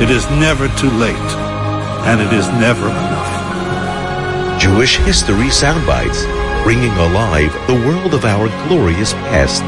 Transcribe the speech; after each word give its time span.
It 0.00 0.08
is 0.08 0.24
never 0.30 0.66
too 0.78 0.88
late. 0.92 1.30
And 2.08 2.22
it 2.22 2.32
is 2.32 2.48
never 2.52 2.88
enough. 2.88 4.58
Jewish 4.58 4.96
History 4.96 5.48
Soundbites, 5.48 6.24
bringing 6.64 6.92
alive 6.92 7.52
the 7.66 7.74
world 7.74 8.14
of 8.14 8.24
our 8.24 8.48
glorious 8.66 9.12
past. 9.12 9.60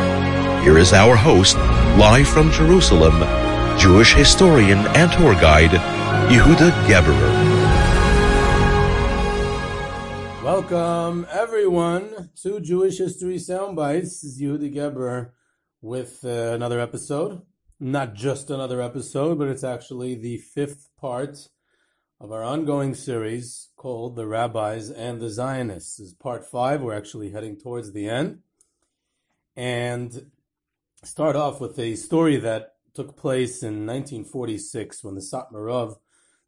Here 0.65 0.79
is 0.79 0.95
our 0.95 1.17
host, 1.17 1.57
live 1.99 2.27
from 2.27 2.51
Jerusalem, 2.51 3.21
Jewish 3.79 4.15
historian 4.15 4.79
and 4.97 5.13
tour 5.13 5.35
guide, 5.35 5.73
Yehuda 6.33 6.71
Geberer. 6.87 7.33
Welcome, 10.43 11.27
everyone, 11.31 12.31
to 12.37 12.59
Jewish 12.59 12.97
History 12.97 13.37
Soundbites. 13.37 14.01
This 14.01 14.25
is 14.25 14.41
Yehuda 14.41 14.75
Geberer 14.75 15.33
with 15.83 16.25
uh, 16.25 16.55
another 16.55 16.81
episode. 16.81 17.43
Not 17.85 18.15
just 18.15 18.49
another 18.49 18.81
episode, 18.81 19.41
but 19.41 19.49
it's 19.49 19.65
actually 19.65 20.15
the 20.15 20.37
fifth 20.37 20.89
part 21.01 21.49
of 22.21 22.31
our 22.31 22.45
ongoing 22.45 22.95
series 22.95 23.71
called 23.75 24.15
The 24.15 24.25
Rabbis 24.25 24.89
and 24.89 25.21
the 25.21 25.29
Zionists. 25.29 25.97
This 25.97 26.07
is 26.07 26.15
part 26.15 26.47
five. 26.47 26.81
We're 26.81 26.97
actually 26.97 27.33
heading 27.33 27.59
towards 27.59 27.93
the 27.93 28.09
end. 28.09 28.39
And 29.57 30.31
start 31.03 31.35
off 31.35 31.61
with 31.61 31.77
a 31.77 31.97
story 31.97 32.37
that 32.37 32.75
took 32.95 33.17
place 33.17 33.65
in 33.65 33.85
1946 33.85 35.03
when 35.03 35.17
the 35.17 35.21
Satmarov, 35.21 35.97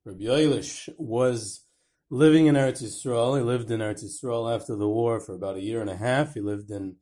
Rabbi 0.05 0.23
Yoelish, 0.23 0.89
was 0.99 1.65
living 2.11 2.47
in 2.47 2.55
Eretz 2.55 2.81
Yisrael. 2.81 3.39
He 3.39 3.43
lived 3.43 3.73
in 3.73 3.81
Eretz 3.81 4.05
Yisrael 4.05 4.55
after 4.55 4.77
the 4.77 4.89
war 4.89 5.19
for 5.19 5.35
about 5.35 5.57
a 5.57 5.63
year 5.63 5.81
and 5.81 5.91
a 5.91 5.97
half. 5.97 6.35
He 6.35 6.41
lived 6.41 6.71
in 6.71 6.95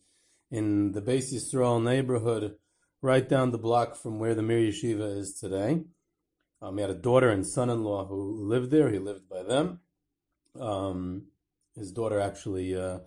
in 0.50 0.92
the 0.92 1.02
Beis 1.02 1.34
Yisrael 1.34 1.82
neighborhood, 1.82 2.56
right 3.02 3.28
down 3.28 3.50
the 3.50 3.58
block 3.58 3.96
from 3.96 4.18
where 4.18 4.34
the 4.34 4.42
Mir 4.42 4.60
Yeshiva 4.60 5.18
is 5.18 5.34
today. 5.34 5.82
Um, 6.62 6.76
he 6.76 6.82
had 6.82 6.90
a 6.90 6.94
daughter 6.94 7.28
and 7.28 7.44
son-in-law 7.44 8.06
who 8.06 8.46
lived 8.48 8.70
there. 8.70 8.90
He 8.90 9.00
lived 9.00 9.28
by 9.28 9.42
them. 9.42 9.80
Um, 10.58 11.26
his 11.74 11.90
daughter 11.90 12.20
actually 12.20 12.76
uh, 12.76 13.00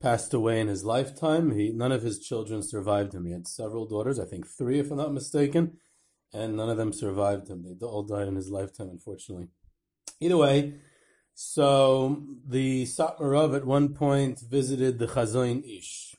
passed 0.00 0.32
away 0.32 0.60
in 0.60 0.68
his 0.68 0.84
lifetime. 0.84 1.50
He 1.50 1.70
none 1.70 1.92
of 1.92 2.02
his 2.02 2.18
children 2.18 2.62
survived 2.62 3.14
him. 3.14 3.26
He 3.26 3.32
had 3.32 3.46
several 3.46 3.86
daughters, 3.86 4.18
I 4.18 4.24
think 4.24 4.46
three, 4.46 4.80
if 4.80 4.90
I'm 4.90 4.96
not 4.96 5.12
mistaken, 5.12 5.78
and 6.32 6.56
none 6.56 6.70
of 6.70 6.78
them 6.78 6.92
survived 6.92 7.48
him. 7.48 7.62
They 7.62 7.86
all 7.86 8.02
died 8.02 8.28
in 8.28 8.36
his 8.36 8.50
lifetime, 8.50 8.88
unfortunately. 8.88 9.48
Either 10.20 10.36
way, 10.38 10.74
so 11.34 12.22
the 12.46 12.84
Satmar 12.84 13.32
Rav 13.32 13.54
at 13.54 13.66
one 13.66 13.92
point 13.92 14.40
visited 14.40 14.98
the 14.98 15.08
Chazon 15.08 15.62
Ish, 15.64 16.14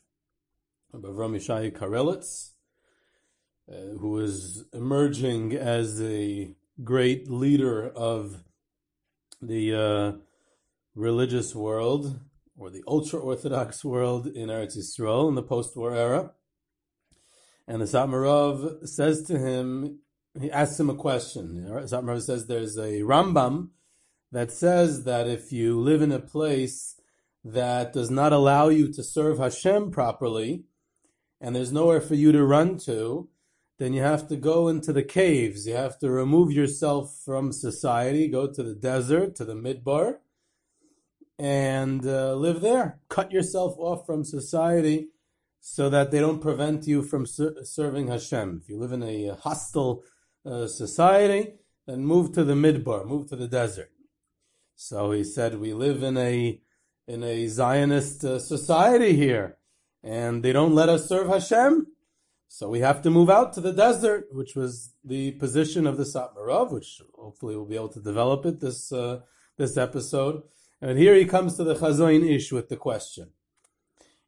Avram 0.94 1.34
Yishai 1.34 1.72
Karelitz, 1.72 2.50
uh, 3.70 3.98
who 3.98 4.10
was 4.10 4.64
emerging 4.72 5.54
as 5.54 6.00
a 6.00 6.54
great 6.84 7.30
leader 7.30 7.88
of 7.88 8.44
the 9.42 9.74
uh, 9.74 10.12
religious 10.94 11.54
world 11.54 12.20
or 12.56 12.70
the 12.70 12.82
ultra 12.86 13.18
Orthodox 13.18 13.84
world 13.84 14.26
in 14.26 14.48
Eretz 14.48 14.76
Yisrael 14.76 15.28
in 15.28 15.34
the 15.34 15.42
post 15.42 15.76
war 15.76 15.94
era. 15.94 16.32
And 17.66 17.82
the 17.82 17.86
Satmar 17.86 18.22
Rav 18.22 18.88
says 18.88 19.22
to 19.24 19.38
him, 19.38 19.98
he 20.40 20.50
asks 20.50 20.78
him 20.78 20.90
a 20.90 20.94
question. 20.94 21.66
Satmar 21.68 22.08
Rav 22.08 22.22
says 22.22 22.46
there's 22.46 22.76
a 22.76 23.00
Rambam 23.00 23.70
that 24.32 24.52
says 24.52 25.04
that 25.04 25.26
if 25.26 25.52
you 25.52 25.80
live 25.80 26.02
in 26.02 26.12
a 26.12 26.18
place 26.18 27.00
that 27.44 27.92
does 27.92 28.10
not 28.10 28.32
allow 28.32 28.68
you 28.68 28.92
to 28.92 29.02
serve 29.02 29.38
Hashem 29.38 29.90
properly, 29.90 30.64
and 31.40 31.54
there's 31.54 31.72
nowhere 31.72 32.00
for 32.00 32.14
you 32.14 32.32
to 32.32 32.44
run 32.44 32.78
to, 32.78 33.28
then 33.78 33.92
you 33.92 34.02
have 34.02 34.26
to 34.28 34.36
go 34.36 34.68
into 34.68 34.92
the 34.92 35.02
caves. 35.02 35.66
You 35.66 35.74
have 35.74 35.98
to 35.98 36.10
remove 36.10 36.52
yourself 36.52 37.18
from 37.24 37.52
society, 37.52 38.28
go 38.28 38.46
to 38.46 38.62
the 38.62 38.74
desert, 38.74 39.36
to 39.36 39.44
the 39.44 39.54
midbar, 39.54 40.18
and 41.38 42.06
uh, 42.06 42.34
live 42.34 42.62
there. 42.62 43.00
Cut 43.08 43.32
yourself 43.32 43.74
off 43.78 44.06
from 44.06 44.24
society 44.24 45.08
so 45.60 45.90
that 45.90 46.10
they 46.10 46.20
don't 46.20 46.40
prevent 46.40 46.86
you 46.86 47.02
from 47.02 47.26
ser- 47.26 47.64
serving 47.64 48.08
Hashem. 48.08 48.60
If 48.62 48.68
you 48.68 48.78
live 48.78 48.92
in 48.92 49.02
a 49.02 49.34
hostile 49.34 50.04
uh, 50.44 50.68
society, 50.68 51.54
then 51.86 52.04
move 52.04 52.32
to 52.32 52.44
the 52.44 52.54
midbar, 52.54 53.06
move 53.06 53.28
to 53.28 53.36
the 53.36 53.48
desert. 53.48 53.90
So 54.74 55.12
he 55.12 55.24
said, 55.24 55.58
we 55.58 55.72
live 55.72 56.02
in 56.02 56.16
a 56.16 56.60
in 57.08 57.22
a 57.22 57.46
Zionist 57.46 58.24
uh, 58.24 58.38
society 58.38 59.14
here, 59.14 59.58
and 60.02 60.42
they 60.42 60.52
don't 60.52 60.74
let 60.74 60.88
us 60.88 61.08
serve 61.08 61.28
Hashem. 61.28 61.86
So 62.48 62.68
we 62.68 62.80
have 62.80 63.02
to 63.02 63.10
move 63.10 63.28
out 63.28 63.52
to 63.54 63.60
the 63.60 63.72
desert, 63.72 64.28
which 64.32 64.54
was 64.54 64.94
the 65.04 65.32
position 65.32 65.86
of 65.86 65.96
the 65.96 66.04
Satmar 66.04 66.46
Rav, 66.46 66.72
which 66.72 67.02
hopefully 67.14 67.56
we'll 67.56 67.66
be 67.66 67.74
able 67.74 67.88
to 67.90 68.00
develop 68.00 68.46
it 68.46 68.60
this 68.60 68.92
uh, 68.92 69.20
this 69.56 69.76
episode. 69.76 70.42
And 70.80 70.98
here 70.98 71.14
he 71.14 71.24
comes 71.24 71.56
to 71.56 71.64
the 71.64 71.74
Chazon 71.74 72.28
Ish 72.28 72.52
with 72.52 72.68
the 72.68 72.76
question. 72.76 73.30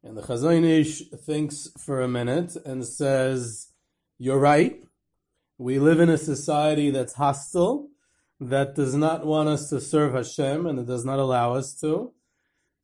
And 0.02 0.16
the 0.16 0.22
Chazon 0.22 0.64
Ish 0.64 1.08
thinks 1.10 1.68
for 1.78 2.00
a 2.00 2.08
minute 2.08 2.56
and 2.64 2.84
says, 2.84 3.68
You're 4.18 4.38
right. 4.38 4.82
We 5.58 5.78
live 5.78 6.00
in 6.00 6.08
a 6.08 6.18
society 6.18 6.90
that's 6.90 7.14
hostile, 7.14 7.88
that 8.40 8.74
does 8.76 8.94
not 8.94 9.26
want 9.26 9.48
us 9.48 9.68
to 9.70 9.80
serve 9.80 10.14
Hashem, 10.14 10.66
and 10.66 10.78
it 10.78 10.86
does 10.86 11.04
not 11.04 11.18
allow 11.18 11.54
us 11.54 11.74
to. 11.80 12.12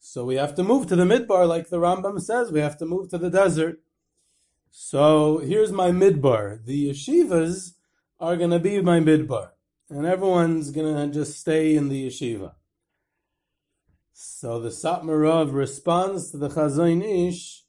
So 0.00 0.24
we 0.24 0.34
have 0.34 0.54
to 0.56 0.64
move 0.64 0.88
to 0.88 0.96
the 0.96 1.04
midbar, 1.04 1.48
like 1.48 1.68
the 1.68 1.78
Rambam 1.78 2.20
says, 2.20 2.50
we 2.50 2.60
have 2.60 2.76
to 2.78 2.84
move 2.84 3.10
to 3.10 3.18
the 3.18 3.30
desert. 3.30 3.80
So 4.76 5.38
here's 5.38 5.70
my 5.70 5.92
midbar. 5.92 6.64
The 6.64 6.90
yeshivas 6.90 7.74
are 8.18 8.36
going 8.36 8.50
to 8.50 8.58
be 8.58 8.82
my 8.82 8.98
midbar, 8.98 9.50
and 9.88 10.04
everyone's 10.04 10.72
going 10.72 10.96
to 10.96 11.14
just 11.14 11.38
stay 11.38 11.76
in 11.76 11.90
the 11.90 12.08
yeshiva. 12.08 12.54
So 14.12 14.58
the 14.58 14.70
Satmar 14.70 15.22
Rav 15.22 15.54
responds 15.54 16.32
to 16.32 16.38
the 16.38 16.48
Chazon 16.48 17.04
Ish 17.04 17.62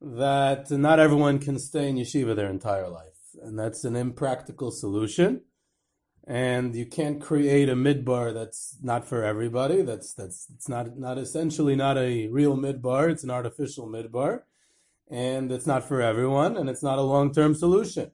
that 0.00 0.70
not 0.70 1.00
everyone 1.00 1.40
can 1.40 1.58
stay 1.58 1.88
in 1.88 1.96
yeshiva 1.96 2.36
their 2.36 2.50
entire 2.50 2.88
life, 2.88 3.18
and 3.42 3.58
that's 3.58 3.82
an 3.82 3.96
impractical 3.96 4.70
solution. 4.70 5.40
And 6.24 6.76
you 6.76 6.86
can't 6.86 7.20
create 7.20 7.68
a 7.68 7.74
midbar 7.74 8.32
that's 8.32 8.76
not 8.80 9.04
for 9.04 9.24
everybody. 9.24 9.82
That's 9.82 10.14
that's 10.14 10.46
it's 10.54 10.68
not 10.68 10.96
not 10.96 11.18
essentially 11.18 11.74
not 11.74 11.98
a 11.98 12.28
real 12.28 12.56
midbar. 12.56 13.10
It's 13.10 13.24
an 13.24 13.30
artificial 13.30 13.88
midbar 13.88 14.42
and 15.10 15.50
it's 15.50 15.66
not 15.66 15.86
for 15.86 16.00
everyone, 16.02 16.56
and 16.56 16.68
it's 16.68 16.82
not 16.82 16.98
a 16.98 17.02
long 17.02 17.32
term 17.32 17.54
solution. 17.54 18.10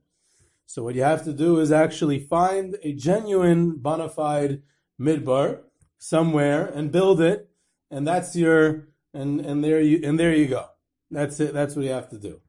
So, 0.66 0.82
what 0.82 0.94
you 0.94 1.02
have 1.02 1.24
to 1.24 1.32
do 1.32 1.58
is 1.60 1.72
actually 1.72 2.18
find 2.20 2.76
a 2.82 2.92
genuine, 2.92 3.76
bona 3.76 4.08
fide 4.08 4.62
midbar 5.00 5.60
somewhere 5.98 6.66
and 6.66 6.92
build 6.92 7.20
it, 7.20 7.48
and 7.90 8.06
that's 8.06 8.34
your 8.36 8.88
and 9.12 9.40
and 9.40 9.62
there 9.62 9.80
you 9.80 10.00
and 10.04 10.18
there 10.18 10.34
you 10.34 10.46
go. 10.46 10.66
That's 11.10 11.38
it. 11.40 11.52
That's 11.52 11.76
what 11.76 11.84
you 11.84 11.92
have 11.92 12.08
to 12.10 12.18
do. 12.18 12.40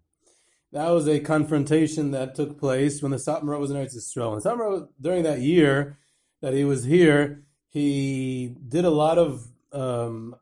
That 0.71 0.89
was 0.89 1.07
a 1.07 1.19
confrontation 1.19 2.11
that 2.11 2.35
took 2.35 2.59
place 2.59 3.01
when 3.01 3.11
the 3.11 3.17
Satmar 3.17 3.59
was 3.59 3.71
in 3.71 3.77
Eretz 3.77 3.95
Yisrael. 3.95 4.33
And 4.33 4.43
Satmar, 4.43 4.89
during 4.99 5.23
that 5.23 5.39
year 5.39 5.99
that 6.41 6.53
he 6.53 6.65
was 6.65 6.83
here, 6.83 7.45
he 7.69 8.55
did 8.67 8.83
a 8.83 8.89
lot 8.89 9.17
of 9.17 9.47
um, 9.71 10.35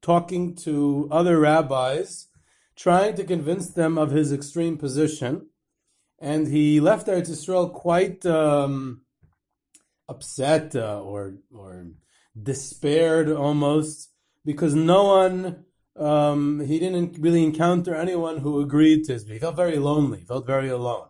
talking 0.00 0.54
to 0.56 1.08
other 1.10 1.38
rabbis 1.38 2.28
trying 2.80 3.14
to 3.14 3.24
convince 3.24 3.68
them 3.68 3.98
of 3.98 4.10
his 4.10 4.32
extreme 4.32 4.76
position. 4.76 5.46
And 6.18 6.48
he 6.48 6.80
left 6.80 7.06
Eretz 7.06 7.30
Yisrael 7.30 7.72
quite, 7.72 8.26
um, 8.26 9.02
upset 10.10 10.74
uh, 10.74 11.00
or 11.00 11.34
or 11.54 11.86
despaired 12.50 13.28
almost 13.30 14.10
because 14.44 14.74
no 14.74 15.04
one 15.04 15.64
um, 15.96 16.60
he 16.60 16.78
didn't 16.78 17.18
really 17.18 17.44
encounter 17.44 17.94
anyone 17.94 18.38
who 18.38 18.60
agreed 18.60 19.04
to 19.04 19.12
his. 19.12 19.26
He 19.26 19.38
felt 19.38 19.56
very 19.56 19.78
lonely. 19.78 20.20
Felt 20.26 20.46
very 20.46 20.68
alone. 20.68 21.08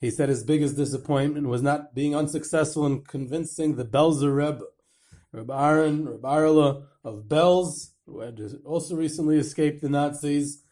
He 0.00 0.10
said 0.10 0.28
his 0.28 0.44
biggest 0.44 0.76
disappointment 0.76 1.48
was 1.48 1.62
not 1.62 1.94
being 1.94 2.14
unsuccessful 2.14 2.86
in 2.86 3.02
convincing 3.02 3.74
the 3.74 3.84
Belzer 3.84 4.34
Rebbe, 4.34 4.64
Reb 5.32 5.50
Aaron, 5.50 6.08
Reb 6.08 6.24
Arla 6.24 6.82
of 7.02 7.24
Belz, 7.24 7.90
who 8.06 8.20
had 8.20 8.40
also 8.64 8.94
recently 8.94 9.38
escaped 9.38 9.80
the 9.82 9.88
Nazis 9.88 10.62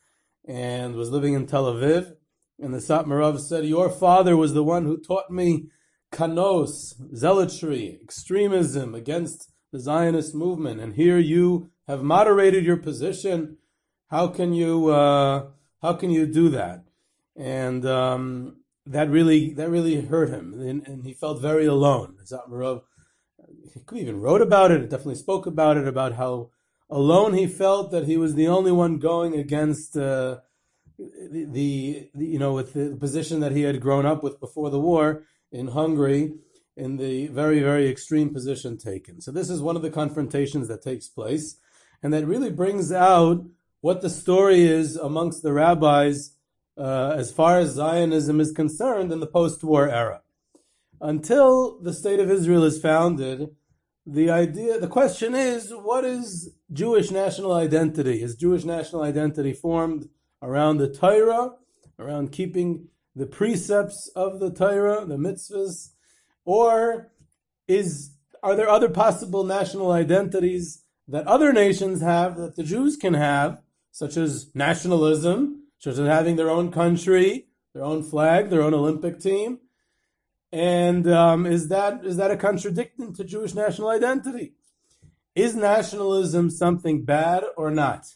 and 0.46 0.94
was 0.94 1.10
living 1.10 1.34
in 1.34 1.46
Tel 1.46 1.72
Aviv. 1.72 2.14
And 2.58 2.72
the 2.72 2.78
Satmarav 2.78 3.38
said, 3.40 3.66
Your 3.66 3.90
father 3.90 4.36
was 4.36 4.54
the 4.54 4.64
one 4.64 4.84
who 4.84 4.96
taught 4.96 5.30
me 5.30 5.68
kanos, 6.12 6.94
zealotry, 7.14 8.00
extremism 8.02 8.94
against 8.94 9.50
the 9.72 9.80
Zionist 9.80 10.34
movement. 10.34 10.80
And 10.80 10.94
here 10.94 11.18
you 11.18 11.70
have 11.86 12.02
moderated 12.02 12.64
your 12.64 12.78
position. 12.78 13.58
How 14.10 14.28
can 14.28 14.54
you, 14.54 14.88
uh, 14.88 15.48
how 15.82 15.92
can 15.94 16.10
you 16.10 16.26
do 16.26 16.48
that? 16.50 16.84
And, 17.36 17.84
um, 17.84 18.56
that 18.86 19.10
really, 19.10 19.52
that 19.54 19.68
really 19.68 20.00
hurt 20.00 20.30
him. 20.30 20.54
And, 20.60 20.86
and 20.86 21.04
he 21.04 21.12
felt 21.12 21.42
very 21.42 21.66
alone. 21.66 22.16
Zatmarov, 22.24 22.82
he 23.74 24.00
even 24.00 24.20
wrote 24.20 24.40
about 24.40 24.70
it. 24.70 24.88
Definitely 24.88 25.16
spoke 25.16 25.44
about 25.44 25.76
it, 25.76 25.88
about 25.88 26.14
how 26.14 26.50
alone 26.88 27.34
he 27.34 27.46
felt 27.46 27.90
that 27.90 28.06
he 28.06 28.16
was 28.16 28.34
the 28.34 28.48
only 28.48 28.72
one 28.72 28.98
going 28.98 29.34
against, 29.34 29.96
uh, 29.96 30.38
the, 30.98 32.08
the, 32.14 32.24
you 32.24 32.38
know 32.38 32.52
with 32.52 32.72
the 32.72 32.96
position 32.98 33.40
that 33.40 33.52
he 33.52 33.62
had 33.62 33.80
grown 33.80 34.06
up 34.06 34.22
with 34.22 34.40
before 34.40 34.70
the 34.70 34.80
war 34.80 35.24
in 35.52 35.68
Hungary 35.68 36.34
in 36.76 36.96
the 36.96 37.26
very 37.28 37.60
very 37.60 37.88
extreme 37.88 38.32
position 38.32 38.78
taken. 38.78 39.20
So 39.20 39.30
this 39.30 39.50
is 39.50 39.60
one 39.60 39.76
of 39.76 39.82
the 39.82 39.90
confrontations 39.90 40.68
that 40.68 40.82
takes 40.82 41.08
place 41.08 41.60
and 42.02 42.12
that 42.12 42.26
really 42.26 42.50
brings 42.50 42.92
out 42.92 43.44
what 43.80 44.00
the 44.00 44.10
story 44.10 44.62
is 44.62 44.96
amongst 44.96 45.42
the 45.42 45.52
rabbis 45.52 46.32
uh, 46.78 47.14
as 47.16 47.30
far 47.30 47.58
as 47.58 47.70
Zionism 47.70 48.40
is 48.40 48.52
concerned 48.52 49.12
in 49.12 49.20
the 49.20 49.26
post-war 49.26 49.88
era. 49.88 50.22
Until 51.00 51.80
the 51.80 51.92
state 51.92 52.20
of 52.20 52.30
Israel 52.30 52.64
is 52.64 52.80
founded, 52.80 53.54
the 54.06 54.30
idea, 54.30 54.78
the 54.78 54.86
question 54.86 55.34
is, 55.34 55.70
what 55.70 56.04
is 56.04 56.54
Jewish 56.72 57.10
national 57.10 57.52
identity? 57.52 58.22
Is 58.22 58.36
Jewish 58.36 58.64
national 58.64 59.02
identity 59.02 59.52
formed 59.52 60.08
around 60.40 60.78
the 60.78 60.88
Torah, 60.88 61.54
around 61.98 62.30
keeping 62.30 62.88
the 63.16 63.26
precepts 63.26 64.08
of 64.14 64.38
the 64.38 64.50
Torah, 64.50 65.04
the 65.04 65.16
mitzvahs, 65.16 65.90
or 66.44 67.10
is 67.66 68.12
are 68.42 68.54
there 68.54 68.68
other 68.68 68.88
possible 68.88 69.42
national 69.42 69.90
identities 69.90 70.84
that 71.08 71.26
other 71.26 71.52
nations 71.52 72.00
have 72.00 72.36
that 72.36 72.54
the 72.54 72.62
Jews 72.62 72.96
can 72.96 73.14
have, 73.14 73.58
such 73.90 74.16
as 74.16 74.54
nationalism, 74.54 75.64
such 75.78 75.98
as 75.98 76.06
having 76.06 76.36
their 76.36 76.50
own 76.50 76.70
country, 76.70 77.48
their 77.74 77.82
own 77.82 78.04
flag, 78.04 78.50
their 78.50 78.62
own 78.62 78.74
Olympic 78.74 79.18
team, 79.18 79.58
and 80.56 81.06
um, 81.12 81.44
is 81.44 81.68
that 81.68 82.02
is 82.02 82.16
that 82.16 82.30
a 82.30 82.36
contradiction 82.36 83.12
to 83.12 83.24
Jewish 83.24 83.52
national 83.52 83.90
identity? 83.90 84.54
Is 85.34 85.54
nationalism 85.54 86.48
something 86.48 87.04
bad 87.04 87.44
or 87.58 87.70
not? 87.70 88.06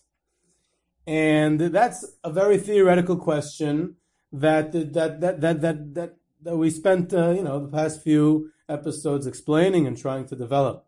And 1.07 1.61
that's 1.61 2.17
a 2.25 2.33
very 2.33 2.57
theoretical 2.57 3.17
question 3.17 3.97
that 4.33 4.73
that 4.73 5.21
that 5.21 5.41
that 5.43 5.61
that 5.61 5.95
that, 5.95 6.17
that 6.41 6.57
we 6.57 6.71
spent 6.71 7.13
uh, 7.13 7.29
you 7.33 7.43
know 7.43 7.61
the 7.61 7.69
past 7.71 8.03
few 8.03 8.51
episodes 8.71 9.27
explaining 9.27 9.87
and 9.87 9.99
trying 9.99 10.25
to 10.29 10.35
develop. 10.35 10.87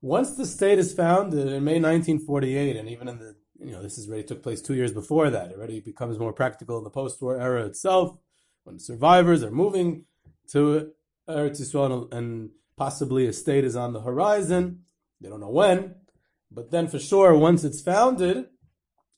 Once 0.00 0.36
the 0.36 0.46
state 0.46 0.78
is 0.78 0.94
founded 0.94 1.48
in 1.48 1.64
May 1.64 1.80
1948, 1.80 2.76
and 2.76 2.88
even 2.88 3.08
in 3.08 3.18
the 3.18 3.34
you 3.58 3.72
know 3.72 3.82
this 3.82 3.98
is 3.98 4.06
already 4.06 4.22
took 4.22 4.44
place 4.44 4.62
two 4.62 4.74
years 4.74 4.92
before 4.92 5.28
that, 5.28 5.50
it 5.50 5.56
already 5.56 5.80
becomes 5.80 6.20
more 6.20 6.32
practical 6.32 6.78
in 6.78 6.84
the 6.84 6.90
post-war 6.90 7.40
era 7.40 7.66
itself, 7.66 8.16
when 8.62 8.78
survivors 8.78 9.42
are 9.42 9.50
moving 9.50 10.04
to 10.52 10.92
Eretz 11.28 11.60
Yisrael 11.60 12.12
and 12.12 12.50
possibly 12.76 13.26
a 13.26 13.32
state 13.32 13.64
is 13.64 13.76
on 13.76 13.92
the 13.92 14.00
horizon. 14.00 14.84
They 15.20 15.28
don't 15.28 15.40
know 15.40 15.50
when, 15.50 15.94
but 16.50 16.70
then 16.70 16.88
for 16.88 16.98
sure, 16.98 17.36
once 17.36 17.64
it's 17.64 17.80
founded, 17.80 18.46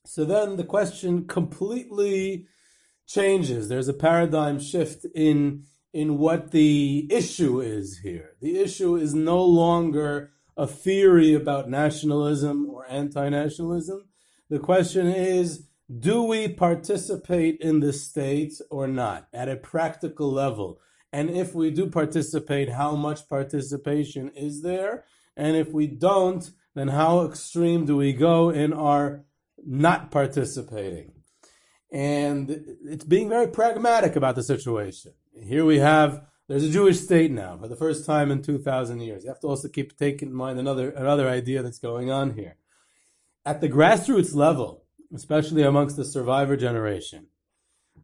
so 0.05 0.23
then 0.23 0.55
the 0.55 0.63
question 0.63 1.27
completely 1.27 2.47
changes. 3.05 3.67
There's 3.67 3.87
a 3.87 3.93
paradigm 3.93 4.59
shift 4.59 5.05
in 5.15 5.65
in 5.93 6.17
what 6.17 6.51
the 6.51 7.07
issue 7.09 7.59
is 7.59 7.99
here. 7.99 8.35
The 8.41 8.59
issue 8.59 8.95
is 8.95 9.15
no 9.15 9.43
longer 9.43 10.31
a 10.55 10.67
theory 10.67 11.33
about 11.33 11.69
nationalism 11.69 12.69
or 12.69 12.85
anti-nationalism. 12.89 14.03
The 14.49 14.59
question 14.59 15.07
is, 15.07 15.67
do 15.99 16.23
we 16.23 16.49
participate 16.49 17.59
in 17.61 17.79
the 17.79 17.93
state 17.93 18.53
or 18.69 18.87
not 18.87 19.27
at 19.33 19.49
a 19.49 19.55
practical 19.55 20.31
level? 20.31 20.79
And 21.17 21.31
if 21.31 21.55
we 21.55 21.71
do 21.71 21.89
participate, 21.89 22.69
how 22.69 22.95
much 22.95 23.27
participation 23.27 24.29
is 24.35 24.61
there? 24.61 25.05
And 25.35 25.57
if 25.57 25.69
we 25.71 25.87
don't, 25.87 26.47
then 26.75 26.89
how 26.89 27.25
extreme 27.25 27.87
do 27.87 27.97
we 27.97 28.13
go 28.13 28.51
in 28.51 28.71
our 28.71 29.25
not 29.65 30.11
participating. 30.11 31.13
And 31.91 32.77
it's 32.85 33.03
being 33.03 33.29
very 33.29 33.47
pragmatic 33.47 34.15
about 34.15 34.35
the 34.35 34.43
situation. 34.43 35.13
Here 35.33 35.65
we 35.65 35.79
have 35.79 36.21
there's 36.47 36.63
a 36.63 36.69
Jewish 36.69 36.99
state 36.99 37.31
now 37.31 37.57
for 37.57 37.67
the 37.67 37.75
first 37.75 38.05
time 38.05 38.29
in 38.29 38.43
2,000 38.43 39.01
years. 39.01 39.23
You 39.23 39.31
have 39.31 39.39
to 39.39 39.47
also 39.47 39.69
keep 39.69 39.97
taking 39.97 40.29
in 40.29 40.35
mind 40.35 40.59
another 40.59 40.91
another 40.91 41.27
idea 41.27 41.63
that's 41.63 41.79
going 41.79 42.11
on 42.11 42.35
here. 42.35 42.57
At 43.43 43.59
the 43.59 43.69
grassroots 43.69 44.35
level, 44.35 44.83
especially 45.11 45.63
amongst 45.63 45.97
the 45.97 46.05
survivor 46.05 46.55
generation, 46.55 47.25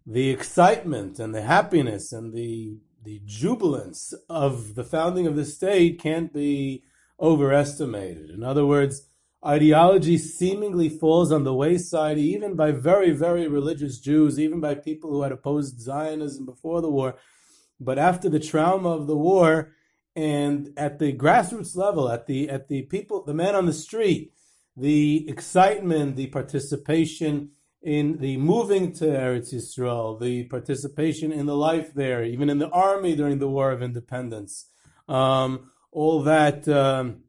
the 0.03 0.31
excitement 0.31 1.19
and 1.19 1.35
the 1.35 1.43
happiness 1.43 2.11
and 2.11 2.33
the 2.33 2.77
the 3.03 3.21
jubilance 3.25 4.13
of 4.29 4.75
the 4.75 4.83
founding 4.83 5.27
of 5.27 5.35
the 5.35 5.45
state 5.45 5.99
can't 5.99 6.33
be 6.33 6.83
overestimated. 7.19 8.29
In 8.29 8.43
other 8.43 8.65
words, 8.65 9.07
ideology 9.45 10.17
seemingly 10.17 10.89
falls 10.89 11.31
on 11.31 11.43
the 11.43 11.53
wayside, 11.53 12.17
even 12.17 12.55
by 12.55 12.71
very, 12.71 13.11
very 13.11 13.47
religious 13.47 13.99
Jews, 13.99 14.39
even 14.39 14.59
by 14.59 14.75
people 14.75 15.11
who 15.11 15.21
had 15.21 15.31
opposed 15.31 15.81
Zionism 15.81 16.45
before 16.45 16.81
the 16.81 16.89
war. 16.89 17.15
But 17.79 17.99
after 17.99 18.29
the 18.29 18.39
trauma 18.39 18.89
of 18.89 19.07
the 19.07 19.17
war, 19.17 19.73
and 20.15 20.69
at 20.77 20.99
the 20.99 21.11
grassroots 21.11 21.75
level, 21.75 22.07
at 22.07 22.27
the 22.27 22.49
at 22.49 22.67
the 22.67 22.83
people, 22.83 23.23
the 23.23 23.33
man 23.33 23.55
on 23.55 23.65
the 23.65 23.73
street, 23.73 24.31
the 24.77 25.27
excitement, 25.27 26.15
the 26.15 26.27
participation 26.27 27.49
in 27.83 28.17
the 28.17 28.37
moving 28.37 28.93
to 28.93 29.05
Eretz 29.05 29.53
Yisrael, 29.53 30.19
the 30.19 30.45
participation 30.45 31.31
in 31.31 31.45
the 31.45 31.55
life 31.55 31.93
there, 31.93 32.23
even 32.23 32.49
in 32.49 32.57
the 32.57 32.69
army 32.69 33.15
during 33.15 33.39
the 33.39 33.49
War 33.49 33.71
of 33.71 33.83
Independence, 33.83 34.69
um, 35.07 35.71
all 35.91 36.23
that. 36.23 36.67
Um, 36.67 37.23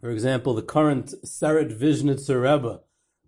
for 0.00 0.10
example, 0.10 0.54
the 0.54 0.62
current 0.62 1.12
Seret 1.24 1.76
Vizhnitzer 1.76 2.40
Rebbe, 2.40 2.80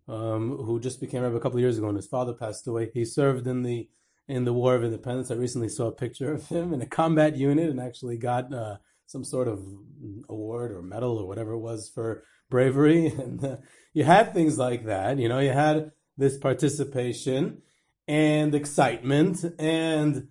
um, 0.08 0.56
who 0.56 0.80
just 0.80 1.00
became 1.00 1.22
Rebbe 1.22 1.36
a 1.36 1.40
couple 1.40 1.58
of 1.58 1.62
years 1.62 1.78
ago, 1.78 1.88
and 1.88 1.96
his 1.96 2.06
father 2.06 2.32
passed 2.32 2.66
away. 2.66 2.90
He 2.94 3.04
served 3.04 3.46
in 3.46 3.62
the 3.62 3.88
in 4.26 4.44
the 4.44 4.52
War 4.52 4.76
of 4.76 4.84
Independence. 4.84 5.30
I 5.30 5.34
recently 5.34 5.68
saw 5.68 5.88
a 5.88 5.92
picture 5.92 6.32
of 6.32 6.48
him 6.48 6.72
in 6.72 6.80
a 6.80 6.86
combat 6.86 7.36
unit 7.36 7.68
and 7.68 7.80
actually 7.80 8.16
got 8.16 8.54
uh, 8.54 8.76
some 9.06 9.24
sort 9.24 9.48
of 9.48 9.60
award 10.28 10.70
or 10.70 10.82
medal 10.82 11.18
or 11.18 11.26
whatever 11.26 11.52
it 11.52 11.58
was 11.58 11.90
for 11.92 12.22
bravery. 12.48 13.12
And 13.18 13.44
uh, 13.44 13.56
you 13.92 14.04
had 14.04 14.32
things 14.32 14.56
like 14.56 14.84
that. 14.86 15.18
You 15.18 15.28
know, 15.28 15.40
you 15.40 15.50
had 15.50 15.90
this 16.16 16.38
participation 16.38 17.62
and 18.08 18.54
excitement 18.54 19.44
and 19.58 20.28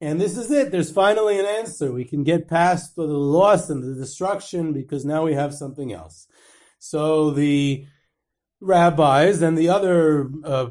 and 0.00 0.20
this 0.20 0.36
is 0.36 0.50
it. 0.52 0.70
There's 0.70 0.92
finally 0.92 1.40
an 1.40 1.46
answer. 1.46 1.90
We 1.90 2.04
can 2.04 2.22
get 2.22 2.46
past 2.48 2.94
the 2.94 3.02
loss 3.02 3.68
and 3.68 3.82
the 3.82 3.94
destruction 3.94 4.72
because 4.72 5.04
now 5.04 5.24
we 5.24 5.34
have 5.34 5.52
something 5.52 5.92
else. 5.92 6.28
So 6.78 7.32
the 7.32 7.84
rabbis 8.60 9.42
and 9.42 9.58
the 9.58 9.68
other 9.68 10.30
uh, 10.44 10.70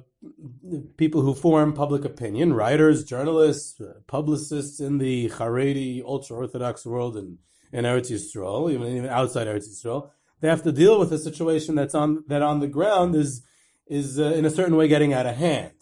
people 0.95 1.21
who 1.21 1.33
form 1.33 1.73
public 1.73 2.05
opinion, 2.05 2.53
writers, 2.53 3.03
journalists, 3.03 3.79
uh, 3.81 3.99
publicists 4.07 4.79
in 4.79 4.97
the 4.97 5.29
Haredi 5.29 6.01
ultra-Orthodox 6.03 6.85
world 6.85 7.17
and 7.17 7.37
in 7.71 7.83
Eretz 7.83 8.09
Yisrael, 8.09 8.71
even, 8.71 8.87
even 8.87 9.09
outside 9.09 9.47
Eretz 9.47 9.67
Yisrael, 9.67 10.09
they 10.39 10.47
have 10.47 10.63
to 10.63 10.71
deal 10.71 10.99
with 10.99 11.11
a 11.11 11.17
situation 11.17 11.75
that's 11.75 11.95
on 11.95 12.23
that 12.27 12.41
on 12.41 12.59
the 12.59 12.67
ground 12.67 13.15
is 13.15 13.43
is 13.89 14.19
uh, 14.19 14.25
in 14.25 14.45
a 14.45 14.49
certain 14.49 14.75
way 14.75 14.87
getting 14.87 15.13
out 15.13 15.25
of 15.25 15.35
hand, 15.35 15.73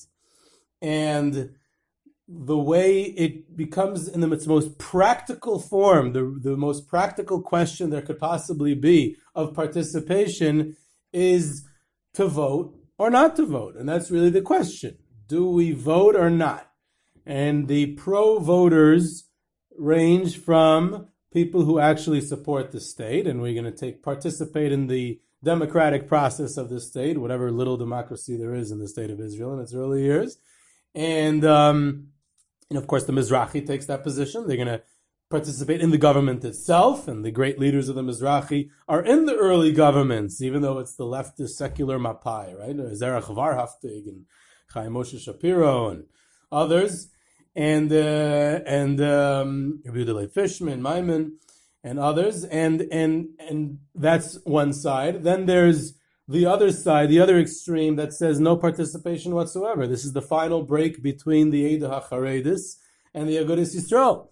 and 0.81 1.51
the 2.27 2.57
way 2.57 3.03
it 3.03 3.55
becomes 3.55 4.07
in 4.07 4.23
its 4.33 4.47
most 4.47 4.77
practical 4.79 5.59
form, 5.59 6.13
the, 6.13 6.39
the 6.41 6.57
most 6.57 6.87
practical 6.87 7.41
question 7.41 7.89
there 7.89 8.01
could 8.01 8.17
possibly 8.17 8.73
be 8.73 9.15
of 9.35 9.53
participation 9.53 10.75
is 11.13 11.67
to 12.13 12.27
vote 12.27 12.75
or 12.97 13.09
not 13.09 13.35
to 13.35 13.45
vote. 13.45 13.75
And 13.75 13.87
that's 13.87 14.09
really 14.09 14.31
the 14.31 14.41
question. 14.41 14.97
Do 15.27 15.49
we 15.49 15.71
vote 15.71 16.15
or 16.15 16.29
not? 16.29 16.71
And 17.25 17.67
the 17.67 17.93
pro 17.93 18.39
voters 18.39 19.25
range 19.77 20.37
from 20.37 21.07
people 21.31 21.65
who 21.65 21.79
actually 21.79 22.21
support 22.21 22.71
the 22.71 22.79
state, 22.79 23.27
and 23.27 23.41
we're 23.41 23.59
going 23.59 23.71
to 23.71 23.77
take 23.77 24.01
participate 24.01 24.71
in 24.71 24.87
the 24.87 25.19
democratic 25.45 26.07
process 26.07 26.57
of 26.57 26.69
the 26.69 26.81
state, 26.81 27.17
whatever 27.17 27.51
little 27.51 27.77
democracy 27.77 28.35
there 28.35 28.55
is 28.55 28.71
in 28.71 28.79
the 28.79 28.87
state 28.87 29.11
of 29.11 29.19
Israel 29.21 29.53
in 29.53 29.59
its 29.59 29.73
early 29.73 30.03
years. 30.03 30.37
And, 30.93 31.45
um, 31.45 32.07
and 32.69 32.77
of 32.77 32.87
course, 32.87 33.05
the 33.05 33.13
Mizrahi 33.13 33.65
takes 33.65 33.85
that 33.85 34.03
position. 34.03 34.47
They're 34.47 34.57
going 34.57 34.67
to 34.67 34.81
participate 35.29 35.81
in 35.81 35.91
the 35.91 35.97
government 35.97 36.43
itself, 36.43 37.07
and 37.07 37.23
the 37.23 37.31
great 37.31 37.59
leaders 37.59 37.89
of 37.89 37.95
the 37.95 38.01
Mizrahi 38.01 38.69
are 38.87 39.03
in 39.03 39.25
the 39.25 39.35
early 39.35 39.71
governments, 39.71 40.41
even 40.41 40.61
though 40.61 40.79
it's 40.79 40.95
the 40.95 41.05
leftist 41.05 41.49
secular 41.49 41.99
Mapai, 41.99 42.57
right? 42.57 42.75
Zerach 42.75 43.23
Varhaftig 43.23 44.07
and 44.07 44.25
Chaim 44.73 44.93
Moshe 44.93 45.19
Shapiro 45.19 45.89
and 45.89 46.05
others, 46.51 47.09
and 47.55 47.91
uh, 47.91 48.59
and 48.65 48.99
um, 49.01 49.81
Fishman, 50.33 50.81
Maimon, 50.81 51.37
and 51.85 51.99
others, 51.99 52.43
and 52.43 52.81
and 52.91 53.29
and 53.39 53.77
that's 53.93 54.39
one 54.43 54.73
side. 54.73 55.23
Then 55.23 55.45
there's 55.45 55.93
the 56.27 56.47
other 56.47 56.71
side, 56.71 57.09
the 57.09 57.19
other 57.19 57.39
extreme 57.39 57.95
that 57.97 58.11
says 58.11 58.39
no 58.39 58.57
participation 58.57 59.35
whatsoever. 59.35 59.85
This 59.85 60.03
is 60.03 60.13
the 60.13 60.23
final 60.23 60.63
break 60.63 61.03
between 61.03 61.51
the 61.51 61.63
Eidah 61.63 62.09
HaCharedis 62.09 62.77
and 63.13 63.29
the 63.29 63.37
Agudas 63.37 63.75
Yisrael. 63.75 64.29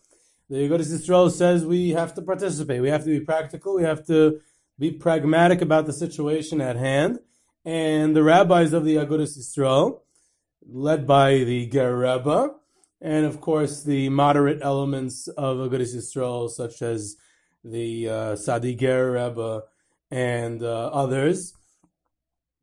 The 0.49 0.67
Agudas 0.67 0.91
Yisrael 0.91 1.31
says 1.31 1.63
we 1.63 1.91
have 1.91 2.15
to 2.15 2.23
participate. 2.23 2.81
We 2.81 2.89
have 2.89 3.03
to 3.03 3.11
be 3.11 3.23
practical. 3.23 3.75
We 3.75 3.83
have 3.83 4.03
to 4.07 4.39
be 4.79 4.89
pragmatic 4.89 5.61
about 5.61 5.85
the 5.85 5.93
situation 5.93 6.59
at 6.59 6.75
hand. 6.75 7.19
And 7.63 8.15
the 8.15 8.23
rabbis 8.23 8.73
of 8.73 8.83
the 8.83 8.95
Agudas 8.95 9.37
Yisrael, 9.37 9.99
led 10.67 11.05
by 11.05 11.43
the 11.43 11.67
Ger 11.67 11.95
Rebbe, 11.95 12.55
and 12.99 13.25
of 13.27 13.39
course 13.39 13.83
the 13.83 14.09
moderate 14.09 14.59
elements 14.63 15.27
of 15.27 15.57
Agudas 15.57 15.95
Yisrael, 15.95 16.49
such 16.49 16.81
as 16.81 17.15
the 17.63 18.09
uh, 18.09 18.35
Sadi 18.35 18.75
Rebbe 18.75 19.63
and 20.11 20.61
uh, 20.61 20.87
others, 20.87 21.53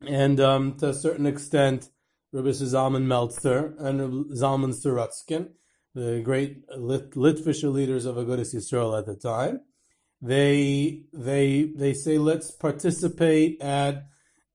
and 0.05 0.39
um, 0.39 0.77
to 0.77 0.89
a 0.89 0.93
certain 0.93 1.25
extent, 1.25 1.89
Rabbi 2.31 2.49
Zalman 2.49 3.03
Meltzer 3.03 3.75
and 3.77 4.25
Zalman 4.31 4.73
Sorotzkin, 4.73 5.49
the 5.93 6.21
great 6.23 6.63
Lit- 6.75 7.11
Litvisher 7.11 7.71
leaders 7.71 8.05
of 8.05 8.15
Agudas 8.15 8.55
Yisrael 8.55 8.97
at 8.97 9.05
the 9.05 9.15
time. 9.15 9.61
They 10.21 11.03
they 11.11 11.71
they 11.75 11.93
say 11.93 12.17
let's 12.17 12.51
participate 12.51 13.61
at 13.61 14.05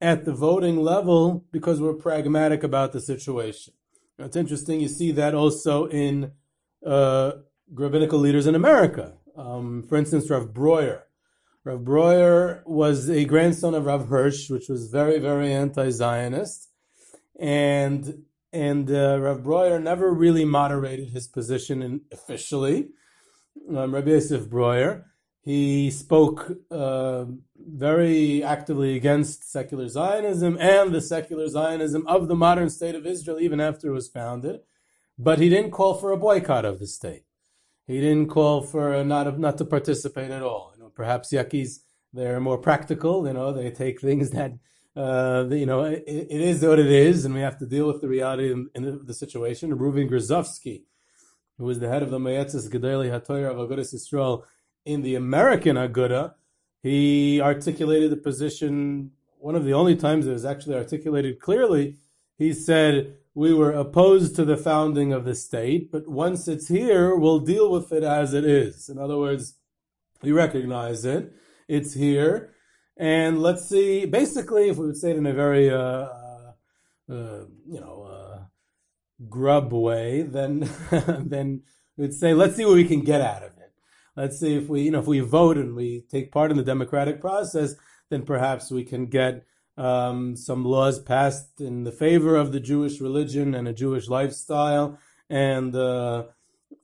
at 0.00 0.24
the 0.24 0.32
voting 0.32 0.76
level 0.76 1.44
because 1.50 1.80
we're 1.80 1.94
pragmatic 1.94 2.62
about 2.62 2.92
the 2.92 3.00
situation. 3.00 3.74
Now, 4.18 4.26
it's 4.26 4.36
interesting. 4.36 4.80
You 4.80 4.88
see 4.88 5.12
that 5.12 5.34
also 5.34 5.86
in 5.86 6.32
uh, 6.84 7.32
rabbinical 7.72 8.18
leaders 8.18 8.46
in 8.46 8.54
America. 8.54 9.14
Um, 9.36 9.82
for 9.82 9.96
instance, 9.96 10.30
Rav 10.30 10.52
Breuer. 10.54 11.04
Rav 11.64 11.84
Breuer 11.84 12.62
was 12.64 13.10
a 13.10 13.24
grandson 13.24 13.74
of 13.74 13.86
Rav 13.86 14.08
Hirsch, 14.08 14.48
which 14.48 14.68
was 14.68 14.88
very, 14.90 15.18
very 15.18 15.52
anti-Zionist, 15.52 16.70
and 17.38 18.24
and 18.52 18.90
uh, 18.90 19.18
Rav 19.20 19.42
Breuer 19.42 19.78
never 19.78 20.12
really 20.12 20.44
moderated 20.44 21.10
his 21.10 21.28
position 21.28 21.82
in, 21.82 22.00
officially. 22.10 22.88
Um, 23.68 23.94
Rabbi 23.94 24.10
Yosef 24.10 24.48
Breuer, 24.48 25.04
he 25.42 25.90
spoke 25.90 26.52
uh, 26.70 27.26
very 27.56 28.42
actively 28.42 28.96
against 28.96 29.50
secular 29.50 29.88
Zionism 29.88 30.56
and 30.58 30.94
the 30.94 31.00
secular 31.00 31.48
Zionism 31.48 32.06
of 32.06 32.28
the 32.28 32.34
modern 32.34 32.70
state 32.70 32.94
of 32.94 33.06
Israel, 33.06 33.38
even 33.40 33.60
after 33.60 33.88
it 33.88 33.92
was 33.92 34.08
founded. 34.08 34.60
But 35.18 35.38
he 35.38 35.48
didn't 35.48 35.72
call 35.72 35.94
for 35.94 36.12
a 36.12 36.16
boycott 36.16 36.64
of 36.64 36.78
the 36.78 36.86
state. 36.86 37.25
He 37.86 38.00
didn't 38.00 38.28
call 38.28 38.62
for 38.62 39.04
not 39.04 39.38
not 39.38 39.58
to 39.58 39.64
participate 39.64 40.30
at 40.30 40.42
all. 40.42 40.72
You 40.76 40.84
know, 40.84 40.90
perhaps 40.90 41.32
Yekkes 41.32 41.78
they're 42.12 42.40
more 42.40 42.58
practical. 42.58 43.26
You 43.26 43.34
know, 43.34 43.52
they 43.52 43.70
take 43.70 44.00
things 44.00 44.30
that 44.30 44.52
uh, 44.96 45.46
you 45.50 45.66
know 45.66 45.84
it, 45.84 46.04
it 46.06 46.40
is 46.40 46.62
what 46.62 46.78
it 46.78 46.90
is, 46.90 47.24
and 47.24 47.34
we 47.34 47.40
have 47.40 47.58
to 47.58 47.66
deal 47.66 47.86
with 47.86 48.00
the 48.00 48.08
reality 48.08 48.50
in, 48.50 48.68
in 48.74 48.82
the, 48.82 48.92
the, 48.92 49.14
situation. 49.14 49.76
Reuven 49.76 50.10
Grozovsky, 50.10 50.84
who 51.58 51.64
was 51.64 51.78
the 51.78 51.88
head 51.88 52.02
of 52.02 52.10
the 52.10 52.18
Mayetzes 52.18 52.70
Gedolei 52.70 53.10
HaTorah 53.10 53.50
of 53.50 53.68
Agudas 53.68 53.94
Yisrael 53.94 54.44
in 54.84 55.02
the 55.02 55.14
American 55.14 55.76
Aguda, 55.76 56.34
he 56.82 57.40
articulated 57.40 58.10
the 58.10 58.16
position. 58.16 59.12
One 59.38 59.54
of 59.54 59.64
the 59.64 59.74
only 59.74 59.94
times 59.94 60.26
it 60.26 60.32
was 60.32 60.46
actually 60.46 60.76
articulated 60.76 61.38
clearly. 61.38 61.98
He 62.38 62.52
said 62.52 63.16
we 63.36 63.52
were 63.52 63.70
opposed 63.70 64.34
to 64.34 64.46
the 64.46 64.56
founding 64.56 65.12
of 65.12 65.26
the 65.26 65.34
state, 65.34 65.92
but 65.92 66.08
once 66.08 66.48
it's 66.48 66.68
here, 66.68 67.14
we'll 67.14 67.38
deal 67.38 67.70
with 67.70 67.92
it 67.92 68.02
as 68.02 68.32
it 68.32 68.46
is. 68.46 68.88
In 68.88 68.98
other 68.98 69.18
words, 69.18 69.58
we 70.22 70.32
recognize 70.32 71.04
it, 71.04 71.34
it's 71.68 71.92
here, 71.92 72.54
and 72.96 73.42
let's 73.42 73.68
see. 73.68 74.06
Basically, 74.06 74.70
if 74.70 74.78
we 74.78 74.86
would 74.86 74.96
say 74.96 75.10
it 75.10 75.18
in 75.18 75.26
a 75.26 75.34
very, 75.34 75.70
uh, 75.70 75.76
uh, 75.76 76.52
uh 77.10 77.44
you 77.68 77.78
know, 77.78 78.08
uh, 78.10 78.44
grub 79.28 79.70
way, 79.70 80.22
then 80.22 80.70
then 81.18 81.60
we'd 81.98 82.14
say, 82.14 82.32
let's 82.32 82.56
see 82.56 82.64
what 82.64 82.76
we 82.76 82.88
can 82.88 83.02
get 83.02 83.20
out 83.20 83.42
of 83.42 83.50
it. 83.58 83.72
Let's 84.16 84.40
see 84.40 84.56
if 84.56 84.66
we, 84.66 84.80
you 84.80 84.92
know, 84.92 85.00
if 85.00 85.06
we 85.06 85.20
vote 85.20 85.58
and 85.58 85.76
we 85.76 86.06
take 86.10 86.32
part 86.32 86.50
in 86.50 86.56
the 86.56 86.64
democratic 86.64 87.20
process, 87.20 87.74
then 88.08 88.22
perhaps 88.22 88.70
we 88.70 88.82
can 88.82 89.06
get 89.06 89.44
um, 89.76 90.36
some 90.36 90.64
laws 90.64 90.98
passed 90.98 91.60
in 91.60 91.84
the 91.84 91.92
favor 91.92 92.36
of 92.36 92.52
the 92.52 92.60
Jewish 92.60 93.00
religion 93.00 93.54
and 93.54 93.68
a 93.68 93.72
Jewish 93.72 94.08
lifestyle, 94.08 94.98
and 95.28 95.74
uh, 95.74 96.24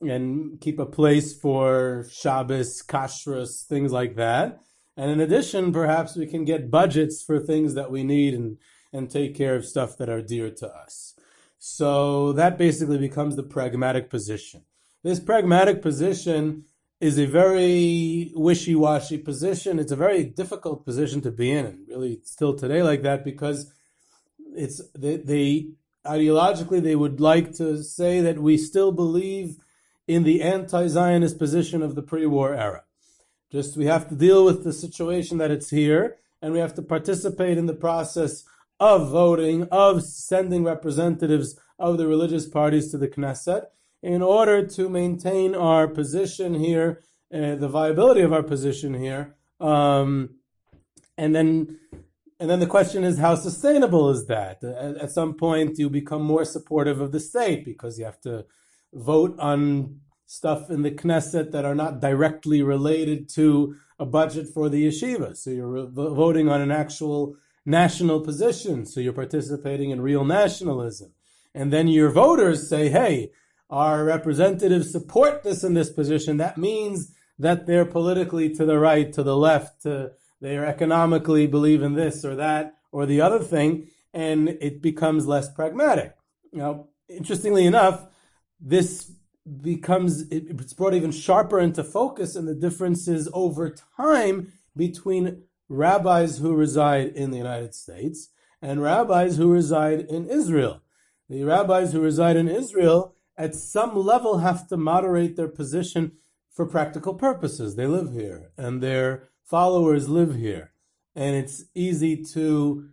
and 0.01 0.59
keep 0.61 0.79
a 0.79 0.85
place 0.85 1.33
for 1.33 2.05
Shabbos, 2.11 2.83
kashrus, 2.83 3.65
things 3.65 3.91
like 3.91 4.15
that. 4.15 4.59
And 4.95 5.09
in 5.09 5.19
addition, 5.19 5.73
perhaps 5.73 6.15
we 6.15 6.27
can 6.27 6.45
get 6.45 6.69
budgets 6.69 7.23
for 7.23 7.39
things 7.39 7.73
that 7.73 7.91
we 7.91 8.03
need 8.03 8.33
and 8.33 8.57
and 8.91 9.09
take 9.09 9.35
care 9.35 9.55
of 9.55 9.65
stuff 9.65 9.97
that 9.97 10.09
are 10.09 10.21
dear 10.21 10.51
to 10.51 10.67
us. 10.67 11.15
So 11.57 12.33
that 12.33 12.57
basically 12.57 12.97
becomes 12.97 13.35
the 13.35 13.43
pragmatic 13.43 14.09
position. 14.09 14.65
This 15.01 15.19
pragmatic 15.19 15.81
position 15.81 16.65
is 17.03 17.19
a 17.19 17.25
very 17.25 18.31
wishy-washy 18.33 19.17
position. 19.17 19.77
It's 19.77 19.91
a 19.91 20.03
very 20.07 20.23
difficult 20.23 20.85
position 20.85 21.19
to 21.23 21.31
be 21.31 21.51
in, 21.51 21.65
and 21.65 21.79
really 21.89 22.21
still 22.23 22.53
today 22.55 22.81
like 22.81 23.01
that 23.01 23.25
because 23.25 23.73
it's 24.55 24.79
they, 24.97 25.17
they 25.17 25.67
ideologically 26.05 26.81
they 26.81 26.95
would 26.95 27.19
like 27.19 27.53
to 27.55 27.83
say 27.83 28.21
that 28.21 28.39
we 28.39 28.57
still 28.57 28.93
believe 28.93 29.57
in 30.07 30.23
the 30.23 30.41
anti-Zionist 30.41 31.37
position 31.37 31.81
of 31.83 31.95
the 31.95 32.01
pre-war 32.01 32.55
era. 32.55 32.83
Just 33.51 33.75
we 33.75 33.85
have 33.87 34.07
to 34.07 34.15
deal 34.15 34.45
with 34.45 34.63
the 34.63 34.71
situation 34.71 35.39
that 35.39 35.51
it's 35.51 35.71
here, 35.71 36.17
and 36.41 36.53
we 36.53 36.59
have 36.59 36.75
to 36.75 36.81
participate 36.81 37.57
in 37.57 37.65
the 37.65 37.81
process 37.87 38.45
of 38.79 39.11
voting, 39.11 39.67
of 39.71 40.03
sending 40.03 40.63
representatives 40.63 41.59
of 41.77 41.97
the 41.97 42.07
religious 42.07 42.47
parties 42.47 42.89
to 42.91 42.97
the 42.97 43.09
Knesset, 43.09 43.65
in 44.03 44.21
order 44.21 44.67
to 44.67 44.89
maintain 44.89 45.55
our 45.55 45.87
position 45.87 46.53
here, 46.55 47.01
uh, 47.33 47.55
the 47.55 47.69
viability 47.69 48.21
of 48.21 48.33
our 48.33 48.43
position 48.43 48.93
here. 48.93 49.35
Um, 49.61 50.35
and 51.17 51.33
then, 51.33 51.79
and 52.37 52.49
then 52.49 52.59
the 52.59 52.67
question 52.67 53.05
is, 53.05 53.17
how 53.17 53.35
sustainable 53.35 54.09
is 54.09 54.27
that? 54.27 54.61
At, 54.61 54.97
at 54.97 55.11
some 55.11 55.35
point, 55.35 55.79
you 55.79 55.89
become 55.89 56.21
more 56.21 56.43
supportive 56.43 56.99
of 56.99 57.13
the 57.13 57.19
state 57.21 57.63
because 57.63 57.97
you 57.97 58.03
have 58.03 58.19
to 58.21 58.45
vote 58.91 59.39
on 59.39 60.01
stuff 60.25 60.69
in 60.69 60.81
the 60.81 60.91
Knesset 60.91 61.51
that 61.51 61.63
are 61.63 61.75
not 61.75 62.01
directly 62.01 62.61
related 62.61 63.29
to 63.29 63.75
a 63.97 64.05
budget 64.05 64.47
for 64.53 64.67
the 64.67 64.85
yeshiva. 64.85 65.37
So 65.37 65.49
you're 65.49 65.87
voting 65.89 66.49
on 66.49 66.59
an 66.59 66.71
actual 66.71 67.35
national 67.65 68.19
position. 68.19 68.85
So 68.85 68.99
you're 68.99 69.13
participating 69.13 69.91
in 69.91 70.01
real 70.01 70.25
nationalism. 70.25 71.13
And 71.55 71.71
then 71.71 71.87
your 71.87 72.09
voters 72.09 72.67
say, 72.67 72.89
hey, 72.89 73.31
our 73.73 74.05
representatives 74.05 74.91
support 74.91 75.41
this 75.41 75.63
in 75.63 75.73
this 75.73 75.89
position, 75.89 76.37
that 76.37 76.59
means 76.59 77.11
that 77.39 77.65
they're 77.65 77.85
politically 77.85 78.53
to 78.53 78.65
the 78.65 78.77
right, 78.77 79.11
to 79.13 79.23
the 79.23 79.35
left, 79.35 79.81
to, 79.81 80.11
they 80.39 80.55
are 80.55 80.65
economically 80.65 81.47
believe 81.47 81.81
in 81.81 81.95
this 81.95 82.23
or 82.23 82.35
that 82.35 82.75
or 82.91 83.07
the 83.07 83.19
other 83.19 83.39
thing, 83.39 83.87
and 84.13 84.47
it 84.61 84.79
becomes 84.79 85.25
less 85.25 85.51
pragmatic. 85.51 86.15
Now, 86.51 86.89
interestingly 87.09 87.65
enough, 87.65 88.05
this 88.61 89.11
becomes 89.61 90.21
it's 90.29 90.73
brought 90.73 90.93
even 90.93 91.11
sharper 91.11 91.59
into 91.59 91.83
focus 91.83 92.35
and 92.35 92.47
the 92.47 92.55
differences 92.55 93.27
over 93.33 93.75
time 93.97 94.53
between 94.77 95.43
rabbis 95.67 96.37
who 96.37 96.55
reside 96.55 97.07
in 97.07 97.31
the 97.31 97.37
United 97.37 97.73
States 97.73 98.29
and 98.61 98.83
rabbis 98.83 99.37
who 99.37 99.51
reside 99.51 100.01
in 100.01 100.29
Israel. 100.29 100.81
The 101.27 101.43
rabbis 101.43 101.91
who 101.91 102.01
reside 102.01 102.37
in 102.37 102.47
Israel 102.47 103.15
at 103.37 103.55
some 103.55 103.95
level 103.95 104.39
have 104.39 104.67
to 104.67 104.77
moderate 104.77 105.35
their 105.35 105.47
position 105.47 106.13
for 106.51 106.65
practical 106.65 107.13
purposes. 107.13 107.75
They 107.75 107.87
live 107.87 108.13
here 108.13 108.51
and 108.57 108.81
their 108.81 109.29
followers 109.43 110.07
live 110.07 110.35
here. 110.35 110.71
And 111.15 111.35
it's 111.35 111.65
easy 111.75 112.23
to 112.33 112.89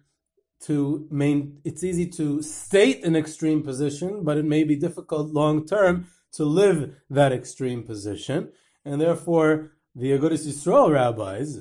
to 0.65 1.07
main 1.11 1.59
it's 1.65 1.83
easy 1.83 2.07
to 2.07 2.43
state 2.43 3.03
an 3.03 3.17
extreme 3.17 3.63
position, 3.63 4.25
but 4.25 4.37
it 4.37 4.45
may 4.45 4.63
be 4.63 4.77
difficult 4.77 5.33
long 5.33 5.67
term 5.67 6.07
to 6.33 6.45
live 6.45 6.95
that 7.09 7.33
extreme 7.33 7.83
position. 7.83 8.53
And 8.85 9.01
therefore 9.01 9.73
the 9.95 10.13
Agudas 10.13 10.47
Yisrael 10.47 10.93
rabbis, 10.93 11.59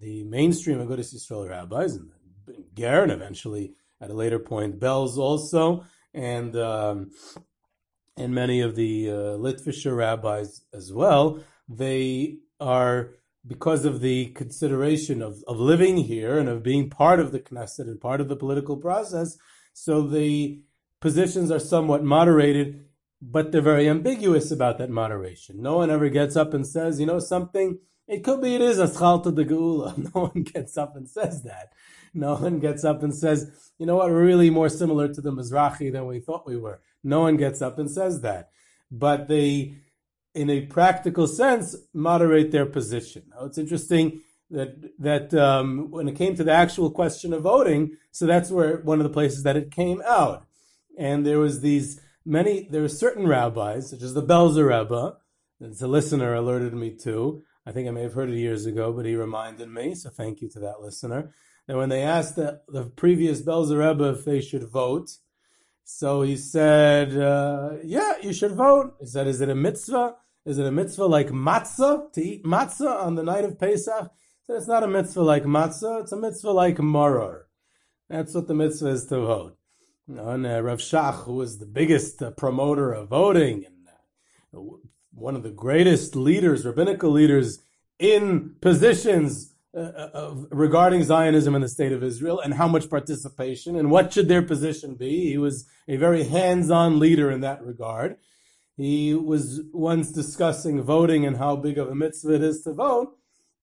the 0.00 0.24
mainstream 0.24 0.78
Agudas 0.78 1.14
Yisrael 1.14 1.48
rabbis, 1.48 1.96
and 1.96 2.10
Ger, 2.74 3.02
and 3.02 3.12
eventually 3.12 3.74
at 4.00 4.10
a 4.10 4.14
later 4.14 4.38
point 4.38 4.78
Belz 4.78 5.16
also, 5.16 5.84
and 6.12 6.54
um, 6.56 7.10
and 8.16 8.34
many 8.34 8.60
of 8.60 8.76
the 8.76 9.10
uh, 9.10 9.14
Litvisher 9.38 9.96
rabbis 9.96 10.62
as 10.72 10.92
well, 10.92 11.42
they 11.68 12.38
are 12.60 13.10
because 13.46 13.84
of 13.84 14.00
the 14.00 14.26
consideration 14.26 15.20
of, 15.20 15.42
of 15.48 15.58
living 15.58 15.96
here 15.96 16.38
and 16.38 16.48
of 16.48 16.62
being 16.62 16.88
part 16.88 17.18
of 17.18 17.32
the 17.32 17.40
Knesset 17.40 17.88
and 17.88 18.00
part 18.00 18.20
of 18.20 18.28
the 18.28 18.36
political 18.36 18.76
process, 18.76 19.36
so 19.72 20.02
the 20.02 20.62
positions 21.00 21.50
are 21.50 21.58
somewhat 21.58 22.04
moderated, 22.04 22.84
but 23.20 23.50
they're 23.50 23.60
very 23.60 23.88
ambiguous 23.88 24.50
about 24.50 24.78
that 24.78 24.90
moderation. 24.90 25.60
No 25.60 25.76
one 25.78 25.90
ever 25.90 26.08
gets 26.08 26.36
up 26.36 26.54
and 26.54 26.66
says, 26.66 27.00
you 27.00 27.06
know, 27.06 27.18
something. 27.18 27.78
It 28.06 28.24
could 28.24 28.42
be 28.42 28.54
it 28.54 28.60
is 28.60 28.78
atchalta 28.78 29.34
de 29.34 29.44
geula. 29.44 29.96
No 30.14 30.28
one 30.28 30.42
gets 30.42 30.76
up 30.76 30.96
and 30.96 31.08
says 31.08 31.42
that. 31.42 31.72
No 32.14 32.34
one 32.34 32.58
gets 32.58 32.84
up 32.84 33.02
and 33.02 33.14
says, 33.14 33.50
you 33.78 33.86
know 33.86 33.96
what, 33.96 34.10
we're 34.10 34.24
really 34.24 34.50
more 34.50 34.68
similar 34.68 35.08
to 35.08 35.20
the 35.20 35.32
Mizrahi 35.32 35.90
than 35.90 36.06
we 36.06 36.20
thought 36.20 36.46
we 36.46 36.56
were. 36.56 36.80
No 37.02 37.20
one 37.20 37.36
gets 37.36 37.62
up 37.62 37.78
and 37.78 37.90
says 37.90 38.20
that. 38.22 38.50
But 38.90 39.28
they, 39.28 39.76
in 40.34 40.50
a 40.50 40.66
practical 40.66 41.26
sense, 41.26 41.76
moderate 41.92 42.50
their 42.50 42.66
position. 42.66 43.24
Now, 43.30 43.46
it's 43.46 43.58
interesting 43.58 44.20
that 44.50 44.92
that 44.98 45.32
um, 45.34 45.90
when 45.90 46.08
it 46.08 46.16
came 46.16 46.34
to 46.36 46.44
the 46.44 46.52
actual 46.52 46.90
question 46.90 47.32
of 47.32 47.42
voting, 47.42 47.96
so 48.10 48.26
that's 48.26 48.50
where 48.50 48.78
one 48.78 48.98
of 48.98 49.04
the 49.04 49.10
places 49.10 49.42
that 49.44 49.56
it 49.56 49.70
came 49.70 50.02
out. 50.06 50.46
And 50.98 51.26
there 51.26 51.38
was 51.38 51.60
these 51.60 52.00
many, 52.24 52.68
there 52.70 52.82
were 52.82 52.88
certain 52.88 53.26
rabbis, 53.26 53.90
such 53.90 54.02
as 54.02 54.14
the 54.14 54.22
Belzer 54.22 54.68
Rebbe, 54.68 55.16
that 55.60 55.80
a 55.80 55.86
listener 55.86 56.34
alerted 56.34 56.74
me 56.74 56.90
to. 56.96 57.42
I 57.64 57.72
think 57.72 57.88
I 57.88 57.92
may 57.92 58.02
have 58.02 58.14
heard 58.14 58.28
it 58.28 58.36
years 58.36 58.66
ago, 58.66 58.92
but 58.92 59.06
he 59.06 59.14
reminded 59.14 59.70
me, 59.70 59.94
so 59.94 60.10
thank 60.10 60.42
you 60.42 60.48
to 60.50 60.60
that 60.60 60.80
listener 60.80 61.32
that 61.66 61.76
when 61.76 61.88
they 61.88 62.02
asked 62.02 62.36
the, 62.36 62.60
the 62.68 62.84
previous 62.84 63.40
Belzer 63.42 63.78
Rebbe 63.78 64.10
if 64.10 64.24
they 64.24 64.40
should 64.40 64.68
vote, 64.68 65.10
so 65.84 66.22
he 66.22 66.36
said, 66.36 67.16
uh, 67.16 67.76
"Yeah, 67.84 68.14
you 68.22 68.32
should 68.32 68.52
vote." 68.52 68.94
He 69.00 69.06
said, 69.06 69.26
"Is 69.26 69.40
it 69.40 69.48
a 69.48 69.54
mitzvah? 69.54 70.16
Is 70.44 70.58
it 70.58 70.66
a 70.66 70.72
mitzvah 70.72 71.06
like 71.06 71.28
matzah 71.28 72.12
to 72.12 72.22
eat 72.22 72.44
matzah 72.44 73.04
on 73.04 73.14
the 73.14 73.22
night 73.22 73.44
of 73.44 73.58
Pesach?" 73.58 74.10
He 74.10 74.44
said, 74.46 74.56
"It's 74.56 74.68
not 74.68 74.82
a 74.82 74.88
mitzvah 74.88 75.22
like 75.22 75.44
matzah. 75.44 76.02
It's 76.02 76.12
a 76.12 76.16
mitzvah 76.16 76.52
like 76.52 76.76
maror. 76.76 77.42
That's 78.08 78.34
what 78.34 78.48
the 78.48 78.54
mitzvah 78.54 78.88
is 78.88 79.06
to 79.06 79.20
vote." 79.20 79.56
And 80.08 80.46
uh, 80.46 80.62
Rav 80.62 80.78
Shach, 80.78 81.24
who 81.24 81.34
was 81.34 81.58
the 81.58 81.66
biggest 81.66 82.22
uh, 82.22 82.30
promoter 82.32 82.92
of 82.92 83.08
voting 83.08 83.64
and 83.64 83.88
uh, 84.54 84.60
one 85.14 85.36
of 85.36 85.42
the 85.42 85.50
greatest 85.50 86.16
leaders, 86.16 86.66
rabbinical 86.66 87.10
leaders 87.10 87.60
in 87.98 88.56
positions 88.60 89.51
uh, 89.74 90.34
regarding 90.50 91.02
Zionism 91.02 91.54
and 91.54 91.64
the 91.64 91.68
state 91.68 91.92
of 91.92 92.02
Israel 92.02 92.40
and 92.40 92.54
how 92.54 92.68
much 92.68 92.90
participation 92.90 93.76
and 93.76 93.90
what 93.90 94.12
should 94.12 94.28
their 94.28 94.42
position 94.42 94.94
be. 94.94 95.30
He 95.30 95.38
was 95.38 95.66
a 95.88 95.96
very 95.96 96.24
hands-on 96.24 96.98
leader 96.98 97.30
in 97.30 97.40
that 97.40 97.64
regard. 97.64 98.16
He 98.76 99.14
was 99.14 99.62
once 99.72 100.10
discussing 100.10 100.82
voting 100.82 101.24
and 101.26 101.36
how 101.36 101.56
big 101.56 101.78
of 101.78 101.88
a 101.88 101.94
mitzvah 101.94 102.34
it 102.34 102.42
is 102.42 102.62
to 102.62 102.72
vote, 102.72 103.16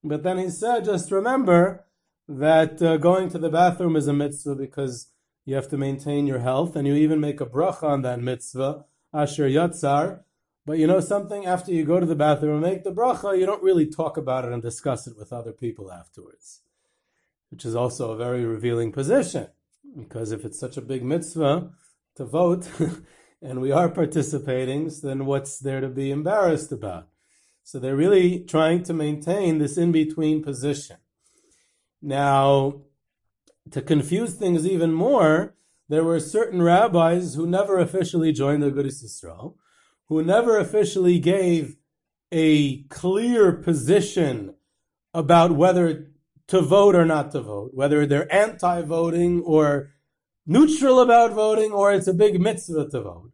but 0.04 0.24
then 0.24 0.38
he 0.38 0.50
said, 0.50 0.86
just 0.86 1.12
remember 1.12 1.86
that 2.28 2.82
uh, 2.82 2.98
going 2.98 3.30
to 3.30 3.40
the 3.40 3.50
bathroom 3.50 3.96
is 3.96 4.08
a 4.08 4.14
mitzvah 4.14 4.56
because 4.56 5.08
you 5.46 5.56
have 5.56 5.68
to 5.70 5.78
maintain 5.78 6.28
your 6.28 6.40
health, 6.40 6.76
and 6.76 6.88
you 6.88 6.94
even 6.94 7.20
make 7.20 7.42
a 7.42 7.46
bracha 7.46 7.84
on 7.84 8.04
that 8.04 8.22
mitzvah, 8.22 8.86
asher 9.12 9.50
yatzar, 9.50 10.22
but 10.70 10.78
you 10.78 10.86
know 10.86 11.00
something? 11.00 11.48
After 11.48 11.74
you 11.74 11.84
go 11.84 12.00
to 12.00 12.06
the 12.06 12.14
bathroom 12.14 12.52
and 12.52 12.62
make 12.62 12.84
the 12.84 12.92
bracha, 12.92 13.36
you 13.36 13.48
don't 13.48 13.64
really 13.64 13.88
talk 13.88 14.18
about 14.18 14.46
it 14.46 14.52
and 14.52 14.62
discuss 14.62 15.08
it 15.08 15.18
with 15.18 15.34
other 15.34 15.52
people 15.52 15.92
afterwards, 15.92 16.62
which 17.50 17.66
is 17.66 17.76
also 17.76 18.12
a 18.12 18.16
very 18.16 18.46
revealing 18.46 18.92
position. 18.92 19.48
Because 19.98 20.32
if 20.32 20.46
it's 20.46 20.60
such 20.60 20.78
a 20.78 20.84
big 20.84 21.04
mitzvah 21.04 21.72
to 22.18 22.24
vote, 22.24 22.70
and 23.42 23.62
we 23.62 23.72
are 23.72 23.90
participating, 23.90 24.92
then 25.02 25.26
what's 25.26 25.58
there 25.58 25.82
to 25.82 25.90
be 25.90 26.12
embarrassed 26.12 26.72
about? 26.72 27.08
So 27.64 27.80
they're 27.80 27.96
really 27.96 28.38
trying 28.42 28.84
to 28.84 28.94
maintain 28.94 29.58
this 29.58 29.76
in 29.76 29.92
between 29.92 30.44
position. 30.44 30.98
Now, 32.00 32.82
to 33.72 33.82
confuse 33.82 34.36
things 34.36 34.68
even 34.68 34.94
more, 34.94 35.56
there 35.88 36.04
were 36.04 36.20
certain 36.20 36.62
rabbis 36.62 37.34
who 37.34 37.48
never 37.48 37.80
officially 37.80 38.32
joined 38.32 38.62
the 38.62 38.70
Agudas 38.70 39.04
Yisrael, 39.04 39.56
who 40.10 40.24
never 40.24 40.58
officially 40.58 41.20
gave 41.20 41.78
a 42.32 42.84
clear 42.84 43.54
position 43.54 44.56
about 45.14 45.56
whether 45.56 46.12
to 46.48 46.62
vote 46.62 46.96
or 46.96 47.06
not 47.06 47.32
to 47.32 47.42
vote, 47.42 47.72
whether 47.74 48.06
they're 48.06 48.34
anti-voting 48.34 49.42
or 49.42 49.92
neutral 50.46 51.00
about 51.00 51.32
voting, 51.32 51.72
or 51.72 51.94
it's 51.94 52.08
a 52.08 52.14
big 52.14 52.42
mitzvah 52.42 52.90
to 52.90 53.02
vote. 53.02 53.32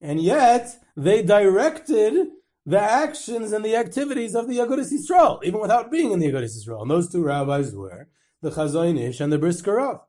And 0.00 0.20
yet, 0.20 0.76
they 0.96 1.22
directed 1.22 2.28
the 2.66 2.80
actions 2.80 3.52
and 3.52 3.64
the 3.64 3.76
activities 3.76 4.34
of 4.34 4.46
the 4.46 4.58
Agudas 4.58 4.92
Yisrael, 4.92 5.42
even 5.42 5.60
without 5.60 5.90
being 5.90 6.12
in 6.12 6.18
the 6.18 6.30
Agudas 6.30 6.56
Yisrael. 6.56 6.82
And 6.82 6.90
those 6.90 7.10
two 7.10 7.24
rabbis 7.24 7.74
were 7.74 8.08
the 8.42 8.50
Chazon 8.50 8.98
Ish 8.98 9.20
and 9.20 9.32
the 9.32 9.38
Brisker 9.38 9.74
Rav. 9.74 10.00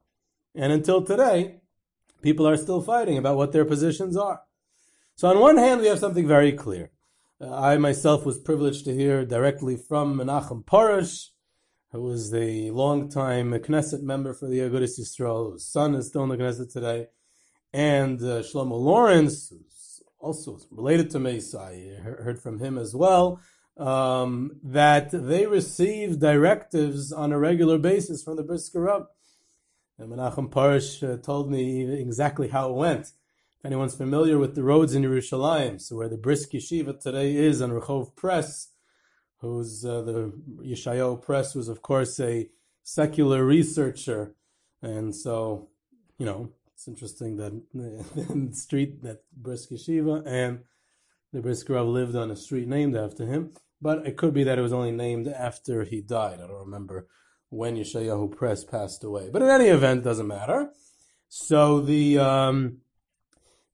And 0.54 0.74
until 0.74 1.02
today, 1.02 1.62
people 2.22 2.48
are 2.48 2.58
still 2.58 2.82
fighting 2.82 3.18
about 3.18 3.38
what 3.38 3.54
their 3.54 3.66
positions 3.66 4.18
are. 4.18 4.42
So 5.16 5.28
on 5.30 5.40
one 5.40 5.58
hand, 5.58 5.82
we 5.82 5.88
have 5.88 6.00
something 6.00 6.28
very 6.28 6.52
clear. 6.52 6.92
Uh, 7.40 7.56
I 7.56 7.78
myself 7.78 8.26
was 8.26 8.38
privileged 8.40 8.86
to 8.86 8.94
hear 8.94 9.26
directly 9.26 9.76
from 9.76 10.18
Menachem 10.18 10.64
Porush, 10.64 11.30
who 11.92 12.02
was 12.02 12.32
the 12.32 12.72
longtime 12.72 13.52
Knesset 13.52 14.02
member 14.02 14.34
for 14.34 14.48
the 14.48 14.60
Agudas 14.60 15.00
Yisrael, 15.00 15.52
whose 15.52 15.68
son 15.68 15.96
is 15.96 16.08
still 16.08 16.24
in 16.24 16.30
the 16.30 16.38
Knesset 16.38 16.72
today, 16.72 17.08
and 17.74 18.20
uh, 18.22 18.42
Shlomo 18.42 18.80
Lorincz, 18.80 19.50
who's 19.50 20.04
also 20.20 20.60
related 20.70 21.10
to 21.12 21.20
me, 21.20 21.40
so 21.40 21.60
I 21.60 22.02
heard 22.02 22.40
from 22.40 22.60
him 22.60 22.78
as 22.78 22.96
well, 22.96 23.40
um, 23.78 24.60
that 24.64 25.10
they 25.12 25.46
receive 25.46 26.20
directives 26.20 27.12
on 27.12 27.32
a 27.32 27.40
regular 27.40 27.78
basis 27.78 28.24
from 28.24 28.36
the 28.36 28.44
Brisker. 28.44 29.08
And 29.98 30.12
Menachem 30.12 30.50
Porush 30.50 31.02
uh, 31.08 31.18
told 31.18 31.52
me 31.52 31.92
exactly 32.00 32.50
how 32.50 32.70
it 32.70 32.76
went. 32.76 33.12
If 33.62 33.68
anyone's 33.68 33.94
familiar 33.94 34.40
with 34.40 34.56
the 34.56 34.64
roads 34.64 34.96
in 34.96 35.04
Yerushalayim, 35.04 35.80
so 35.80 35.96
where 35.96 36.10
the 36.10 36.18
Brisk 36.18 36.50
Yeshiva 36.50 37.00
today 37.00 37.36
is 37.36 37.62
on 37.62 37.70
Rehov 37.70 38.16
Press, 38.16 38.70
who's 39.38 39.86
uh, 39.86 40.02
the 40.02 40.34
Yeshayahu 40.64 41.22
Press 41.22 41.54
was 41.54 41.68
of 41.68 41.84
course 41.84 42.20
a 42.20 42.50
secular 42.82 43.46
researcher, 43.46 44.34
and 44.82 45.16
so 45.16 45.70
you 46.18 46.26
know 46.26 46.50
it's 46.74 46.88
interesting 46.88 47.38
that 47.38 47.54
the 47.76 48.50
street 48.56 49.04
that 49.04 49.26
Brisk 49.32 49.70
Yeshiva 49.70 50.24
and 50.26 50.62
the 51.32 51.42
Brisk 51.42 51.70
Rav 51.70 51.86
lived 51.86 52.16
on 52.16 52.32
a 52.32 52.36
street 52.36 52.68
named 52.68 52.96
after 52.96 53.28
him, 53.28 53.52
but 53.80 54.08
it 54.08 54.18
could 54.18 54.34
be 54.34 54.44
that 54.44 54.58
it 54.58 54.64
was 54.64 54.74
only 54.74 54.92
named 54.92 55.28
after 55.28 55.84
he 55.84 56.02
died. 56.02 56.40
I 56.40 56.48
don't 56.48 56.66
remember 56.66 57.06
when 57.50 57.76
Yeshayahu 57.76 58.36
Press 58.36 58.64
passed 58.64 59.04
away, 59.04 59.30
but 59.32 59.44
in 59.44 59.50
any 59.50 59.68
event, 59.68 60.04
doesn't 60.04 60.26
matter. 60.26 60.72
So 61.30 61.80
the 61.80 62.18
um, 62.18 62.80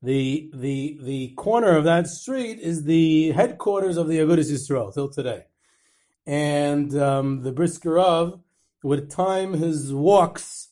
the 0.02 0.50
the 0.54 1.00
the 1.02 1.30
corner 1.30 1.76
of 1.76 1.84
that 1.86 2.08
street 2.08 2.60
is 2.60 2.84
the 2.84 3.32
headquarters 3.32 3.98
of 3.98 4.08
the 4.08 4.20
Agudas 4.20 4.52
Yisrael 4.52 4.94
till 4.94 5.10
today, 5.10 5.46
and 6.26 6.96
um, 6.96 7.42
the 7.42 7.52
Brisker 7.52 7.94
Rav 7.94 8.40
would 8.84 9.10
time 9.10 9.54
his 9.54 9.94
walks 9.94 10.70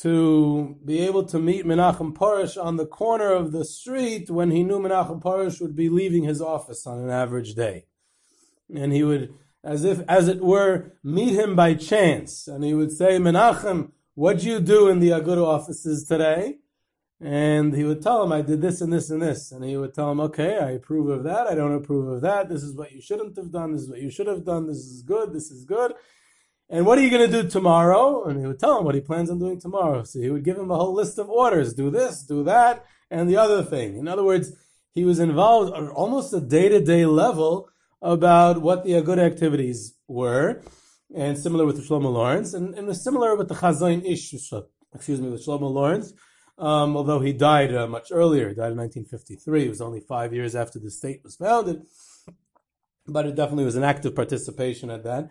to 0.00 0.76
be 0.84 1.00
able 1.00 1.24
to 1.24 1.38
meet 1.38 1.64
Menachem 1.64 2.12
Porush 2.12 2.62
on 2.62 2.76
the 2.76 2.86
corner 2.86 3.30
of 3.30 3.52
the 3.52 3.64
street 3.64 4.28
when 4.28 4.50
he 4.50 4.62
knew 4.62 4.78
Menachem 4.78 5.22
Porush 5.22 5.60
would 5.60 5.76
be 5.76 5.88
leaving 5.88 6.24
his 6.24 6.42
office 6.42 6.86
on 6.86 6.98
an 6.98 7.08
average 7.08 7.54
day, 7.54 7.86
and 8.74 8.92
he 8.92 9.04
would, 9.04 9.32
as 9.62 9.84
if 9.84 10.00
as 10.08 10.26
it 10.26 10.40
were, 10.40 10.92
meet 11.04 11.34
him 11.34 11.54
by 11.54 11.74
chance, 11.74 12.48
and 12.48 12.64
he 12.64 12.74
would 12.74 12.90
say, 12.90 13.18
Menachem, 13.18 13.92
what'd 14.14 14.42
you 14.42 14.58
do 14.58 14.88
in 14.88 14.98
the 14.98 15.10
Agudah 15.10 15.46
offices 15.46 16.04
today? 16.04 16.56
And 17.20 17.74
he 17.74 17.84
would 17.84 18.02
tell 18.02 18.22
him, 18.22 18.32
I 18.32 18.42
did 18.42 18.60
this 18.60 18.82
and 18.82 18.92
this 18.92 19.08
and 19.08 19.22
this. 19.22 19.50
And 19.50 19.64
he 19.64 19.76
would 19.76 19.94
tell 19.94 20.10
him, 20.12 20.20
okay, 20.20 20.58
I 20.58 20.72
approve 20.72 21.08
of 21.08 21.24
that. 21.24 21.46
I 21.46 21.54
don't 21.54 21.74
approve 21.74 22.08
of 22.08 22.20
that. 22.20 22.48
This 22.50 22.62
is 22.62 22.74
what 22.74 22.92
you 22.92 23.00
shouldn't 23.00 23.36
have 23.36 23.50
done. 23.50 23.72
This 23.72 23.82
is 23.82 23.88
what 23.88 24.02
you 24.02 24.10
should 24.10 24.26
have 24.26 24.44
done. 24.44 24.66
This 24.66 24.78
is 24.78 25.02
good. 25.02 25.32
This 25.32 25.50
is 25.50 25.64
good. 25.64 25.94
And 26.68 26.84
what 26.84 26.98
are 26.98 27.00
you 27.00 27.10
going 27.10 27.30
to 27.30 27.42
do 27.42 27.48
tomorrow? 27.48 28.24
And 28.24 28.38
he 28.38 28.46
would 28.46 28.58
tell 28.58 28.78
him 28.78 28.84
what 28.84 28.94
he 28.94 29.00
plans 29.00 29.30
on 29.30 29.38
doing 29.38 29.58
tomorrow. 29.58 30.04
So 30.04 30.20
he 30.20 30.30
would 30.30 30.44
give 30.44 30.58
him 30.58 30.70
a 30.70 30.76
whole 30.76 30.92
list 30.92 31.18
of 31.18 31.30
orders. 31.30 31.72
Do 31.72 31.90
this, 31.90 32.22
do 32.22 32.44
that, 32.44 32.84
and 33.10 33.30
the 33.30 33.38
other 33.38 33.62
thing. 33.62 33.96
In 33.96 34.08
other 34.08 34.24
words, 34.24 34.52
he 34.92 35.04
was 35.04 35.18
involved 35.18 35.72
almost 35.72 36.34
a 36.34 36.40
day-to-day 36.40 37.06
level 37.06 37.70
about 38.02 38.60
what 38.60 38.84
the 38.84 39.00
good 39.00 39.18
activities 39.18 39.94
were. 40.06 40.60
And 41.14 41.38
similar 41.38 41.64
with 41.64 41.76
the 41.76 41.82
Shlomo 41.82 42.12
Lorincz. 42.12 42.52
And, 42.52 42.74
and 42.74 42.94
similar 42.94 43.36
with 43.36 43.48
the 43.48 43.54
Chazon 43.54 44.04
Ish, 44.04 44.34
excuse 44.94 45.20
me, 45.20 45.30
with 45.30 45.46
Shlomo 45.46 45.72
Lorincz 45.72 46.12
um, 46.58 46.96
although 46.96 47.20
he 47.20 47.32
died 47.32 47.74
uh, 47.74 47.86
much 47.86 48.08
earlier. 48.10 48.48
He 48.48 48.54
died 48.54 48.72
in 48.72 48.78
1953. 48.78 49.66
It 49.66 49.68
was 49.68 49.80
only 49.80 50.00
five 50.00 50.32
years 50.32 50.54
after 50.54 50.78
the 50.78 50.90
state 50.90 51.20
was 51.22 51.36
founded. 51.36 51.82
but 53.06 53.26
it 53.26 53.34
definitely 53.34 53.64
was 53.64 53.76
an 53.76 53.84
active 53.84 54.14
participation 54.14 54.90
at 54.90 55.04
that. 55.04 55.30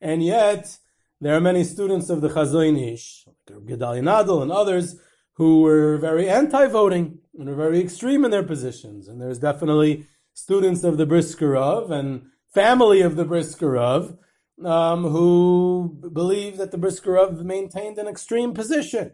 And 0.00 0.22
yet, 0.22 0.78
there 1.20 1.34
are 1.34 1.40
many 1.40 1.64
students 1.64 2.10
of 2.10 2.20
the 2.20 2.28
Chazon 2.28 2.92
Ish, 2.92 3.26
Gedalia 3.48 4.02
Nadel 4.02 4.42
and 4.42 4.52
others, 4.52 4.96
who 5.34 5.62
were 5.62 5.96
very 5.96 6.28
anti-voting 6.28 7.18
and 7.38 7.48
were 7.48 7.54
very 7.54 7.80
extreme 7.80 8.24
in 8.24 8.30
their 8.30 8.42
positions. 8.42 9.08
And 9.08 9.20
there's 9.20 9.38
definitely 9.38 10.06
students 10.34 10.84
of 10.84 10.98
the 10.98 11.06
Briskerov 11.06 11.90
and 11.90 12.26
family 12.52 13.00
of 13.00 13.16
the 13.16 13.24
Briskerov 13.24 14.18
um, 14.64 15.04
who 15.04 15.98
believe 16.12 16.56
that 16.56 16.70
the 16.70 16.78
Briskerov 16.78 17.42
maintained 17.42 17.98
an 17.98 18.08
extreme 18.08 18.54
position, 18.54 19.12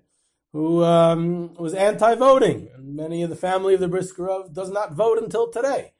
who 0.52 0.84
um, 0.84 1.54
was 1.54 1.74
anti-voting. 1.74 2.68
Many 2.78 3.22
of 3.22 3.30
the 3.30 3.36
family 3.36 3.74
of 3.74 3.80
the 3.80 3.88
Briskerov 3.88 4.52
does 4.52 4.70
not 4.70 4.92
vote 4.92 5.18
until 5.18 5.50
today. 5.50 5.92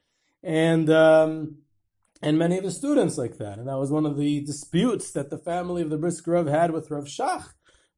And 0.43 0.89
um, 0.89 1.57
and 2.21 2.37
many 2.37 2.57
of 2.57 2.63
the 2.63 2.71
students 2.71 3.17
like 3.17 3.37
that. 3.37 3.57
And 3.57 3.67
that 3.67 3.77
was 3.77 3.91
one 3.91 4.05
of 4.05 4.17
the 4.17 4.41
disputes 4.41 5.11
that 5.11 5.29
the 5.29 5.37
family 5.37 5.81
of 5.81 5.89
the 5.89 5.97
Briskerov 5.97 6.49
had 6.49 6.71
with 6.71 6.89
Rav 6.89 7.05
Shach, 7.05 7.49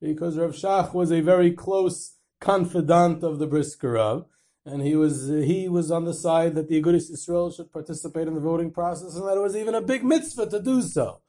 because 0.02 0.38
Rav 0.38 0.52
Shach 0.52 0.94
was 0.94 1.12
a 1.12 1.22
very 1.22 1.52
close 1.52 2.16
confidant 2.40 3.24
of 3.24 3.40
the 3.40 3.48
Briskerov, 3.48 4.26
and 4.66 4.82
he 4.82 4.96
was 4.96 5.28
he 5.28 5.70
was 5.70 5.92
on 5.92 6.06
the 6.06 6.14
side 6.14 6.56
that 6.56 6.68
the 6.70 6.82
Agudas 6.82 7.12
Israel 7.12 7.52
should 7.52 7.72
participate 7.72 8.28
in 8.28 8.36
the 8.36 8.42
voting 8.42 8.72
process, 8.72 9.16
and 9.16 9.28
that 9.28 9.38
it 9.38 9.42
was 9.42 9.56
even 9.56 9.76
a 9.76 9.82
big 9.82 10.04
mitzvah 10.04 10.50
to 10.50 10.62
do 10.62 10.82
so. 10.82 11.22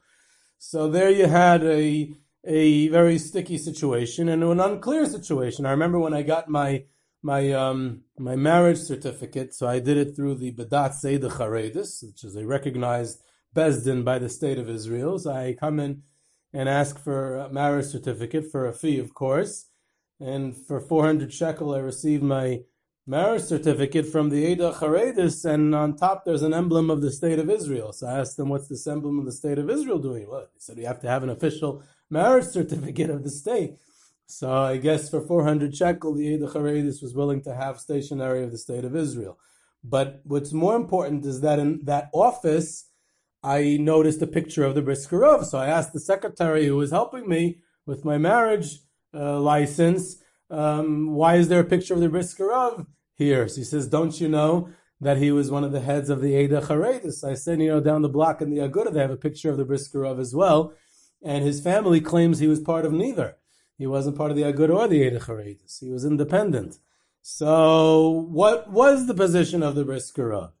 So 0.57 0.89
there 0.89 1.11
you 1.11 1.27
had 1.27 1.63
a 1.63 2.15
a 2.47 2.87
very 2.87 3.19
sticky 3.19 3.57
situation 3.57 4.29
and 4.29 4.41
an 4.41 4.59
unclear 4.59 5.05
situation. 5.05 5.65
I 5.65 5.71
remember 5.71 5.99
when 5.99 6.13
I 6.13 6.21
got 6.21 6.47
my 6.47 6.85
my 7.21 7.51
um, 7.51 8.03
my 8.17 8.35
marriage 8.35 8.77
certificate. 8.77 9.53
So 9.53 9.67
I 9.67 9.79
did 9.79 9.97
it 9.97 10.15
through 10.15 10.35
the 10.35 10.53
Badatz 10.53 11.03
Eida 11.03 11.29
Charedis, 11.29 12.03
which 12.03 12.23
is 12.23 12.35
a 12.35 12.45
recognized 12.45 13.21
Bezdin 13.53 14.05
by 14.05 14.17
the 14.19 14.29
state 14.29 14.57
of 14.57 14.69
Israel. 14.69 15.19
So 15.19 15.31
I 15.31 15.55
come 15.59 15.79
in 15.79 16.03
and 16.53 16.69
ask 16.69 16.97
for 16.97 17.35
a 17.35 17.49
marriage 17.49 17.87
certificate 17.87 18.49
for 18.49 18.65
a 18.65 18.73
fee, 18.73 18.97
of 18.99 19.13
course. 19.13 19.65
And 20.19 20.55
for 20.55 20.79
400 20.79 21.33
shekel, 21.33 21.75
I 21.75 21.79
received 21.79 22.23
my 22.23 22.61
marriage 23.05 23.43
certificate 23.43 24.05
from 24.07 24.29
the 24.29 24.37
Eda 24.37 24.73
Charedis, 24.73 25.45
and 25.45 25.75
on 25.75 25.95
top 25.95 26.23
there's 26.25 26.43
an 26.43 26.53
emblem 26.53 26.89
of 26.89 27.01
the 27.01 27.11
state 27.11 27.39
of 27.39 27.49
Israel. 27.49 27.93
So 27.93 28.07
I 28.07 28.19
asked 28.19 28.37
them, 28.37 28.49
what's 28.49 28.67
this 28.67 28.87
emblem 28.87 29.19
of 29.19 29.25
the 29.25 29.31
state 29.31 29.59
of 29.59 29.69
Israel 29.69 29.99
doing? 29.99 30.27
Well, 30.29 30.41
they 30.41 30.59
said, 30.59 30.77
we 30.77 30.83
have 30.83 31.01
to 31.01 31.09
have 31.09 31.23
an 31.23 31.29
official 31.29 31.83
marriage 32.09 32.45
certificate 32.45 33.09
of 33.09 33.23
the 33.23 33.29
state. 33.29 33.75
So 34.25 34.51
I 34.51 34.77
guess 34.77 35.09
for 35.09 35.21
400 35.21 35.75
shekel, 35.75 36.13
the 36.13 36.27
Eida 36.27 36.51
Charedis 36.51 37.01
was 37.01 37.13
willing 37.13 37.41
to 37.43 37.55
have 37.55 37.79
stationery 37.79 38.43
of 38.43 38.51
the 38.51 38.57
state 38.57 38.83
of 38.83 38.95
Israel. 38.95 39.37
But 39.83 40.21
what's 40.23 40.51
more 40.51 40.75
important 40.75 41.25
is 41.25 41.41
that 41.41 41.59
in 41.59 41.85
that 41.85 42.09
office, 42.13 42.89
I 43.41 43.77
noticed 43.79 44.21
a 44.21 44.27
picture 44.27 44.65
of 44.65 44.75
the 44.75 44.81
Briskerov. 44.81 45.45
So 45.45 45.57
I 45.57 45.67
asked 45.67 45.93
the 45.93 45.99
secretary 45.99 46.65
who 46.65 46.75
was 46.75 46.91
helping 46.91 47.29
me 47.29 47.59
with 47.85 48.03
my 48.03 48.17
marriage 48.17 48.79
uh, 49.13 49.39
license, 49.39 50.17
um, 50.49 51.13
why 51.13 51.35
is 51.35 51.47
there 51.47 51.61
a 51.61 51.65
picture 51.65 51.93
of 51.93 52.01
the 52.01 52.09
Briskerov 52.09 52.85
here? 53.15 53.47
So 53.47 53.57
he 53.57 53.63
says, 53.63 53.87
don't 53.87 54.19
you 54.19 54.27
know 54.27 54.69
that 54.99 55.17
he 55.17 55.31
was 55.31 55.51
one 55.51 55.63
of 55.63 55.71
the 55.71 55.79
heads 55.79 56.09
of 56.09 56.21
the 56.21 56.35
Eda 56.35 56.61
Charedis? 56.61 57.23
I 57.23 57.35
said, 57.35 57.61
you 57.61 57.69
know, 57.69 57.79
down 57.79 58.01
the 58.01 58.09
block 58.09 58.41
in 58.41 58.49
the 58.49 58.57
Aguda, 58.57 58.91
they 58.91 58.99
have 58.99 59.11
a 59.11 59.17
picture 59.17 59.49
of 59.49 59.57
the 59.57 59.65
Briskerov 59.65 60.19
as 60.19 60.35
well. 60.35 60.73
And 61.23 61.43
his 61.43 61.59
family 61.59 62.01
claims 62.01 62.39
he 62.39 62.47
was 62.47 62.59
part 62.59 62.85
of 62.85 62.93
neither. 62.93 63.37
He 63.77 63.87
wasn't 63.87 64.17
part 64.17 64.31
of 64.31 64.37
the 64.37 64.43
Agur 64.43 64.71
or 64.71 64.87
the 64.87 65.01
Eida 65.01 65.21
Charedis. 65.21 65.79
He 65.79 65.91
was 65.91 66.05
independent. 66.05 66.77
So, 67.21 68.25
what 68.29 68.71
was 68.71 69.05
the 69.05 69.13
position 69.13 69.61
of 69.61 69.75
the 69.75 69.83
Briskerov? 69.83 70.51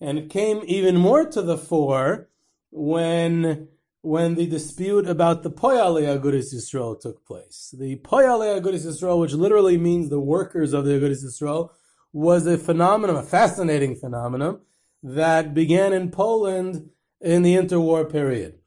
And 0.00 0.18
it 0.18 0.30
came 0.30 0.62
even 0.66 0.96
more 0.96 1.28
to 1.30 1.42
the 1.42 1.58
fore 1.58 2.28
when 2.70 3.68
when 4.02 4.36
the 4.36 4.46
dispute 4.46 5.08
about 5.08 5.42
the 5.42 5.50
Poalei 5.50 6.04
Agudas 6.06 6.54
Yisrael 6.54 7.00
took 7.00 7.26
place. 7.26 7.74
The 7.76 7.96
Poalei 7.96 8.60
Agudas 8.60 8.86
Yisrael, 8.86 9.18
which 9.18 9.32
literally 9.32 9.76
means 9.76 10.08
the 10.08 10.20
workers 10.20 10.72
of 10.72 10.84
the 10.84 10.92
Agudas 10.92 11.24
Yisrael, 11.24 11.70
was 12.12 12.46
a 12.46 12.56
phenomenon, 12.56 13.16
a 13.16 13.22
fascinating 13.24 13.96
phenomenon 13.96 14.60
that 15.02 15.54
began 15.54 15.92
in 15.92 16.12
Poland 16.12 16.90
in 17.20 17.42
the 17.42 17.56
interwar 17.56 18.08
period. 18.08 18.60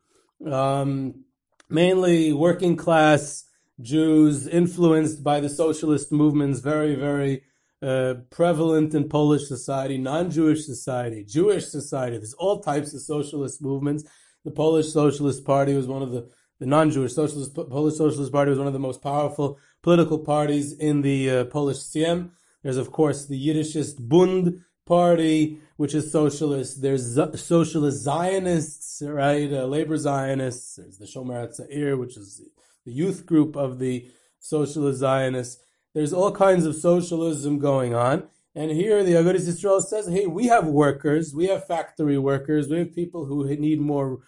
Um, 0.45 1.25
mainly 1.69 2.33
working 2.33 2.75
class 2.75 3.45
Jews 3.81 4.47
influenced 4.47 5.23
by 5.23 5.39
the 5.39 5.49
socialist 5.49 6.11
movements, 6.11 6.59
very, 6.59 6.95
very 6.95 7.43
uh, 7.81 8.15
prevalent 8.29 8.93
in 8.93 9.07
Polish 9.07 9.47
society, 9.47 9.97
non-Jewish 9.97 10.65
society, 10.65 11.23
Jewish 11.23 11.67
society. 11.67 12.17
There's 12.17 12.33
all 12.33 12.59
types 12.59 12.93
of 12.93 13.01
socialist 13.01 13.61
movements. 13.61 14.03
The 14.43 14.51
Polish 14.51 14.91
Socialist 14.91 15.45
Party 15.45 15.73
was 15.75 15.87
one 15.87 16.01
of 16.01 16.11
the 16.11 16.29
the 16.59 16.65
non-Jewish 16.65 17.13
socialist 17.13 17.55
Polish 17.55 17.95
Socialist 17.95 18.33
Party 18.33 18.49
was 18.49 18.59
one 18.59 18.67
of 18.67 18.73
the 18.73 18.79
most 18.79 19.01
powerful 19.01 19.57
political 19.81 20.19
parties 20.19 20.73
in 20.73 21.01
the 21.01 21.29
uh, 21.29 21.45
Polish 21.45 21.77
Sejm. 21.77 22.31
There's 22.63 22.75
of 22.75 22.91
course 22.91 23.25
the 23.25 23.47
Yiddishist 23.47 23.95
Bund 24.09 24.61
Party, 24.89 25.59
which 25.77 25.93
is 25.93 26.11
socialist. 26.11 26.81
There's 26.81 27.03
Z- 27.03 27.37
socialist 27.37 28.03
Zionists, 28.03 29.01
right? 29.05 29.51
Uh, 29.53 29.65
labor 29.65 29.97
Zionists. 29.97 30.75
There's 30.75 30.97
the 30.97 31.05
Shomer 31.05 31.47
Hatzair, 31.47 31.97
which 31.97 32.17
is 32.17 32.41
the 32.85 32.91
youth 32.91 33.25
group 33.25 33.55
of 33.55 33.79
the 33.79 34.09
socialist 34.39 34.99
Zionists. 34.99 35.63
There's 35.93 36.11
all 36.11 36.31
kinds 36.31 36.65
of 36.65 36.75
socialism 36.75 37.59
going 37.59 37.93
on. 37.93 38.27
And 38.55 38.71
here 38.71 39.03
the 39.03 39.13
Agudas 39.13 39.47
Yisrael 39.47 39.81
says, 39.81 40.07
hey, 40.07 40.25
we 40.25 40.47
have 40.47 40.65
workers, 40.67 41.33
we 41.33 41.47
have 41.47 41.67
factory 41.67 42.17
workers, 42.17 42.67
we 42.67 42.79
have 42.79 42.95
people 42.95 43.25
who 43.25 43.47
need 43.55 43.79
more, 43.79 44.19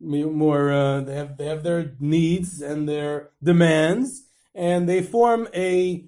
more, 0.00 0.72
uh, 0.72 1.00
they 1.00 1.14
have, 1.14 1.36
they 1.38 1.46
have 1.46 1.62
their 1.62 1.94
needs 2.00 2.60
and 2.60 2.88
their 2.88 3.30
demands, 3.42 4.24
and 4.54 4.88
they 4.88 5.00
form 5.00 5.48
a, 5.54 6.04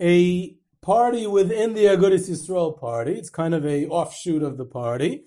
a 0.00 0.56
party 0.82 1.26
within 1.26 1.74
the 1.74 1.84
Agudas 1.84 2.28
Yisrael 2.28 2.78
party. 2.78 3.12
It's 3.12 3.30
kind 3.30 3.54
of 3.54 3.64
a 3.64 3.86
offshoot 3.86 4.42
of 4.42 4.56
the 4.56 4.64
party. 4.64 5.24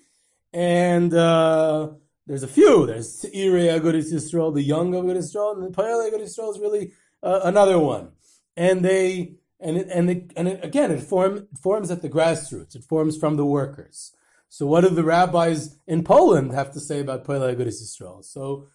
And, 0.52 1.12
uh, 1.12 1.90
there's 2.26 2.42
a 2.42 2.48
few. 2.48 2.86
There's 2.86 3.24
Ire 3.24 3.78
Agudas 3.78 4.12
Yisrael, 4.12 4.54
the 4.54 4.62
young 4.62 4.92
Agudas 4.92 5.34
Yisrael, 5.34 5.56
and 5.56 5.62
the 5.62 5.76
Poalei 5.76 6.10
Agudas 6.10 6.38
Yisrael 6.38 6.54
is 6.54 6.58
really 6.58 6.92
uh, 7.22 7.40
another 7.44 7.78
one. 7.78 8.12
And 8.56 8.84
they 8.84 9.34
and 9.60 9.76
it, 9.76 9.88
and 9.90 10.10
it, 10.10 10.32
and 10.36 10.48
it, 10.48 10.64
again, 10.64 10.90
it 10.90 11.00
form, 11.00 11.48
forms 11.60 11.90
at 11.90 12.02
the 12.02 12.08
grassroots. 12.08 12.74
It 12.74 12.84
forms 12.84 13.16
from 13.16 13.36
the 13.36 13.46
workers. 13.46 14.12
So 14.48 14.66
what 14.66 14.82
do 14.82 14.90
the 14.90 15.04
rabbis 15.04 15.78
in 15.86 16.04
Poland 16.04 16.52
have 16.52 16.72
to 16.72 16.80
say 16.80 17.00
about 17.00 17.24
Poalei 17.24 17.56
Agudas 17.56 17.82
Yisrael? 17.82 18.24
So 18.24 18.68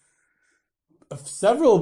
several 1.17 1.78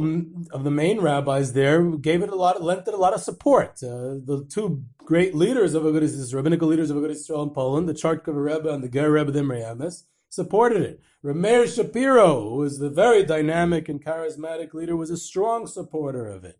of 0.51 0.63
the 0.63 0.71
main 0.71 1.01
rabbis 1.01 1.53
there 1.53 1.83
gave 1.83 2.21
it 2.21 2.29
a 2.29 2.35
lot, 2.35 2.61
lent 2.61 2.87
it 2.87 2.93
a 2.93 2.97
lot 2.97 3.13
of 3.13 3.21
support. 3.21 3.83
Uh, 3.83 4.19
the 4.23 4.47
two 4.49 4.83
great 4.99 5.35
leaders 5.35 5.73
of 5.73 5.83
Agudas 5.83 6.15
Yisrael, 6.15 6.35
rabbinical 6.35 6.67
leaders 6.67 6.89
of 6.89 6.97
Agudas 6.97 7.29
Yisrael 7.29 7.43
in 7.43 7.49
Poland, 7.49 7.89
the 7.89 7.93
Chortkover 7.93 8.43
Rebbe 8.43 8.69
and 8.69 8.83
the 8.83 8.89
Ger 8.89 9.11
Rebbe 9.11 9.31
Dimrei 9.31 9.63
Emes, 9.63 10.03
supported 10.29 10.81
it. 10.81 11.01
Rameir 11.23 11.67
Shapiro, 11.73 12.49
who 12.49 12.55
was 12.57 12.79
the 12.79 12.89
very 12.89 13.23
dynamic 13.23 13.89
and 13.89 14.03
charismatic 14.03 14.73
leader, 14.73 14.95
was 14.95 15.09
a 15.09 15.17
strong 15.17 15.67
supporter 15.67 16.27
of 16.27 16.45
it. 16.45 16.59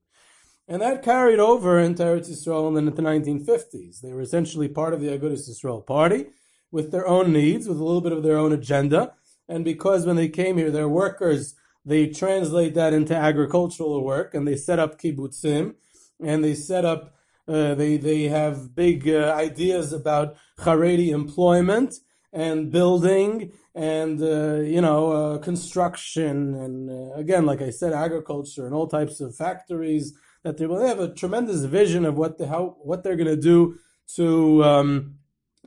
And 0.67 0.82
that 0.82 1.03
carried 1.03 1.39
over 1.39 1.80
into 1.80 2.03
Eretz 2.03 2.30
Yisrael 2.30 2.77
in 2.77 2.86
the 2.86 2.91
1950s. 2.91 4.01
They 4.01 4.12
were 4.12 4.21
essentially 4.21 4.67
part 4.67 4.93
of 4.93 4.99
the 4.99 5.08
Agudas 5.08 5.49
Yisrael 5.49 5.86
party 5.86 6.25
with 6.69 6.91
their 6.91 7.08
own 7.08 7.32
needs, 7.32 7.69
with 7.69 7.80
a 7.80 7.84
little 7.84 8.01
bit 8.01 8.12
of 8.12 8.23
their 8.23 8.38
own 8.38 8.51
agenda. 8.51 9.13
And 9.47 9.63
because 9.63 10.06
when 10.06 10.17
they 10.17 10.27
came 10.27 10.58
here, 10.58 10.69
they're 10.69 10.89
workers, 10.89 11.56
they 11.88 12.08
translate 12.08 12.73
that 12.73 12.93
into 12.93 13.15
agricultural 13.15 14.04
work 14.04 14.34
and 14.34 14.45
they 14.45 14.58
set 14.58 14.78
up 14.78 15.00
kibbutzim 15.00 15.73
and 16.21 16.43
they 16.43 16.54
set 16.54 16.84
up, 16.84 17.15
uh, 17.47 17.76
they, 17.76 17.95
they 17.95 18.23
have 18.23 18.76
big 18.76 19.08
uh, 19.08 19.34
ideas 19.38 19.93
about 19.93 20.36
Haredi 20.60 21.10
employment 21.10 21.95
and 22.34 22.71
building 22.71 23.54
and 23.73 24.21
uh, 24.21 24.56
you 24.56 24.82
know 24.82 25.12
uh, 25.12 25.38
construction 25.38 26.56
and 26.56 26.89
uh, 26.89 27.13
again 27.15 27.45
like 27.45 27.62
i 27.62 27.69
said 27.69 27.93
agriculture 27.93 28.65
and 28.65 28.76
all 28.76 28.86
types 28.86 29.21
of 29.21 29.34
factories 29.34 30.13
that 30.43 30.58
they 30.58 30.65
will 30.65 30.86
have 30.86 31.00
a 31.00 31.13
tremendous 31.13 31.63
vision 31.63 32.04
of 32.04 32.17
what 32.17 32.38
the 32.38 32.47
how 32.47 32.76
what 32.82 33.02
they're 33.02 33.15
going 33.15 33.28
to 33.28 33.41
do 33.41 33.78
to 34.13 34.63
um, 34.63 35.15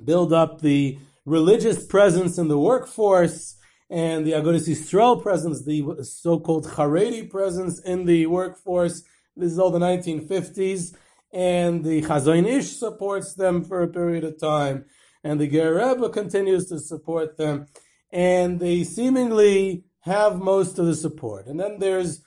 build 0.05 0.35
up 0.35 0.61
the 0.61 0.99
religious 1.25 1.87
presence 1.87 2.37
in 2.37 2.49
the 2.49 2.59
workforce 2.59 3.57
and 3.91 4.25
the 4.25 4.33
Agudas 4.33 4.69
Yisrael 4.69 5.21
presence, 5.23 5.65
the 5.65 6.03
so-called 6.03 6.67
Haredi 6.67 7.29
presence 7.29 7.81
in 7.81 8.07
the 8.07 8.27
workforce. 8.27 9.03
This 9.37 9.53
is 9.53 9.59
all 9.59 9.71
the 9.71 9.79
1950s, 9.79 10.95
and 11.33 11.85
the 11.85 12.03
Chazon 12.03 12.47
Ish 12.47 12.77
supports 12.77 13.35
them 13.35 13.65
for 13.65 13.83
a 13.83 13.89
period 13.89 14.25
of 14.25 14.39
time 14.39 14.85
and 15.23 15.41
the 15.41 15.49
Ger 15.49 15.75
Rebbe 15.75 16.09
continues 16.11 16.67
to 16.67 16.79
support 16.79 17.37
them, 17.37 17.67
and 18.11 18.59
they 18.59 18.85
seemingly 18.85 19.85
have 20.01 20.41
most 20.41 20.79
of 20.79 20.87
the 20.87 20.95
support. 20.95 21.47
And 21.47 21.61
then 21.61 21.79
there's 21.79 22.23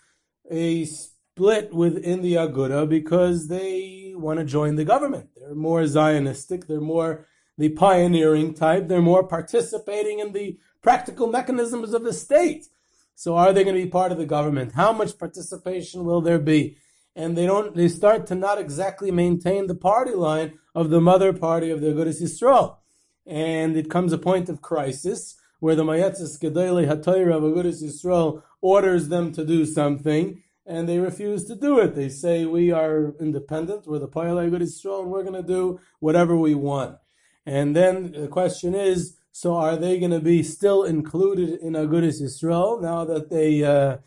a 0.49 0.85
split 0.85 1.73
within 1.73 2.21
the 2.21 2.35
Aguda 2.35 2.87
because 2.87 3.47
they 3.47 4.13
want 4.15 4.39
to 4.39 4.45
join 4.45 4.75
the 4.75 4.85
government. 4.85 5.29
They're 5.35 5.55
more 5.55 5.81
Zionistic, 5.81 6.67
they're 6.67 6.79
more 6.79 7.27
the 7.57 7.69
pioneering 7.69 8.53
type, 8.53 8.87
they're 8.87 9.01
more 9.01 9.27
participating 9.27 10.19
in 10.19 10.33
the 10.33 10.57
practical 10.83 11.27
mechanisms 11.27 11.93
of 11.93 12.03
the 12.03 12.13
state. 12.13 12.65
So 13.15 13.35
are 13.35 13.53
they 13.53 13.63
going 13.63 13.75
to 13.75 13.83
be 13.83 13.89
part 13.89 14.11
of 14.11 14.17
the 14.17 14.25
government? 14.25 14.73
How 14.73 14.91
much 14.91 15.17
participation 15.17 16.03
will 16.03 16.21
there 16.21 16.39
be? 16.39 16.77
And 17.15 17.37
they 17.37 17.45
don't, 17.45 17.75
they 17.75 17.87
start 17.87 18.27
to 18.27 18.35
not 18.35 18.59
exactly 18.59 19.11
maintain 19.11 19.67
the 19.67 19.75
party 19.75 20.13
line 20.13 20.59
of 20.75 20.89
the 20.89 21.01
mother 21.01 21.31
party 21.31 21.69
of 21.69 21.79
the 21.79 21.87
Agudas 21.87 22.21
Yisrael. 22.21 22.77
And 23.25 23.77
it 23.77 23.89
comes 23.89 24.11
a 24.11 24.17
point 24.17 24.49
of 24.49 24.61
crisis 24.61 25.35
where 25.59 25.75
the 25.75 25.83
Mayetzes 25.83 26.41
Gedolei 26.41 26.87
HaTorah 26.87 27.37
of 27.37 27.43
Agudas 27.43 27.83
Yisrael 27.83 28.41
orders 28.61 29.07
them 29.07 29.31
to 29.33 29.45
do 29.45 29.65
something 29.65 30.41
and 30.65 30.89
they 30.89 30.99
refuse 30.99 31.45
to 31.45 31.55
do 31.55 31.79
it. 31.79 31.93
They 31.93 32.09
say 32.09 32.45
we 32.45 32.71
are 32.71 33.13
independent, 33.19 33.85
we're 33.85 33.99
the 33.99 34.07
Poalei 34.07 34.49
Agudas 34.49 34.73
Yisrael 34.73 35.03
and 35.03 35.11
we're 35.11 35.23
going 35.23 35.41
to 35.41 35.47
do 35.47 35.79
whatever 35.99 36.35
we 36.35 36.55
want. 36.55 36.97
And 37.45 37.75
then 37.75 38.11
the 38.13 38.27
question 38.27 38.73
is, 38.73 39.17
so 39.35 39.55
are 39.55 39.75
they 39.75 39.97
going 39.97 40.11
to 40.11 40.19
be 40.19 40.43
still 40.43 40.83
included 40.83 41.59
in 41.59 41.73
Agudas 41.73 42.21
Yisrael 42.21 42.79
now 42.79 43.03
that 43.03 43.31
they 43.31 43.63
uh, 43.63 43.97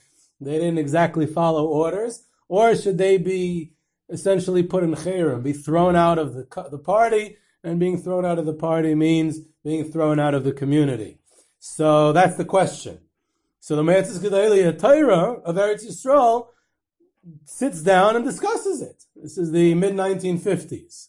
they 0.41 0.53
didn't 0.53 0.79
exactly 0.79 1.27
follow 1.27 1.67
orders, 1.67 2.25
or 2.49 2.77
should 2.77 2.97
they 2.97 3.19
be 3.19 3.73
essentially 4.09 4.63
put 4.63 4.85
in 4.85 4.95
cherem, 4.95 5.43
be 5.43 5.53
thrown 5.53 5.97
out 5.97 6.19
of 6.19 6.35
the 6.35 6.47
the 6.71 6.79
party? 6.79 7.37
And 7.65 7.81
being 7.81 8.01
thrown 8.01 8.25
out 8.25 8.39
of 8.39 8.47
the 8.47 8.55
party 8.55 8.95
means 8.95 9.41
being 9.65 9.91
thrown 9.91 10.21
out 10.21 10.35
of 10.35 10.45
the 10.45 10.53
community. 10.53 11.19
So 11.59 12.13
that's 12.13 12.37
the 12.37 12.45
question. 12.45 13.01
So 13.59 13.75
the 13.75 13.83
Me'etzes 13.83 14.21
Gedolei 14.21 14.79
Torah 14.79 15.41
of 15.41 15.57
Eretz 15.57 15.85
Yisrael 15.85 16.47
sits 17.45 17.83
down 17.83 18.15
and 18.15 18.25
discusses 18.25 18.81
it. 18.81 19.03
This 19.17 19.37
is 19.37 19.51
the 19.51 19.75
mid 19.75 19.95
1950s. 19.95 21.09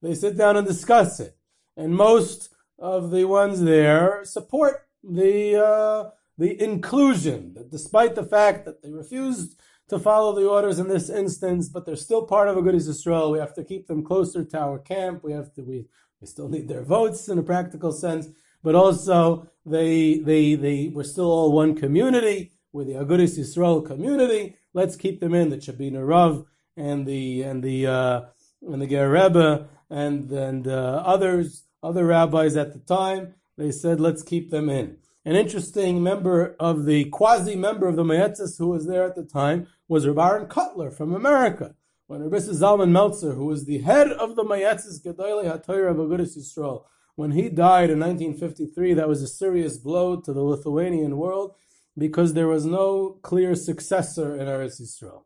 They 0.00 0.14
sit 0.14 0.38
down 0.38 0.56
and 0.56 0.66
discuss 0.66 1.20
it, 1.20 1.36
and 1.76 1.94
most 1.94 2.49
of 2.80 3.10
the 3.10 3.24
ones 3.24 3.60
there 3.60 4.24
support 4.24 4.86
the 5.04 5.56
uh, 5.56 6.10
the 6.38 6.60
inclusion, 6.62 7.52
that 7.54 7.70
despite 7.70 8.14
the 8.14 8.24
fact 8.24 8.64
that 8.64 8.82
they 8.82 8.90
refused 8.90 9.60
to 9.88 9.98
follow 9.98 10.34
the 10.34 10.48
orders 10.48 10.78
in 10.78 10.88
this 10.88 11.10
instance, 11.10 11.68
but 11.68 11.84
they're 11.84 11.96
still 11.96 12.24
part 12.24 12.48
of 12.48 12.56
Agudas 12.56 12.88
Yisrael. 12.88 13.32
We 13.32 13.38
have 13.38 13.54
to 13.54 13.64
keep 13.64 13.86
them 13.86 14.02
closer 14.02 14.44
to 14.44 14.58
our 14.58 14.78
camp. 14.78 15.22
We 15.22 15.32
have 15.32 15.52
to 15.54 15.62
we 15.62 15.86
we 16.20 16.26
still 16.26 16.48
need 16.48 16.68
their 16.68 16.82
votes 16.82 17.28
in 17.28 17.38
a 17.38 17.42
practical 17.42 17.92
sense, 17.92 18.28
but 18.62 18.74
also 18.74 19.48
they 19.66 20.18
they 20.18 20.54
they 20.54 20.88
we're 20.88 21.04
still 21.04 21.30
all 21.30 21.52
one 21.52 21.74
community. 21.74 22.52
We're 22.72 22.84
the 22.84 22.94
Agudas 22.94 23.38
Yisrael 23.38 23.84
community. 23.84 24.56
Let's 24.72 24.96
keep 24.96 25.20
them 25.20 25.34
in 25.34 25.50
the 25.50 25.56
Tchebiner 25.56 26.06
Rav 26.06 26.46
and 26.76 27.04
the 27.04 27.42
and 27.42 27.62
the 27.62 27.86
uh, 27.86 28.20
and 28.62 28.80
the 28.80 28.86
Ger 28.86 29.10
Rebbe 29.10 29.68
and 29.90 30.30
and 30.30 30.68
uh, 30.68 31.02
others 31.04 31.64
other 31.82 32.06
rabbis 32.06 32.56
at 32.56 32.72
the 32.72 32.78
time, 32.78 33.34
they 33.56 33.70
said, 33.70 34.00
let's 34.00 34.22
keep 34.22 34.50
them 34.50 34.68
in. 34.68 34.96
An 35.24 35.36
interesting 35.36 36.02
member 36.02 36.56
of 36.58 36.86
the 36.86 37.04
quasi 37.06 37.54
member 37.54 37.86
of 37.86 37.96
the 37.96 38.04
Mayetzes 38.04 38.58
who 38.58 38.68
was 38.68 38.86
there 38.86 39.04
at 39.04 39.16
the 39.16 39.24
time 39.24 39.66
was 39.86 40.06
Rabbi 40.06 40.28
Aaron 40.28 40.46
Kotler 40.46 40.92
from 40.92 41.14
America. 41.14 41.74
When 42.06 42.22
Rabbi 42.22 42.38
Zalman 42.38 42.90
Meltzer, 42.90 43.34
who 43.34 43.46
was 43.46 43.66
the 43.66 43.78
head 43.78 44.10
of 44.10 44.34
the 44.34 44.44
Mayetzes 44.44 45.04
Gedolei 45.04 45.44
HaTorah 45.44 45.90
of 45.90 45.96
Agudas 45.98 46.38
Yisrael, 46.38 46.84
when 47.16 47.32
he 47.32 47.50
died 47.50 47.90
in 47.90 48.00
1953, 48.00 48.94
that 48.94 49.08
was 49.08 49.22
a 49.22 49.28
serious 49.28 49.76
blow 49.76 50.20
to 50.20 50.32
the 50.32 50.42
Lithuanian 50.42 51.18
world 51.18 51.54
because 51.98 52.32
there 52.32 52.48
was 52.48 52.64
no 52.64 53.18
clear 53.22 53.54
successor 53.54 54.34
in 54.34 54.46
Eretz 54.46 54.80
Yisrael. 54.80 55.24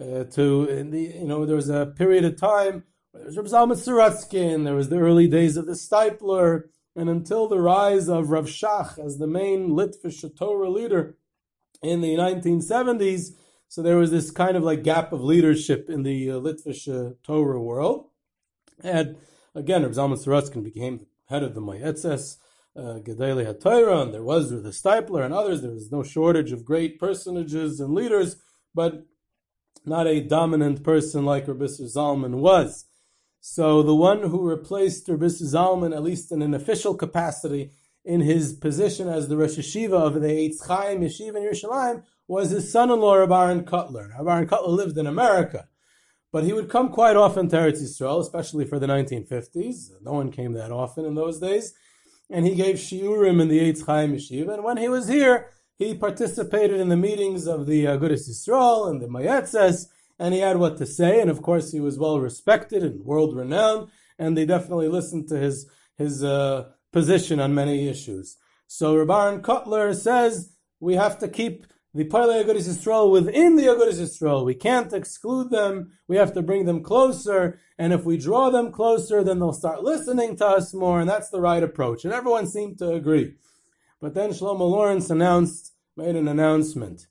Uh, 0.00 0.24
to 0.24 0.64
in 0.64 0.90
the, 0.90 1.02
you 1.02 1.26
know, 1.26 1.44
there 1.44 1.56
was 1.56 1.68
a 1.68 1.86
period 1.86 2.24
of 2.24 2.40
time 2.40 2.84
there 3.14 3.26
was 3.26 3.36
Rav 3.36 3.46
Zalman 3.46 3.76
Sorotzkin, 3.76 4.64
there 4.64 4.74
was 4.74 4.88
the 4.88 4.98
early 4.98 5.28
days 5.28 5.56
of 5.56 5.66
the 5.66 5.72
Steipler, 5.72 6.64
and 6.96 7.08
until 7.08 7.48
the 7.48 7.60
rise 7.60 8.08
of 8.08 8.30
Rav 8.30 8.46
Shach 8.46 9.04
as 9.04 9.18
the 9.18 9.26
main 9.26 9.70
Litvish 9.70 10.24
Torah 10.36 10.70
leader 10.70 11.16
in 11.82 12.00
the 12.00 12.14
1970s, 12.16 13.32
so 13.68 13.82
there 13.82 13.96
was 13.96 14.10
this 14.10 14.30
kind 14.30 14.56
of 14.56 14.62
like 14.62 14.82
gap 14.82 15.12
of 15.12 15.22
leadership 15.22 15.88
in 15.88 16.02
the 16.02 16.30
uh, 16.30 16.34
Litvish 16.34 16.88
uh, 16.88 17.14
Torah 17.22 17.60
world. 17.60 18.08
And 18.82 19.16
again, 19.54 19.82
Rav 19.82 19.92
Zalman 19.92 20.24
Sorotzkin 20.24 20.64
became 20.64 20.98
the 20.98 21.06
head 21.26 21.42
of 21.42 21.54
the 21.54 21.60
Mayetzes, 21.60 22.38
uh, 22.76 22.98
Gedolei 23.00 23.46
HaTorah, 23.46 24.02
and 24.02 24.14
there 24.14 24.24
was 24.24 24.50
the 24.50 24.70
Steipler 24.70 25.24
and 25.24 25.32
others. 25.32 25.62
There 25.62 25.70
was 25.70 25.92
no 25.92 26.02
shortage 26.02 26.52
of 26.52 26.64
great 26.64 26.98
personages 26.98 27.78
and 27.78 27.94
leaders, 27.94 28.36
but 28.74 29.04
not 29.84 30.06
a 30.06 30.20
dominant 30.20 30.82
person 30.82 31.24
like 31.24 31.46
Rabbi 31.46 31.64
Zalman 31.64 32.36
was. 32.36 32.86
So 33.46 33.82
the 33.82 33.94
one 33.94 34.22
who 34.22 34.48
replaced 34.48 35.06
Rabbi 35.06 35.26
Zalman, 35.26 35.94
at 35.94 36.02
least 36.02 36.32
in 36.32 36.40
an 36.40 36.54
official 36.54 36.94
capacity, 36.94 37.72
in 38.02 38.22
his 38.22 38.54
position 38.54 39.06
as 39.06 39.28
the 39.28 39.36
Rosh 39.36 39.58
Yeshiva 39.58 39.92
of 39.92 40.14
the 40.14 40.28
Eitz 40.28 40.66
Chaim 40.66 41.02
Yeshiva 41.02 41.36
in 41.36 41.42
Yerushalayim, 41.42 42.04
was 42.26 42.48
his 42.48 42.72
son-in-law, 42.72 43.16
Rabbi 43.16 43.44
Aaron 43.44 43.64
Kotler. 43.66 44.08
Rabbi 44.16 44.32
Aaron 44.32 44.48
Kotler 44.48 44.68
lived 44.68 44.96
in 44.96 45.06
America, 45.06 45.68
but 46.32 46.44
he 46.44 46.54
would 46.54 46.70
come 46.70 46.88
quite 46.88 47.16
often 47.16 47.50
to 47.50 47.56
Eretz 47.56 47.82
Yisrael, 47.82 48.22
especially 48.22 48.64
for 48.64 48.78
the 48.78 48.86
1950s. 48.86 49.90
No 50.00 50.14
one 50.14 50.32
came 50.32 50.54
that 50.54 50.72
often 50.72 51.04
in 51.04 51.14
those 51.14 51.38
days. 51.38 51.74
And 52.30 52.46
he 52.46 52.54
gave 52.54 52.76
shiurim 52.76 53.42
in 53.42 53.48
the 53.48 53.60
Eitz 53.60 53.84
Chaim 53.84 54.14
Yeshiva. 54.14 54.54
And 54.54 54.64
when 54.64 54.78
he 54.78 54.88
was 54.88 55.06
here, 55.06 55.50
he 55.76 55.94
participated 55.94 56.80
in 56.80 56.88
the 56.88 56.96
meetings 56.96 57.46
of 57.46 57.66
the 57.66 57.88
uh, 57.88 57.98
Agudas 57.98 58.26
Yisrael 58.26 58.88
and 58.88 59.02
the 59.02 59.06
Mayetzes, 59.06 59.88
and 60.18 60.34
he 60.34 60.40
had 60.40 60.58
what 60.58 60.76
to 60.78 60.86
say, 60.86 61.20
and 61.20 61.30
of 61.30 61.42
course 61.42 61.72
he 61.72 61.80
was 61.80 61.98
well 61.98 62.20
respected 62.20 62.82
and 62.82 63.04
world 63.04 63.36
renowned, 63.36 63.88
and 64.18 64.36
they 64.36 64.46
definitely 64.46 64.88
listened 64.88 65.28
to 65.28 65.38
his 65.38 65.68
his 65.96 66.24
uh, 66.24 66.70
position 66.92 67.40
on 67.40 67.54
many 67.54 67.88
issues. 67.88 68.36
So 68.66 68.96
Rabban 68.96 69.42
Kotler 69.42 69.94
says 69.94 70.54
we 70.80 70.94
have 70.94 71.18
to 71.18 71.28
keep 71.28 71.66
the 71.94 72.04
Poalei 72.04 72.44
Agudas 72.44 72.68
Yisrael 72.68 73.10
within 73.10 73.54
the 73.54 73.66
Agudas 73.66 74.00
Yisrael. 74.00 74.44
We 74.44 74.54
can't 74.54 74.92
exclude 74.92 75.50
them. 75.50 75.92
We 76.08 76.16
have 76.16 76.34
to 76.34 76.42
bring 76.42 76.64
them 76.64 76.82
closer. 76.82 77.60
And 77.78 77.92
if 77.92 78.04
we 78.04 78.16
draw 78.18 78.50
them 78.50 78.72
closer, 78.72 79.22
then 79.22 79.38
they'll 79.38 79.52
start 79.52 79.84
listening 79.84 80.36
to 80.38 80.46
us 80.46 80.74
more. 80.74 81.00
And 81.00 81.08
that's 81.08 81.30
the 81.30 81.40
right 81.40 81.62
approach. 81.62 82.04
And 82.04 82.12
everyone 82.12 82.48
seemed 82.48 82.78
to 82.78 82.92
agree. 82.92 83.34
But 84.00 84.14
then 84.14 84.30
Shlomo 84.30 84.70
Lorincz 84.72 85.08
announced, 85.08 85.72
made 85.96 86.16
an 86.16 86.26
announcement 86.26 87.06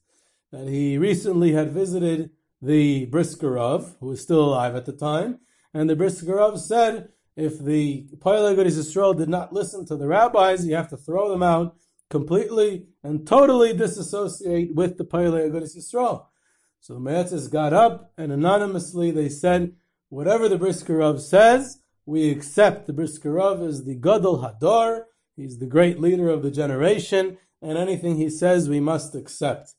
that 0.52 0.68
he 0.68 0.98
recently 0.98 1.54
had 1.54 1.72
visited 1.72 2.32
the 2.64 3.06
Briskerov, 3.08 3.96
who 4.00 4.08
was 4.08 4.22
still 4.22 4.42
alive 4.42 4.74
at 4.74 4.86
the 4.86 4.94
time, 4.94 5.40
and 5.74 5.90
the 5.90 5.96
Briskerov 5.96 6.58
said, 6.58 7.10
if 7.36 7.60
the 7.60 8.08
Poalei 8.18 8.56
Yisrael 8.56 9.18
did 9.18 9.28
not 9.28 9.52
listen 9.52 9.86
to 9.88 9.98
the 9.98 10.08
rabbis, 10.08 10.66
you 10.66 10.76
have 10.76 10.90
to 10.90 10.98
throw 10.98 11.30
them 11.30 11.44
out 11.44 11.76
completely 12.10 12.86
and 13.04 13.28
totally 13.28 13.74
disassociate 13.74 14.76
with 14.76 14.98
the 14.98 15.04
Poalei 15.04 15.52
Yisrael. 15.52 16.28
So 16.80 16.94
the 16.94 17.00
Me'etzes 17.02 17.52
got 17.52 17.74
up 17.74 18.14
and 18.18 18.32
anonymously 18.32 19.12
they 19.12 19.30
said, 19.30 19.74
whatever 20.10 20.48
the 20.48 20.58
Briskerov 20.58 21.20
says, 21.20 21.80
we 22.06 22.30
accept 22.30 22.88
the 22.88 22.94
Briskerov 22.94 23.68
as 23.68 23.84
the 23.84 23.96
Gadol 23.96 24.40
Hador, 24.40 25.04
he's 25.36 25.60
the 25.60 25.66
great 25.66 26.00
leader 26.00 26.30
of 26.30 26.44
the 26.44 26.52
generation, 26.52 27.38
and 27.62 27.78
anything 27.78 28.16
he 28.16 28.30
says 28.30 28.70
we 28.70 28.80
must 28.80 29.16
accept. 29.16 29.74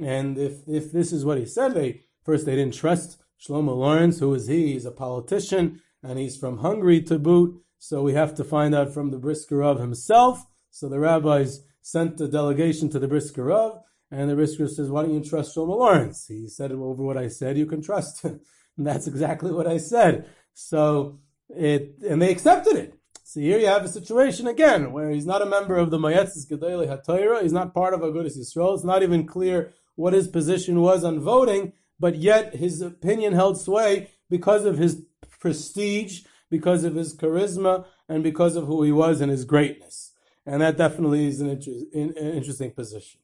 And 0.00 0.38
if, 0.38 0.68
if 0.68 0.92
this 0.92 1.12
is 1.12 1.24
what 1.24 1.38
he 1.38 1.46
said, 1.46 1.74
they 1.74 2.02
First, 2.28 2.44
they 2.44 2.56
didn't 2.56 2.74
trust 2.74 3.16
Shlomo 3.40 3.74
Lorincz. 3.74 4.20
Who 4.20 4.34
is 4.34 4.48
he? 4.48 4.74
He's 4.74 4.84
a 4.84 4.90
politician 4.90 5.80
and 6.02 6.18
he's 6.18 6.36
from 6.36 6.58
Hungary 6.58 7.00
to 7.04 7.18
boot. 7.18 7.62
So 7.78 8.02
we 8.02 8.12
have 8.12 8.34
to 8.34 8.44
find 8.44 8.74
out 8.74 8.92
from 8.92 9.10
the 9.10 9.18
Briskerov 9.18 9.80
himself. 9.80 10.44
So 10.70 10.90
the 10.90 11.00
rabbis 11.00 11.60
sent 11.80 12.20
a 12.20 12.28
delegation 12.28 12.90
to 12.90 12.98
the 12.98 13.08
Briskerov, 13.08 13.80
and 14.10 14.28
the 14.28 14.34
Brisker 14.34 14.68
says, 14.68 14.90
"Why 14.90 15.04
don't 15.04 15.14
you 15.14 15.24
trust 15.24 15.56
Shlomo 15.56 15.78
Lorincz?" 15.78 16.28
He 16.28 16.48
said 16.48 16.70
over 16.70 17.02
what 17.02 17.16
I 17.16 17.28
said. 17.28 17.56
You 17.56 17.64
can 17.64 17.80
trust 17.80 18.20
him, 18.20 18.40
and 18.76 18.86
that's 18.86 19.06
exactly 19.06 19.50
what 19.50 19.66
I 19.66 19.78
said. 19.78 20.28
So 20.52 21.20
it, 21.48 21.94
and 22.06 22.20
they 22.20 22.30
accepted 22.30 22.76
it. 22.76 22.92
So 23.24 23.40
here 23.40 23.58
you 23.58 23.68
have 23.68 23.86
a 23.86 23.88
situation 23.88 24.46
again 24.46 24.92
where 24.92 25.08
he's 25.08 25.24
not 25.24 25.40
a 25.40 25.46
member 25.46 25.78
of 25.78 25.90
the 25.90 25.98
Mayetzes 25.98 26.46
Gedolei 26.46 26.88
HaTorah. 26.94 27.40
He's 27.40 27.54
not 27.54 27.72
part 27.72 27.94
of 27.94 28.00
Agudas 28.00 28.36
Yisrael. 28.36 28.74
It's 28.74 28.84
not 28.84 29.02
even 29.02 29.26
clear 29.26 29.72
what 29.94 30.12
his 30.12 30.28
position 30.28 30.82
was 30.82 31.04
on 31.04 31.20
voting 31.20 31.72
but 31.98 32.16
yet 32.16 32.56
his 32.56 32.80
opinion 32.80 33.32
held 33.32 33.60
sway 33.60 34.10
because 34.30 34.64
of 34.64 34.78
his 34.78 35.02
prestige, 35.40 36.22
because 36.50 36.84
of 36.84 36.94
his 36.94 37.16
charisma, 37.16 37.86
and 38.08 38.22
because 38.22 38.56
of 38.56 38.66
who 38.66 38.82
he 38.82 38.92
was 38.92 39.20
and 39.20 39.30
his 39.30 39.44
greatness. 39.44 40.12
And 40.46 40.62
that 40.62 40.78
definitely 40.78 41.26
is 41.28 41.40
an, 41.40 41.50
inter- 41.50 41.70
an 41.92 42.14
interesting 42.16 42.70
position. 42.70 43.20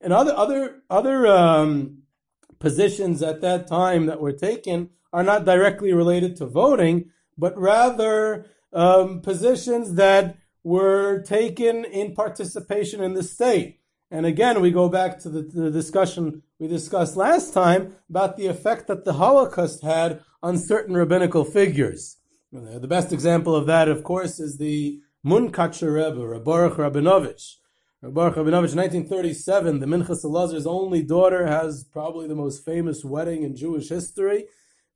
And 0.00 0.12
other 0.12 0.34
other 0.36 0.82
other 0.90 1.26
um, 1.26 2.02
positions 2.58 3.22
at 3.22 3.40
that 3.42 3.66
time 3.66 4.06
that 4.06 4.20
were 4.20 4.32
taken 4.32 4.90
are 5.12 5.22
not 5.22 5.44
directly 5.44 5.92
related 5.92 6.36
to 6.36 6.46
voting, 6.46 7.10
but 7.38 7.56
rather 7.58 8.46
um, 8.72 9.20
positions 9.20 9.94
that 9.94 10.36
were 10.62 11.22
taken 11.22 11.84
in 11.84 12.14
participation 12.14 13.02
in 13.02 13.14
the 13.14 13.22
state. 13.22 13.80
And 14.10 14.26
again, 14.26 14.60
we 14.60 14.70
go 14.70 14.88
back 14.88 15.18
to 15.20 15.28
the, 15.28 15.42
the, 15.42 15.70
discussion 15.70 16.42
we 16.58 16.68
discussed 16.68 17.16
last 17.16 17.52
time 17.52 17.96
about 18.08 18.36
the 18.36 18.46
effect 18.46 18.86
that 18.86 19.04
the 19.04 19.14
Holocaust 19.14 19.82
had 19.82 20.22
on 20.42 20.58
certain 20.58 20.94
rabbinical 20.94 21.44
figures. 21.44 22.18
The 22.52 22.86
best 22.86 23.12
example 23.12 23.56
of 23.56 23.66
that, 23.66 23.88
of 23.88 24.04
course, 24.04 24.38
is 24.38 24.58
the 24.58 25.00
Munkacher 25.26 25.92
Rebbe, 25.92 26.38
Baruch 26.40 26.76
Rabinovich. 26.76 27.56
Baruch 28.02 28.34
Rabinovich, 28.34 28.76
1937, 28.76 29.80
the 29.80 29.86
Minchas 29.86 30.24
Elazar's 30.24 30.66
only 30.66 31.02
daughter 31.02 31.46
has 31.46 31.84
probably 31.84 32.28
the 32.28 32.34
most 32.34 32.64
famous 32.64 33.02
wedding 33.02 33.42
in 33.42 33.56
Jewish 33.56 33.88
history, 33.88 34.44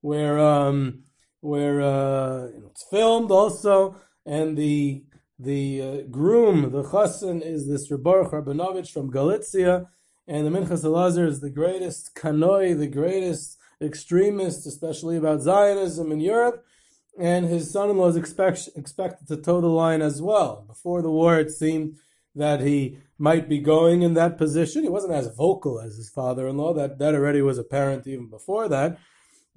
where 0.03 0.39
um, 0.39 1.05
where 1.41 1.81
uh, 1.81 2.49
it's 2.67 2.85
filmed 2.91 3.31
also, 3.31 3.97
and 4.27 4.59
the 4.59 5.05
the 5.39 5.83
uh, 5.83 5.97
groom, 6.11 6.73
the 6.73 6.83
chassan, 6.83 7.43
is 7.43 7.69
this 7.69 7.89
Baruch 7.89 8.33
Rabinovich 8.33 8.91
from 8.91 9.11
Galicia, 9.11 9.89
and 10.27 10.47
the 10.47 10.51
Minchas 10.51 10.85
Elazar 10.85 11.27
is 11.27 11.41
the 11.41 11.51
greatest 11.51 12.15
kanoi, 12.15 12.77
the 12.77 12.89
greatest 12.89 13.57
extremist, 13.81 14.67
especially 14.67 15.17
about 15.17 15.41
Zionism 15.41 16.11
in 16.11 16.21
Europe, 16.21 16.65
and 17.19 17.47
his 17.47 17.71
son-in-law 17.71 18.09
is 18.09 18.17
expect, 18.17 18.69
expected 18.77 19.29
to 19.29 19.37
toe 19.37 19.61
the 19.61 19.69
line 19.69 20.03
as 20.03 20.21
well. 20.21 20.65
Before 20.67 21.03
the 21.03 21.11
war, 21.11 21.39
it 21.39 21.51
seemed 21.51 21.97
that 22.35 22.61
he 22.61 22.99
might 23.19 23.49
be 23.49 23.59
going 23.59 24.03
in 24.03 24.15
that 24.15 24.39
position. 24.39 24.83
He 24.83 24.89
wasn't 24.89 25.15
as 25.15 25.35
vocal 25.35 25.81
as 25.81 25.97
his 25.97 26.11
father-in-law. 26.11 26.75
That 26.75 26.99
that 26.99 27.15
already 27.15 27.43
was 27.43 27.59
apparent 27.59 28.07
even 28.07 28.29
before 28.29 28.69
that. 28.69 28.99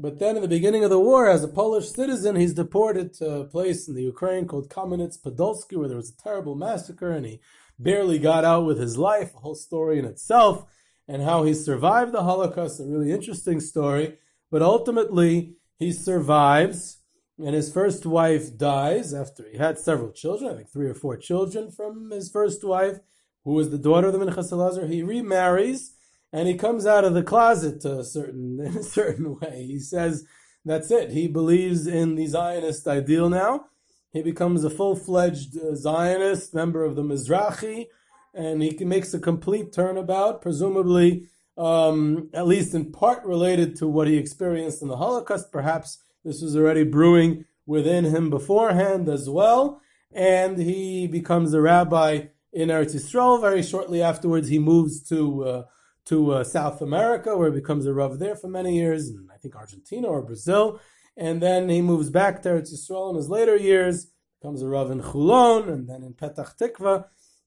But 0.01 0.17
then, 0.17 0.35
in 0.35 0.41
the 0.41 0.47
beginning 0.47 0.83
of 0.83 0.89
the 0.89 0.99
war, 0.99 1.29
as 1.29 1.43
a 1.43 1.47
Polish 1.47 1.89
citizen, 1.89 2.35
he's 2.35 2.55
deported 2.55 3.13
to 3.15 3.41
a 3.41 3.45
place 3.45 3.87
in 3.87 3.93
the 3.93 4.01
Ukraine 4.01 4.47
called 4.47 4.69
Kamenets-Podolsky, 4.69 5.77
where 5.77 5.87
there 5.87 5.97
was 5.97 6.09
a 6.09 6.23
terrible 6.23 6.55
massacre, 6.55 7.11
and 7.11 7.25
he 7.25 7.39
barely 7.77 8.17
got 8.17 8.43
out 8.43 8.65
with 8.65 8.79
his 8.79 8.97
life. 8.97 9.35
A 9.35 9.39
whole 9.39 9.55
story 9.55 9.99
in 9.99 10.05
itself, 10.05 10.65
and 11.07 11.21
how 11.21 11.43
he 11.43 11.53
survived 11.53 12.13
the 12.13 12.23
Holocaust. 12.23 12.79
A 12.79 12.85
really 12.85 13.11
interesting 13.11 13.59
story. 13.59 14.17
But 14.49 14.63
ultimately, 14.63 15.53
he 15.77 15.91
survives 15.91 17.01
and 17.45 17.55
his 17.55 17.73
first 17.73 18.05
wife 18.05 18.55
dies 18.57 19.13
after 19.13 19.47
he 19.49 19.57
had 19.57 19.79
several 19.79 20.11
children, 20.11 20.51
I 20.51 20.55
think 20.55 20.69
three 20.69 20.87
or 20.87 20.93
four 20.93 21.17
children 21.17 21.71
from 21.71 22.11
his 22.11 22.29
first 22.29 22.63
wife, 22.63 22.99
who 23.43 23.53
was 23.53 23.69
the 23.69 23.77
daughter 23.77 24.07
of 24.07 24.13
the 24.13 24.19
Minchas 24.19 24.51
Elazar. 24.51 24.87
He 24.87 25.01
remarries, 25.01 25.95
and 26.33 26.47
he 26.47 26.55
comes 26.55 26.85
out 26.85 27.03
of 27.03 27.13
the 27.13 27.23
closet 27.23 27.83
a 27.85 28.03
certain, 28.03 28.59
in 28.65 28.77
a 28.77 28.83
certain 28.83 29.39
way. 29.39 29.65
He 29.67 29.79
says, 29.79 30.25
that's 30.63 30.91
it. 30.91 31.11
He 31.11 31.27
believes 31.27 31.87
in 31.87 32.15
the 32.15 32.27
Zionist 32.27 32.87
ideal 32.87 33.29
now. 33.29 33.65
He 34.11 34.21
becomes 34.21 34.63
a 34.63 34.69
full-fledged 34.69 35.57
uh, 35.57 35.75
Zionist, 35.75 36.53
member 36.53 36.83
of 36.83 36.95
the 36.95 37.03
Mizrahi, 37.03 37.87
and 38.33 38.61
he 38.61 38.71
makes 38.83 39.13
a 39.13 39.19
complete 39.19 39.71
turnabout, 39.71 40.41
presumably, 40.41 41.27
um, 41.57 42.29
at 42.33 42.47
least 42.47 42.73
in 42.73 42.91
part 42.91 43.23
related 43.25 43.75
to 43.77 43.87
what 43.87 44.07
he 44.07 44.17
experienced 44.17 44.81
in 44.81 44.87
the 44.87 44.97
Holocaust, 44.97 45.51
perhaps 45.51 45.99
this 46.23 46.41
was 46.41 46.55
already 46.55 46.83
brewing 46.83 47.45
within 47.65 48.05
him 48.05 48.29
beforehand 48.29 49.09
as 49.09 49.29
well. 49.29 49.81
And 50.13 50.57
he 50.57 51.07
becomes 51.07 51.53
a 51.53 51.61
rabbi 51.61 52.25
in 52.51 52.69
Eretz 52.69 52.95
Yisrael. 52.95 53.39
Very 53.39 53.63
shortly 53.63 54.01
afterwards, 54.01 54.49
he 54.49 54.59
moves 54.59 55.01
to 55.09 55.43
uh, 55.43 55.63
to 56.05 56.31
uh, 56.31 56.43
South 56.43 56.81
America, 56.81 57.37
where 57.37 57.51
he 57.51 57.59
becomes 57.59 57.85
a 57.85 57.93
rav 57.93 58.19
there 58.19 58.35
for 58.35 58.47
many 58.47 58.75
years, 58.77 59.09
and 59.09 59.29
I 59.33 59.37
think 59.37 59.55
Argentina 59.55 60.07
or 60.07 60.21
Brazil. 60.21 60.79
And 61.17 61.41
then 61.41 61.69
he 61.69 61.81
moves 61.81 62.09
back 62.09 62.41
there 62.41 62.59
to 62.59 62.61
Eretz 62.61 62.73
Yisrael 62.73 63.11
in 63.11 63.17
his 63.17 63.29
later 63.29 63.55
years, 63.55 64.07
becomes 64.41 64.61
a 64.61 64.67
rav 64.67 64.89
in 64.91 65.01
Chulon, 65.01 65.71
and 65.71 65.87
then 65.89 66.03
in 66.03 66.13
Petach 66.13 66.57
Tikva. 66.57 67.05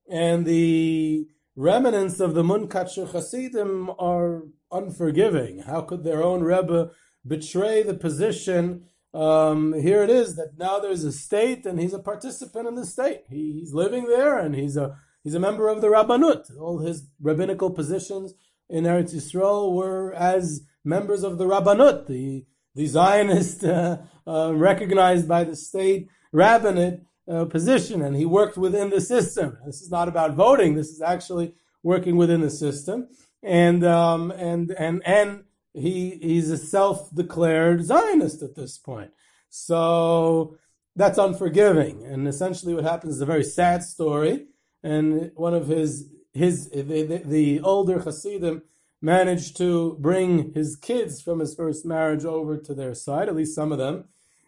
And 0.09 0.45
the 0.45 1.27
remnants 1.57 2.21
of 2.21 2.35
the 2.35 2.43
Munkacher 2.43 3.11
Hasidim 3.11 3.91
are 3.99 4.43
unforgiving. 4.71 5.61
How 5.61 5.81
could 5.81 6.05
their 6.05 6.23
own 6.23 6.43
Rebbe 6.43 6.91
betray 7.27 7.83
the 7.83 7.95
position. 7.95 8.85
Um, 9.13 9.73
here 9.75 10.03
it 10.03 10.11
is 10.11 10.37
that 10.37 10.59
now 10.59 10.79
there's 10.79 11.05
a 11.05 11.13
state 11.13 11.65
and 11.67 11.79
he's 11.79 11.95
a 11.95 11.99
participant 11.99 12.67
in 12.67 12.75
the 12.75 12.87
state. 12.87 13.23
He, 13.29 13.53
he's 13.53 13.73
living 13.73 14.07
there 14.07 14.39
and 14.39 14.55
he's 14.55 14.77
a 14.77 14.97
he's 15.25 15.35
a 15.35 15.41
member 15.41 15.69
of 15.69 15.81
the 15.81 15.89
Rabbanut. 15.89 16.57
All 16.61 16.79
his 16.79 17.09
rabbinical 17.21 17.71
positions 17.71 18.35
in 18.71 18.85
Eretz 18.85 19.13
Yisrael 19.15 19.75
were 19.75 20.15
as 20.15 20.63
members 20.85 21.25
of 21.25 21.39
the 21.39 21.47
Rabbanut, 21.47 22.07
the 22.07 22.47
the 22.77 22.87
Zionist 22.87 23.65
uh, 23.65 23.99
uh, 24.27 24.53
recognized 24.55 25.29
by 25.29 25.45
the 25.45 25.57
state 25.57 26.09
rabbinate 26.33 27.01
uh, 27.31 27.45
position, 27.45 28.03
and 28.03 28.17
he 28.17 28.25
worked 28.25 28.57
within 28.57 28.91
the 28.91 29.01
system. 29.01 29.59
This 29.65 29.81
is 29.81 29.91
not 29.91 30.09
about 30.09 30.35
voting. 30.35 30.75
This 30.75 30.89
is 30.89 31.01
actually 31.01 31.55
working 31.83 32.17
within 32.17 32.41
the 32.41 32.51
system, 32.51 33.09
and 33.43 33.85
um, 33.85 34.31
and 34.33 34.73
and 34.73 35.03
and 35.07 35.45
he 35.73 36.19
he's 36.21 36.51
a 36.51 36.59
self-declared 36.59 37.85
Zionist 37.85 38.43
at 38.43 38.57
this 38.57 38.77
point. 38.79 39.11
So 39.51 40.57
that's 40.97 41.19
unforgiving. 41.19 42.05
And 42.05 42.27
essentially, 42.27 42.75
what 42.75 42.85
happens 42.85 43.17
is 43.17 43.21
a 43.21 43.27
very 43.27 43.45
sad 43.45 43.83
story. 43.83 44.47
And 44.85 45.33
one 45.35 45.55
of 45.55 45.67
his 45.67 46.11
his 46.33 46.71
the, 46.71 46.83
the, 46.83 47.23
the 47.25 47.61
older 47.61 47.99
Hasidim 47.99 48.63
managed 49.01 49.57
to 49.57 49.97
bring 49.99 50.53
his 50.53 50.77
kids 50.77 51.21
from 51.21 51.41
his 51.41 51.55
first 51.55 51.85
marriage 51.85 52.25
over 52.25 52.57
to 52.57 52.75
their 52.75 52.95
side, 52.95 53.29
at 53.29 53.35
least 53.37 53.55
some 53.55 53.73
of 53.73 53.79
them, 53.79 54.05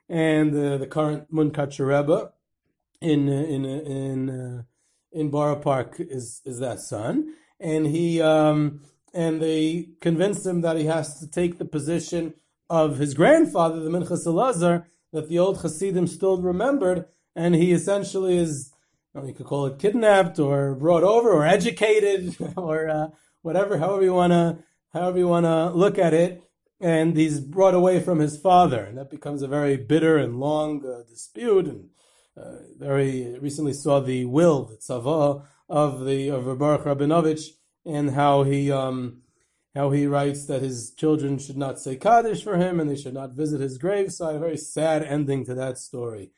and 0.09 0.55
uh, 0.55 0.77
the 0.77 0.87
current 0.87 1.33
Munkacher 1.33 1.87
Rebbe 1.87 2.33
in 3.01 3.29
in 3.29 3.64
in 3.64 4.31
uh, 4.31 4.62
in 5.12 5.31
Borough 5.31 5.57
Park 5.57 5.96
is 5.99 6.42
is 6.44 6.59
that 6.61 6.81
son, 6.81 7.35
and 7.59 7.87
he 7.87 8.20
um, 8.20 8.83
and 9.14 9.40
they 9.40 9.88
convince 10.01 10.44
him 10.44 10.61
that 10.61 10.77
he 10.77 10.85
has 10.85 11.18
to 11.20 11.27
take 11.29 11.59
the 11.59 11.64
position 11.64 12.35
of 12.68 12.99
his 12.99 13.14
grandfather, 13.14 13.81
the 13.81 13.90
Minchas 13.90 14.27
Elazar, 14.27 14.85
that 15.12 15.29
the 15.29 15.38
old 15.38 15.62
Hasidim 15.62 16.07
still 16.07 16.40
remembered, 16.40 17.07
and 17.35 17.55
he 17.55 17.72
essentially 17.72 18.37
is, 18.37 18.72
you 19.24 19.33
could 19.33 19.46
call 19.46 19.66
it 19.66 19.79
kidnapped 19.79 20.38
or 20.38 20.74
brought 20.74 21.02
over 21.02 21.31
or 21.31 21.46
educated 21.46 22.37
or 22.57 22.88
uh, 22.88 23.09
whatever, 23.42 23.79
however 23.79 24.02
you 24.02 24.14
wanna, 24.14 24.64
however 24.92 25.18
you 25.18 25.29
wanna 25.29 25.72
look 25.72 25.98
at 25.98 26.12
it, 26.12 26.42
and 26.81 27.16
he's 27.16 27.40
brought 27.40 27.74
away 27.74 28.00
from 28.00 28.18
his 28.18 28.37
father, 28.37 28.85
and 28.85 28.98
that 28.98 29.11
becomes 29.11 29.42
a 29.42 29.48
very 29.48 29.76
bitter 29.76 30.18
and 30.18 30.38
long 30.38 30.85
uh, 30.85 31.02
dispute. 31.09 31.66
And 31.66 31.88
uh, 32.37 32.59
very 32.76 33.38
recently 33.38 33.72
saw 33.72 34.00
the 34.00 34.26
will, 34.26 34.64
the 34.64 34.76
tzava 34.76 35.44
of 35.68 36.05
the 36.05 36.29
of 36.29 36.59
Baruch 36.59 36.85
Rabinovich 36.85 37.48
and 37.87 38.11
how 38.11 38.42
he 38.42 38.70
um, 38.70 39.22
how 39.74 39.90
he 39.90 40.07
writes 40.07 40.46
that 40.46 40.62
his 40.62 40.90
children 40.92 41.38
should 41.38 41.57
not 41.57 41.79
say 41.79 41.96
kaddish 41.96 42.42
for 42.42 42.57
him 42.57 42.81
and 42.81 42.90
they 42.90 42.96
should 42.96 43.14
not 43.14 43.33
visit 43.33 43.61
his 43.61 43.79
grave. 43.79 44.07
graveside. 44.07 44.37
A 44.37 44.38
very 44.38 44.57
sad 44.57 45.02
ending 45.02 45.44
to 45.44 45.55
that 45.55 45.79
story. 45.79 46.33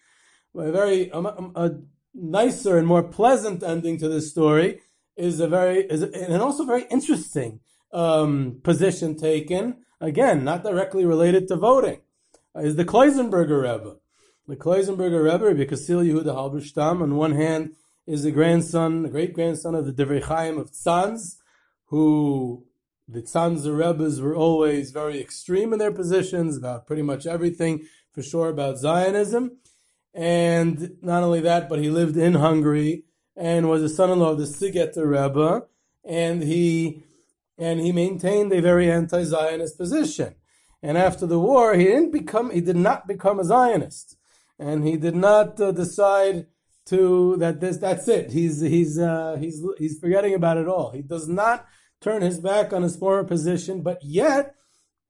But 0.55 0.69
A 0.69 0.73
very 0.73 1.11
um, 1.11 1.27
um, 1.27 1.53
a 1.55 1.71
nicer 2.15 2.79
and 2.79 2.87
more 2.87 3.03
pleasant 3.03 3.63
ending 3.63 3.99
to 3.99 4.09
this 4.09 4.31
story 4.31 4.81
is 5.17 5.41
a 5.41 5.49
very 5.49 5.81
is 5.81 6.03
a, 6.03 6.15
and 6.15 6.43
also 6.43 6.65
very 6.65 6.85
interesting 6.91 7.61
um, 7.93 8.61
position 8.63 9.17
taken. 9.17 9.85
Again, 10.01 10.45
not 10.45 10.63
directly 10.63 11.05
related 11.05 11.49
to 11.49 11.57
voting. 11.57 12.01
Uh, 12.55 12.61
is 12.61 12.77
the 12.77 12.85
Kloisenberger 12.85 13.63
Rebbe. 13.63 13.97
The 14.47 14.57
Kloisenberger 14.57 15.25
Rebbe, 15.25 15.55
because 15.55 15.89
Yehuda 15.89 16.25
Halberstam, 16.25 17.03
on 17.03 17.17
one 17.17 17.33
hand, 17.33 17.75
is 18.07 18.23
the 18.23 18.31
grandson, 18.31 19.03
the 19.03 19.11
great 19.11 19.35
grandson 19.35 19.75
of 19.75 19.85
the 19.85 19.93
Divrei 19.93 20.23
Chaim 20.23 20.57
of 20.57 20.73
Tzanz, 20.73 21.37
who 21.87 22.65
the 23.07 23.23
Tzanzer 23.23 23.77
Rebbes 23.77 24.21
were 24.21 24.35
always 24.35 24.91
very 24.91 25.21
extreme 25.21 25.73
in 25.73 25.79
their 25.79 25.93
positions 25.93 26.57
about 26.57 26.87
pretty 26.87 27.03
much 27.03 27.27
everything, 27.27 27.87
for 28.13 28.23
sure, 28.23 28.49
about 28.49 28.79
Zionism. 28.79 29.59
And 30.15 30.97
not 31.03 31.23
only 31.23 31.41
that, 31.41 31.69
but 31.69 31.81
he 31.81 31.91
lived 31.91 32.17
in 32.17 32.35
Hungary 32.35 33.05
and 33.37 33.69
was 33.69 33.83
a 33.83 33.89
son-in-law 33.89 34.33
of 34.33 34.39
the 34.39 34.45
Sigeter 34.45 35.07
Rebbe, 35.07 35.67
and 36.05 36.43
he 36.43 37.05
and 37.57 37.81
he 37.81 37.93
maintained 37.93 38.53
a 38.53 38.61
very 38.61 38.91
anti-Zionist 38.91 39.77
position. 39.77 40.35
And 40.83 40.97
after 40.97 41.27
the 41.27 41.41
war, 41.41 41.75
he 41.75 41.85
didn't 41.85 42.13
become 42.13 42.51
he 42.51 42.61
did 42.61 42.77
not 42.77 43.07
become 43.07 43.39
a 43.39 43.45
Zionist, 43.45 44.17
and 44.59 44.87
he 44.87 44.97
did 44.97 45.15
not 45.15 45.61
uh, 45.61 45.73
decide 45.73 46.47
to 46.87 47.37
that 47.37 47.61
this 47.61 47.77
that's 47.77 48.09
it. 48.09 48.33
He's 48.33 48.61
he's 48.61 48.99
uh, 48.99 49.37
he's 49.39 49.63
he's 49.79 49.99
forgetting 49.99 50.35
about 50.35 50.57
it 50.57 50.67
all. 50.69 50.91
He 50.91 51.03
does 51.03 51.29
not 51.29 51.67
turn 52.01 52.23
his 52.23 52.41
back 52.41 52.73
on 52.73 52.83
his 52.83 52.97
former 52.97 53.25
position, 53.25 53.83
but 53.83 53.99
yet 54.03 54.55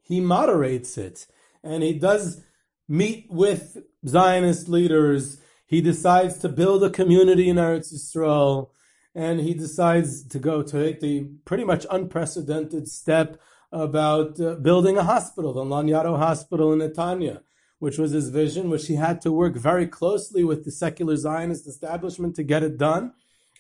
he 0.03 0.21
moderates 0.21 0.97
it 0.99 1.27
and 1.63 1.83
he 1.83 1.93
does 1.93 2.43
meet 2.89 3.27
with 3.31 3.79
Zionist 4.07 4.69
leaders. 4.69 5.41
He 5.67 5.81
decides 5.81 6.39
to 6.39 6.49
build 6.49 6.83
a 6.83 6.91
community 6.91 7.49
in 7.49 7.57
Eretz 7.57 7.93
Yisrael, 7.93 8.71
and 9.15 9.41
he 9.41 9.55
decides 9.55 10.27
to 10.29 10.39
go 10.39 10.63
to 10.63 10.97
the 11.01 11.29
pretty 11.45 11.65
much 11.65 11.87
unprecedented 11.91 12.89
step 12.89 13.41
about 13.71 14.41
uh, 14.41 14.55
building 14.55 14.97
a 14.97 15.05
hospital, 15.05 15.53
the 15.53 15.63
Laniado 15.63 16.17
Hospital 16.17 16.73
in 16.73 16.79
Netanya 16.79 17.41
which 17.79 17.99
was 17.99 18.13
his 18.13 18.29
vision, 18.29 18.71
which 18.71 18.87
he 18.87 18.95
had 18.97 19.21
to 19.23 19.33
work 19.33 19.55
very 19.55 19.87
closely 19.87 20.45
with 20.45 20.65
the 20.65 20.71
secular 20.71 21.17
Zionist 21.17 21.67
establishment 21.67 22.35
to 22.37 22.43
get 22.43 22.63
it 22.63 22.77
done, 22.77 23.13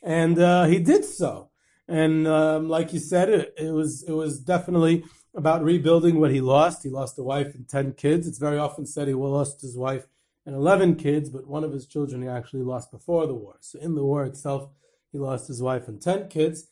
and 0.03 0.39
uh, 0.39 0.64
he 0.64 0.79
did 0.79 1.05
so. 1.05 1.51
And 1.87 2.26
um, 2.26 2.68
like 2.68 2.93
you 2.93 2.99
said, 2.99 3.31
it, 3.31 3.55
it, 3.57 3.72
was 3.72 4.05
it 4.07 4.12
was 4.12 4.41
definitely 4.41 5.05
about 5.39 5.62
rebuilding 5.62 6.18
what 6.18 6.32
he 6.32 6.41
lost. 6.41 6.82
He 6.82 6.91
lost 6.91 7.18
a 7.18 7.22
wife 7.22 7.55
and 7.55 7.66
ten 7.68 7.93
kids. 7.93 8.26
It's 8.26 8.39
very 8.39 8.59
often 8.59 8.84
said 8.86 9.07
he 9.07 9.14
lost 9.14 9.62
his 9.62 9.78
wife 9.78 10.07
and 10.45 10.55
eleven 10.55 10.97
kids, 10.97 11.30
but 11.30 11.47
one 11.47 11.62
of 11.62 11.72
his 11.72 11.86
children 11.86 12.22
he 12.22 12.28
actually 12.28 12.64
lost 12.64 12.91
before 12.91 13.26
the 13.26 13.34
war. 13.34 13.57
So 13.61 13.78
in 13.78 13.95
the 13.95 14.05
war 14.05 14.24
itself, 14.24 14.70
He 15.12 15.18
lost 15.18 15.49
his 15.49 15.62
wife 15.62 15.89
and 15.89 16.03
10 16.03 16.28
kids. 16.28 16.66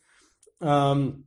Um, 0.61 1.23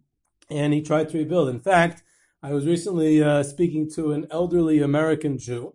and 0.49 0.73
he 0.73 0.83
tried 0.83 1.09
to 1.09 1.19
rebuild. 1.19 1.49
In 1.49 1.61
fact, 1.61 2.03
I 2.43 2.53
was 2.53 2.67
recently 2.67 3.23
uh, 3.23 3.43
speaking 3.43 3.91
to 3.97 4.13
an 4.13 4.27
elderly 4.31 4.81
American 4.81 5.39
Jew, 5.39 5.75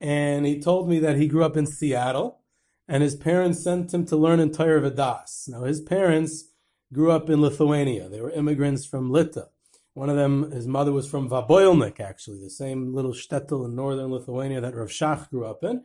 and 0.00 0.46
he 0.46 0.60
told 0.60 0.88
me 0.88 0.98
that 1.00 1.16
he 1.16 1.28
grew 1.28 1.44
up 1.44 1.56
in 1.56 1.66
Seattle, 1.66 2.40
and 2.88 3.02
his 3.02 3.16
parents 3.16 3.62
sent 3.62 3.92
him 3.92 4.04
to 4.06 4.16
learn 4.16 4.40
in 4.40 4.50
Vodaas. 4.50 5.48
Now, 5.48 5.64
his 5.64 5.80
parents 5.80 6.44
grew 6.92 7.10
up 7.10 7.28
in 7.30 7.40
Lithuania. 7.40 8.08
They 8.08 8.20
were 8.20 8.30
immigrants 8.30 8.86
from 8.86 9.10
Lita. 9.10 9.48
One 9.96 10.10
of 10.10 10.16
them, 10.16 10.50
his 10.50 10.66
mother 10.68 10.92
was 10.92 11.08
from 11.08 11.30
Vaboilnik, 11.30 12.00
actually, 12.00 12.38
the 12.38 12.50
same 12.50 12.94
little 12.94 13.12
shtetl 13.12 13.64
in 13.64 13.74
northern 13.74 14.10
Lithuania 14.10 14.60
that 14.60 14.74
Rav 14.74 14.88
Shach 14.88 15.30
grew 15.30 15.46
up 15.46 15.64
in. 15.64 15.84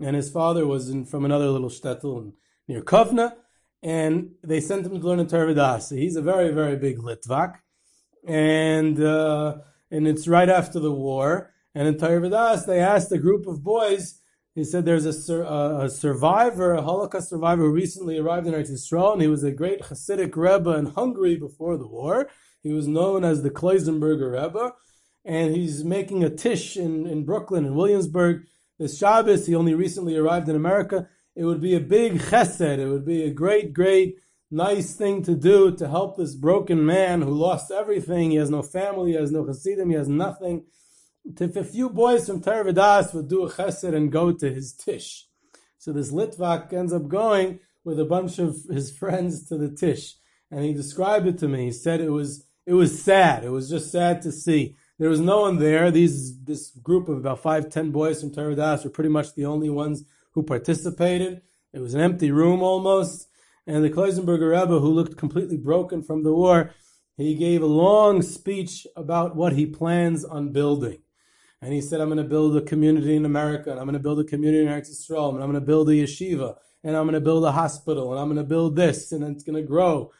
And 0.00 0.16
his 0.16 0.30
father 0.30 0.66
was 0.66 0.88
in, 0.88 1.04
from 1.04 1.26
another 1.26 1.50
little 1.50 1.68
shtetl 1.68 2.32
near 2.66 2.80
Kovna. 2.80 3.34
And 3.82 4.30
they 4.42 4.60
sent 4.60 4.86
him 4.86 4.98
to 4.98 5.06
learn 5.06 5.20
in 5.20 5.26
Torah 5.26 5.52
Vodaas. 5.52 5.94
He's 5.94 6.16
a 6.16 6.22
very, 6.22 6.54
very 6.54 6.76
big 6.76 7.00
Litvak 7.00 7.56
and 8.26 8.98
uh, 8.98 9.58
and 9.90 10.08
it's 10.08 10.26
right 10.26 10.48
after 10.48 10.80
the 10.80 10.92
war. 10.92 11.52
And 11.74 11.86
in 11.86 11.98
Torah 11.98 12.20
Vodaas, 12.20 12.64
they 12.64 12.80
asked 12.80 13.12
a 13.12 13.18
group 13.18 13.46
of 13.46 13.62
boys. 13.62 14.22
He 14.54 14.64
said 14.64 14.86
there's 14.86 15.04
a, 15.04 15.12
sur- 15.12 15.44
a, 15.44 15.90
survivor, 15.90 16.72
a 16.72 16.82
Holocaust 16.82 17.28
survivor, 17.28 17.64
who 17.64 17.72
recently 17.72 18.18
arrived 18.18 18.46
in 18.46 18.54
Eretz 18.54 18.70
Yisrael, 18.70 19.12
and 19.12 19.22
he 19.22 19.28
was 19.28 19.44
a 19.44 19.52
great 19.52 19.82
Hasidic 19.82 20.34
Rebbe 20.34 20.70
in 20.70 20.86
Hungary 20.86 21.36
before 21.36 21.76
the 21.76 21.86
war. 21.86 22.28
He 22.62 22.72
was 22.72 22.86
known 22.86 23.24
as 23.24 23.42
the 23.42 23.50
Kloisenberger 23.50 24.32
Rebbe, 24.32 24.74
and 25.24 25.54
he's 25.54 25.84
making 25.84 26.24
a 26.24 26.30
tish 26.30 26.76
in, 26.76 27.06
in 27.06 27.24
Brooklyn 27.24 27.64
and 27.64 27.76
Williamsburg. 27.76 28.42
This 28.78 28.98
Shabbos, 28.98 29.46
he 29.46 29.54
only 29.54 29.74
recently 29.74 30.16
arrived 30.16 30.48
in 30.48 30.56
America. 30.56 31.08
It 31.36 31.44
would 31.44 31.60
be 31.60 31.74
a 31.74 31.80
big 31.80 32.18
chesed. 32.20 32.78
It 32.78 32.88
would 32.88 33.04
be 33.04 33.24
a 33.24 33.30
great, 33.30 33.72
great 33.72 34.16
nice 34.50 34.94
thing 34.94 35.22
to 35.22 35.34
do 35.34 35.74
to 35.76 35.88
help 35.88 36.16
this 36.16 36.34
broken 36.34 36.84
man 36.84 37.22
who 37.22 37.30
lost 37.30 37.70
everything. 37.70 38.30
He 38.30 38.36
has 38.36 38.50
no 38.50 38.62
family, 38.62 39.12
he 39.12 39.16
has 39.16 39.30
no 39.30 39.46
chassidim, 39.46 39.90
he 39.90 39.96
has 39.96 40.08
nothing. 40.08 40.64
If 41.24 41.56
a 41.56 41.64
few 41.64 41.88
boys 41.90 42.26
from 42.26 42.40
Torah 42.40 42.64
Vodaas 42.64 43.14
would 43.14 43.28
do 43.28 43.44
a 43.44 43.50
chesed 43.50 43.94
and 43.94 44.10
go 44.10 44.32
to 44.32 44.52
his 44.52 44.72
tish. 44.72 45.26
So 45.78 45.92
this 45.92 46.12
Litvak 46.12 46.72
ends 46.72 46.92
up 46.92 47.08
going 47.08 47.60
with 47.84 48.00
a 48.00 48.04
bunch 48.04 48.38
of 48.38 48.56
his 48.70 48.90
friends 48.96 49.46
to 49.48 49.56
the 49.56 49.70
tish. 49.70 50.16
And 50.50 50.64
he 50.64 50.72
described 50.72 51.26
it 51.26 51.38
to 51.38 51.48
me. 51.48 51.66
He 51.66 51.72
said 51.72 52.00
it 52.00 52.10
was 52.10 52.46
it 52.70 52.74
was 52.74 53.02
sad. 53.02 53.44
It 53.44 53.50
was 53.50 53.68
just 53.68 53.90
sad 53.90 54.22
to 54.22 54.32
see. 54.32 54.76
There 54.98 55.10
was 55.10 55.20
no 55.20 55.40
one 55.42 55.58
there. 55.58 55.90
These 55.90 56.42
this 56.44 56.70
group 56.70 57.08
of 57.08 57.16
about 57.18 57.40
five, 57.40 57.70
ten 57.70 57.90
boys 57.90 58.20
from 58.20 58.32
Torah 58.32 58.54
Vodaas 58.54 58.84
were 58.84 58.90
pretty 58.90 59.10
much 59.10 59.34
the 59.34 59.46
only 59.46 59.70
ones 59.70 60.04
who 60.32 60.42
participated. 60.42 61.42
It 61.72 61.80
was 61.80 61.94
an 61.94 62.00
empty 62.00 62.30
room 62.30 62.62
almost 62.62 63.30
and 63.66 63.84
the 63.84 63.90
Kloisenberger 63.90 64.50
Rebbe, 64.50 64.80
who 64.80 64.88
looked 64.88 65.16
completely 65.16 65.56
broken 65.56 66.02
from 66.02 66.22
the 66.22 66.32
war, 66.32 66.74
he 67.16 67.34
gave 67.34 67.62
a 67.62 67.66
long 67.66 68.22
speech 68.22 68.86
about 68.96 69.36
what 69.36 69.52
he 69.52 69.66
plans 69.66 70.24
on 70.24 70.52
building. 70.52 70.98
And 71.62 71.72
he 71.72 71.80
said, 71.80 72.00
I'm 72.00 72.08
going 72.08 72.18
to 72.18 72.24
build 72.24 72.56
a 72.56 72.62
community 72.62 73.14
in 73.14 73.26
America, 73.26 73.70
and 73.70 73.78
I'm 73.78 73.86
going 73.86 73.92
to 73.92 74.00
build 74.00 74.18
a 74.18 74.24
community 74.24 74.64
in 74.64 74.72
Eretz 74.72 74.90
Yisrael, 74.90 75.34
and 75.34 75.42
I'm 75.42 75.50
going 75.50 75.60
to 75.60 75.66
build 75.66 75.90
a 75.90 75.92
yeshiva, 75.92 76.56
and 76.82 76.96
I'm 76.96 77.04
going 77.04 77.14
to 77.14 77.20
build 77.20 77.44
a 77.44 77.52
hospital, 77.52 78.12
and 78.12 78.20
I'm 78.20 78.28
going 78.28 78.38
to 78.38 78.48
build 78.48 78.76
this, 78.76 79.12
and 79.12 79.22
it's 79.24 79.44
going 79.44 79.62
to 79.62 79.68
grow. 79.68 80.10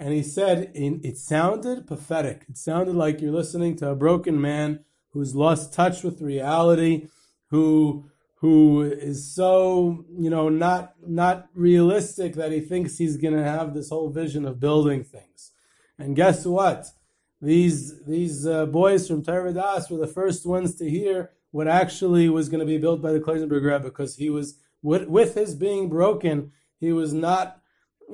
And 0.00 0.14
he 0.14 0.22
said, 0.22 0.72
it 0.74 1.18
sounded 1.18 1.86
pathetic. 1.86 2.46
It 2.48 2.56
sounded 2.56 2.94
like 2.94 3.20
you're 3.20 3.30
listening 3.30 3.76
to 3.76 3.90
a 3.90 3.94
broken 3.94 4.40
man 4.40 4.80
who's 5.10 5.36
lost 5.36 5.74
touch 5.74 6.02
with 6.02 6.22
reality, 6.22 7.08
who 7.50 8.06
who 8.36 8.80
is 8.80 9.34
so 9.34 10.06
you 10.16 10.30
know 10.30 10.48
not 10.48 10.94
not 11.06 11.48
realistic 11.52 12.32
that 12.36 12.50
he 12.50 12.60
thinks 12.60 12.96
he's 12.96 13.18
going 13.18 13.36
to 13.36 13.42
have 13.42 13.74
this 13.74 13.90
whole 13.90 14.08
vision 14.08 14.46
of 14.46 14.58
building 14.58 15.04
things. 15.04 15.52
And 15.98 16.16
guess 16.16 16.46
what? 16.46 16.86
These 17.42 18.02
these 18.06 18.46
uh, 18.46 18.64
boys 18.64 19.06
from 19.06 19.22
Vodaas 19.22 19.90
were 19.90 19.98
the 19.98 20.06
first 20.06 20.46
ones 20.46 20.76
to 20.76 20.88
hear 20.88 21.32
what 21.50 21.68
actually 21.68 22.30
was 22.30 22.48
going 22.48 22.60
to 22.60 22.66
be 22.66 22.78
built 22.78 23.02
by 23.02 23.12
the 23.12 23.20
Kloisenberg 23.20 23.64
Rebbe 23.64 23.80
because 23.80 24.16
he 24.16 24.30
was 24.30 24.58
with, 24.82 25.08
with 25.08 25.34
his 25.34 25.54
being 25.54 25.90
broken 25.90 26.52
he 26.78 26.90
was 26.90 27.12
not 27.12 27.60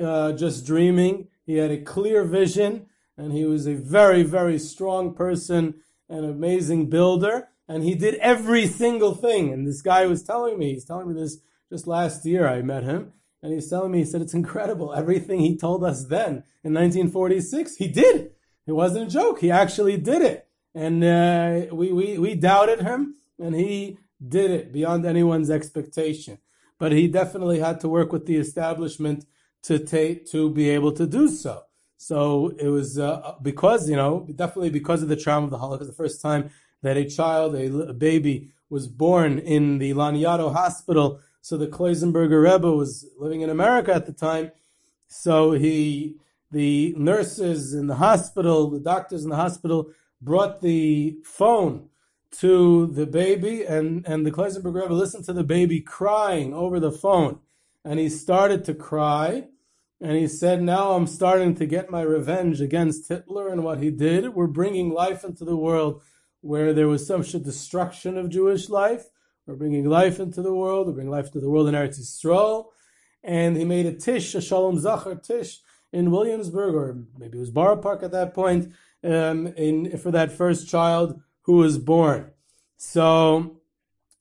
uh, 0.03 0.33
just 0.33 0.67
dreaming 0.67 1.29
he 1.47 1.57
had 1.57 1.71
a 1.71 1.81
clear 1.81 2.25
vision 2.25 2.87
and 3.17 3.33
he 3.33 3.45
was 3.45 3.67
a 3.67 3.75
very 3.75 4.23
very 4.23 4.59
strong 4.59 5.15
person 5.15 5.75
an 6.09 6.25
amazing 6.25 6.89
builder 6.89 7.49
and 7.69 7.83
he 7.83 7.95
did 7.95 8.15
every 8.17 8.67
single 8.67 9.15
thing. 9.15 9.53
And 9.53 9.67
this 9.67 9.83
guy 9.83 10.07
was 10.07 10.23
telling 10.23 10.59
me, 10.59 10.73
he's 10.73 10.85
telling 10.85 11.09
me 11.09 11.21
this 11.21 11.39
just 11.71 11.87
last 11.87 12.25
year. 12.25 12.47
I 12.47 12.63
met 12.63 12.85
him, 12.85 13.13
and 13.43 13.53
he's 13.53 13.69
telling 13.69 13.93
me, 13.93 13.99
he 13.99 14.05
said, 14.05 14.23
it's 14.23 14.35
incredible. 14.35 14.95
Everything 14.95 15.41
he 15.41 15.57
told 15.57 15.85
us 15.85 16.05
then 16.05 16.45
in 16.63 16.75
1946, 16.75 17.77
he 17.77 17.89
did. 17.89 18.31
It 18.67 18.73
wasn't 18.73 19.09
a 19.09 19.11
joke. 19.11 19.41
He 19.41 19.51
actually 19.51 19.97
did 19.97 20.23
it. 20.23 20.49
And 20.75 21.03
uh, 21.03 21.75
we, 21.75 21.93
we, 21.93 22.19
we 22.19 22.35
doubted 22.35 22.83
him, 22.83 23.17
and 23.39 23.55
he 23.55 23.99
did 24.27 24.51
it 24.51 24.73
beyond 24.73 25.07
anyone's 25.07 25.51
expectation. 25.51 26.39
But 26.79 26.93
he 26.93 27.09
definitely 27.09 27.61
had 27.61 27.81
to 27.81 27.89
work 27.89 28.13
with 28.13 28.27
the 28.27 28.37
establishment 28.37 29.25
to 29.65 29.79
take 29.79 30.27
to 30.31 30.51
be 30.51 30.71
able 30.71 30.93
to 30.93 31.07
do 31.07 31.29
so. 31.29 31.63
So 31.97 32.55
it 32.59 32.69
was 32.69 32.99
uh, 32.99 33.35
because 33.43 33.89
you 33.89 33.97
know 33.97 34.27
definitely 34.35 34.71
because 34.71 35.03
of 35.03 35.09
the 35.09 35.17
trauma 35.17 35.47
of 35.47 35.51
the 35.51 35.59
Holocaust. 35.59 35.91
The 35.91 35.97
first 35.97 36.21
time 36.21 36.51
that 36.83 36.97
a 36.97 37.05
child, 37.05 37.55
a, 37.55 37.89
a 37.89 37.93
baby, 37.93 38.51
was 38.69 38.87
born 38.89 39.39
in 39.39 39.79
the 39.79 39.93
Laniado 39.95 40.53
hospital. 40.53 41.21
So 41.41 41.57
the 41.57 41.69
Kloisenberger 41.69 42.43
Rebbe 42.43 42.71
was 42.71 43.07
living 43.19 43.41
in 43.41 43.51
America 43.51 43.95
at 43.95 44.07
the 44.07 44.13
time. 44.13 44.51
So 45.09 45.53
he, 45.53 46.17
the 46.51 46.95
nurses 46.97 47.73
in 47.73 47.87
the 47.87 47.97
hospital, 47.97 48.71
the 48.71 48.81
doctors 48.81 49.25
in 49.25 49.31
the 49.31 49.37
hospital 49.37 49.91
brought 50.21 50.61
the 50.61 51.19
phone 51.25 51.89
to 52.33 52.89
the 52.89 53.07
baby 53.07 53.63
and, 53.63 54.05
and 54.07 54.27
the 54.27 54.33
Kloisenberger 54.33 54.83
Rebbe 54.83 54.95
listened 54.95 55.25
to 55.27 55.33
the 55.33 55.45
baby 55.45 55.81
crying 55.81 56.53
over 56.53 56.81
the 56.81 56.93
phone. 56.93 57.39
And 57.87 58.01
he 58.01 58.09
started 58.09 58.65
to 58.65 58.75
cry. 58.75 59.45
And 60.01 60.17
he 60.17 60.27
said, 60.27 60.61
now 60.61 60.93
I'm 60.93 61.07
starting 61.07 61.55
to 61.55 61.67
get 61.67 61.89
my 61.89 62.03
revenge 62.03 62.61
against 62.61 63.09
Hitler 63.09 63.49
and 63.49 63.63
what 63.63 63.81
he 63.81 63.91
did. 63.91 64.35
We're 64.35 64.49
bringing 64.49 64.91
life 64.91 65.23
into 65.23 65.45
the 65.45 65.57
world 65.57 66.03
where 66.41 66.73
there 66.75 66.89
was 66.89 67.07
such 67.07 67.31
destruction 67.31 68.19
of 68.19 68.29
Jewish 68.29 68.69
life. 68.69 69.05
We're 69.47 69.55
bringing 69.55 69.89
life 69.89 70.19
into 70.19 70.43
the 70.43 70.53
world. 70.53 70.89
We're 70.89 70.95
bringing 70.95 71.13
life 71.13 71.31
to 71.31 71.41
the 71.41 71.49
world 71.49 71.69
in 71.69 71.75
Eretz 71.77 72.01
Yisrael. 72.01 72.67
And 73.23 73.57
he 73.57 73.65
made 73.65 73.87
a 73.87 73.93
tish, 73.93 74.35
a 74.35 74.41
Shalom 74.41 74.81
Zachar 74.81 75.15
tish 75.15 75.61
in 75.93 76.11
Williamsburg, 76.11 76.75
or 76.75 77.05
maybe 77.17 77.39
it 77.39 77.41
was 77.41 77.51
Borough 77.51 77.77
Park 77.77 78.03
at 78.03 78.11
that 78.11 78.35
point, 78.35 78.73
um, 79.05 79.47
in, 79.47 79.97
for 79.97 80.11
that 80.11 80.33
first 80.33 80.69
child 80.69 81.21
who 81.43 81.55
was 81.55 81.79
born. 81.79 82.33
So, 82.77 83.61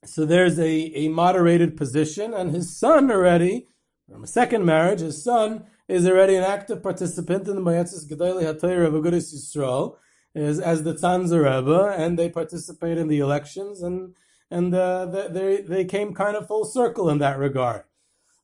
so 0.05 0.25
there's 0.25 0.59
a, 0.59 0.69
a 0.69 1.07
moderated 1.09 1.77
position, 1.77 2.33
and 2.33 2.51
his 2.51 2.77
son 2.77 3.11
already, 3.11 3.67
from 4.09 4.23
a 4.23 4.27
second 4.27 4.65
marriage, 4.65 4.99
his 4.99 5.23
son 5.23 5.65
is 5.87 6.07
already 6.07 6.35
an 6.35 6.43
active 6.43 6.81
participant 6.81 7.47
in 7.47 7.55
the 7.55 7.61
Moetzes 7.61 8.09
Gedolei 8.09 8.43
HaTorah 8.43 8.87
of 8.87 8.93
Agudas 8.93 9.33
Yisrael 9.33 9.97
is 10.33 10.59
as 10.59 10.83
the 10.83 10.93
Tzanzer 10.93 11.43
Rebbe, 11.43 11.95
and 11.97 12.19
they 12.19 12.29
participate 12.29 12.97
in 12.97 13.07
the 13.07 13.19
elections, 13.19 13.81
and 13.81 14.13
and 14.51 14.75
uh, 14.75 15.05
they 15.05 15.61
they 15.61 15.85
came 15.85 16.13
kind 16.13 16.35
of 16.35 16.47
full 16.47 16.65
circle 16.65 17.09
in 17.09 17.19
that 17.19 17.39
regard. 17.39 17.83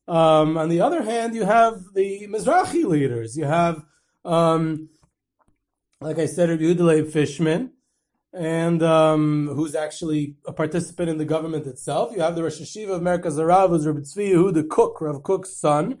Um, 0.08 0.56
on 0.56 0.68
the 0.68 0.80
other 0.80 1.02
hand, 1.02 1.34
you 1.34 1.44
have 1.44 1.82
the 1.94 2.26
Mizrahi 2.28 2.84
leaders. 2.84 3.36
You 3.36 3.44
have, 3.44 3.84
um, 4.24 4.88
like 6.00 6.18
I 6.18 6.26
said, 6.26 6.48
Yehuda 6.48 6.80
Leib 6.80 7.08
Fishman, 7.08 7.72
and 8.32 8.82
um, 8.82 9.48
who's 9.54 9.74
actually 9.74 10.36
a 10.46 10.52
participant 10.52 11.10
in 11.10 11.18
the 11.18 11.24
government 11.24 11.66
itself. 11.66 12.12
You 12.14 12.22
have 12.22 12.34
the 12.34 12.42
Rosh 12.42 12.60
Yeshiva 12.60 12.90
of 12.90 13.02
Merkaz 13.02 13.36
Harav, 13.36 13.68
who's 13.68 13.86
Rabbi 13.86 14.00
Tzvi 14.00 14.32
Yehuda 14.32 14.68
Kook, 14.68 15.00
Rav 15.00 15.22
Kook's 15.22 15.54
son, 15.54 15.98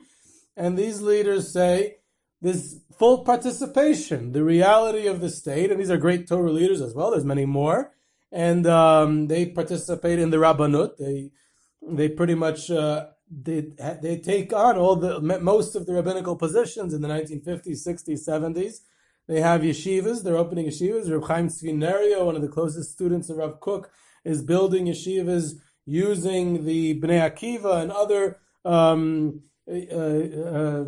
and 0.56 0.78
these 0.78 1.02
leaders 1.02 1.52
say 1.52 1.96
this 2.40 2.80
full 2.98 3.24
participation, 3.24 4.32
the 4.32 4.44
reality 4.44 5.06
of 5.06 5.20
the 5.20 5.30
state, 5.30 5.70
and 5.70 5.78
these 5.78 5.90
are 5.90 5.96
great 5.96 6.26
Torah 6.26 6.50
leaders 6.50 6.80
as 6.80 6.94
well. 6.94 7.10
There's 7.10 7.24
many 7.24 7.46
more, 7.46 7.92
and 8.30 8.66
um, 8.66 9.28
they 9.28 9.46
participate 9.46 10.18
in 10.18 10.30
the 10.30 10.38
Rabbanut. 10.38 10.96
They 10.98 11.30
they 11.86 12.08
pretty 12.08 12.34
much 12.34 12.70
uh, 12.70 13.06
they 13.30 13.66
they 14.02 14.18
take 14.18 14.52
on 14.52 14.76
all 14.76 14.96
the 14.96 15.20
most 15.20 15.74
of 15.74 15.86
the 15.86 15.94
rabbinical 15.94 16.36
positions 16.36 16.94
in 16.94 17.02
the 17.02 17.08
1950s, 17.08 17.86
60s, 17.86 18.28
70s. 18.28 18.80
They 19.28 19.40
have 19.40 19.62
yeshivas. 19.62 20.22
They're 20.22 20.36
opening 20.36 20.66
yeshivas. 20.66 21.10
Reb 21.10 21.24
Chaim 21.24 21.48
Tzvi 21.48 22.24
one 22.24 22.36
of 22.36 22.42
the 22.42 22.48
closest 22.48 22.92
students 22.92 23.30
of 23.30 23.36
Rav 23.38 23.60
Kook, 23.60 23.90
is 24.24 24.42
building 24.42 24.86
yeshivas 24.86 25.54
using 25.86 26.64
the 26.64 27.00
Bnei 27.00 27.30
Akiva 27.30 27.82
and 27.82 27.92
other. 27.92 28.38
Um, 28.64 29.42
uh, 29.68 29.74
uh, 29.74 30.84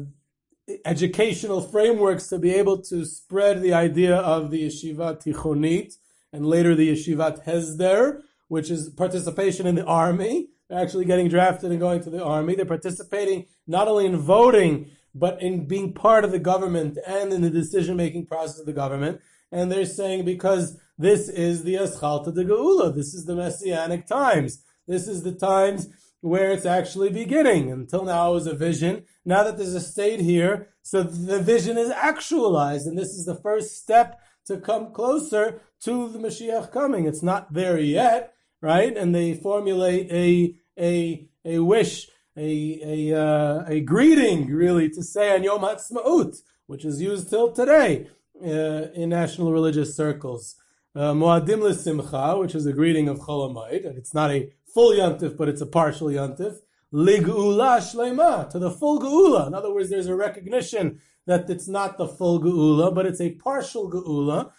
educational 0.84 1.60
frameworks 1.60 2.28
to 2.28 2.38
be 2.38 2.54
able 2.54 2.80
to 2.80 3.04
spread 3.04 3.60
the 3.62 3.72
idea 3.72 4.16
of 4.16 4.50
the 4.50 4.66
yeshiva 4.66 5.22
tichonit 5.22 5.94
and 6.32 6.46
later 6.46 6.74
the 6.74 6.90
yeshivat 6.90 7.44
hesder, 7.44 8.22
which 8.48 8.70
is 8.70 8.88
participation 8.90 9.66
in 9.66 9.74
the 9.74 9.84
army. 9.84 10.48
They're 10.68 10.80
actually 10.80 11.04
getting 11.04 11.28
drafted 11.28 11.70
and 11.70 11.80
going 11.80 12.02
to 12.02 12.10
the 12.10 12.24
army. 12.24 12.54
They're 12.54 12.64
participating 12.64 13.46
not 13.66 13.88
only 13.88 14.06
in 14.06 14.16
voting 14.16 14.90
but 15.14 15.40
in 15.40 15.66
being 15.66 15.92
part 15.92 16.24
of 16.24 16.32
the 16.32 16.38
government 16.38 16.98
and 17.06 17.32
in 17.32 17.42
the 17.42 17.50
decision 17.50 17.96
making 17.96 18.26
process 18.26 18.58
of 18.58 18.66
the 18.66 18.72
government. 18.72 19.20
And 19.52 19.70
they're 19.70 19.86
saying 19.86 20.24
because 20.24 20.78
this 20.98 21.28
is 21.28 21.62
the 21.62 21.74
Atchalta 21.74 22.34
de 22.34 22.44
Geula, 22.44 22.94
this 22.94 23.14
is 23.14 23.24
the 23.24 23.36
Messianic 23.36 24.06
times, 24.06 24.64
this 24.86 25.06
is 25.06 25.22
the 25.22 25.32
times 25.32 25.88
where 26.20 26.52
it's 26.52 26.66
actually 26.66 27.10
beginning. 27.10 27.70
Until 27.70 28.04
now 28.04 28.30
it 28.30 28.34
was 28.34 28.46
a 28.46 28.54
vision. 28.54 29.04
Now 29.24 29.44
that 29.44 29.58
there's 29.58 29.74
a 29.74 29.80
state 29.80 30.20
here, 30.20 30.68
so 30.82 31.02
the 31.02 31.38
vision 31.38 31.76
is 31.76 31.90
actualized, 31.90 32.86
and 32.86 32.98
this 32.98 33.10
is 33.10 33.26
the 33.26 33.34
first 33.34 33.76
step 33.76 34.20
to 34.46 34.58
come 34.58 34.92
closer 34.92 35.60
to 35.80 36.08
the 36.08 36.18
Mashiach 36.18 36.72
coming. 36.72 37.06
It's 37.06 37.22
not 37.22 37.52
there 37.52 37.78
yet, 37.78 38.34
right? 38.60 38.96
And 38.96 39.14
they 39.14 39.34
formulate 39.34 40.10
a 40.10 40.56
a 40.78 41.28
a 41.44 41.58
wish, 41.58 42.08
a 42.36 43.10
a 43.12 43.18
uh, 43.18 43.64
a 43.66 43.80
greeting, 43.80 44.48
really, 44.48 44.88
to 44.90 45.02
say 45.02 45.34
on 45.34 45.42
Yom 45.42 45.60
Ha'atzmaut, 45.60 46.42
which 46.66 46.84
is 46.84 47.00
used 47.00 47.30
till 47.30 47.52
today 47.52 48.08
uh, 48.42 48.90
in 48.94 49.10
national 49.10 49.52
religious 49.52 49.96
circles. 49.96 50.56
Uh, 50.96 51.12
Moadim 51.12 51.74
Simcha, 51.74 52.36
which 52.38 52.54
is 52.54 52.66
a 52.66 52.72
greeting 52.72 53.08
of 53.08 53.18
Chol 53.18 53.52
Hamoed, 53.52 53.86
and 53.86 53.98
it's 53.98 54.14
not 54.14 54.30
a 54.30 54.52
full 54.72 54.92
yantif, 54.92 55.36
but 55.36 55.48
it's 55.48 55.60
a 55.60 55.66
partial 55.66 56.08
yantif. 56.08 56.58
L'geula 56.92 57.78
shlema, 57.78 58.48
to 58.50 58.58
the 58.60 58.70
full 58.70 59.00
geula. 59.00 59.48
In 59.48 59.54
other 59.54 59.74
words, 59.74 59.90
there's 59.90 60.06
a 60.06 60.14
recognition 60.14 61.00
that 61.26 61.50
it's 61.50 61.66
not 61.66 61.98
the 61.98 62.06
full 62.06 62.40
geula, 62.40 62.94
but 62.94 63.06
it's 63.06 63.20
a 63.20 63.32
partial 63.32 63.90
geula. 63.90 64.52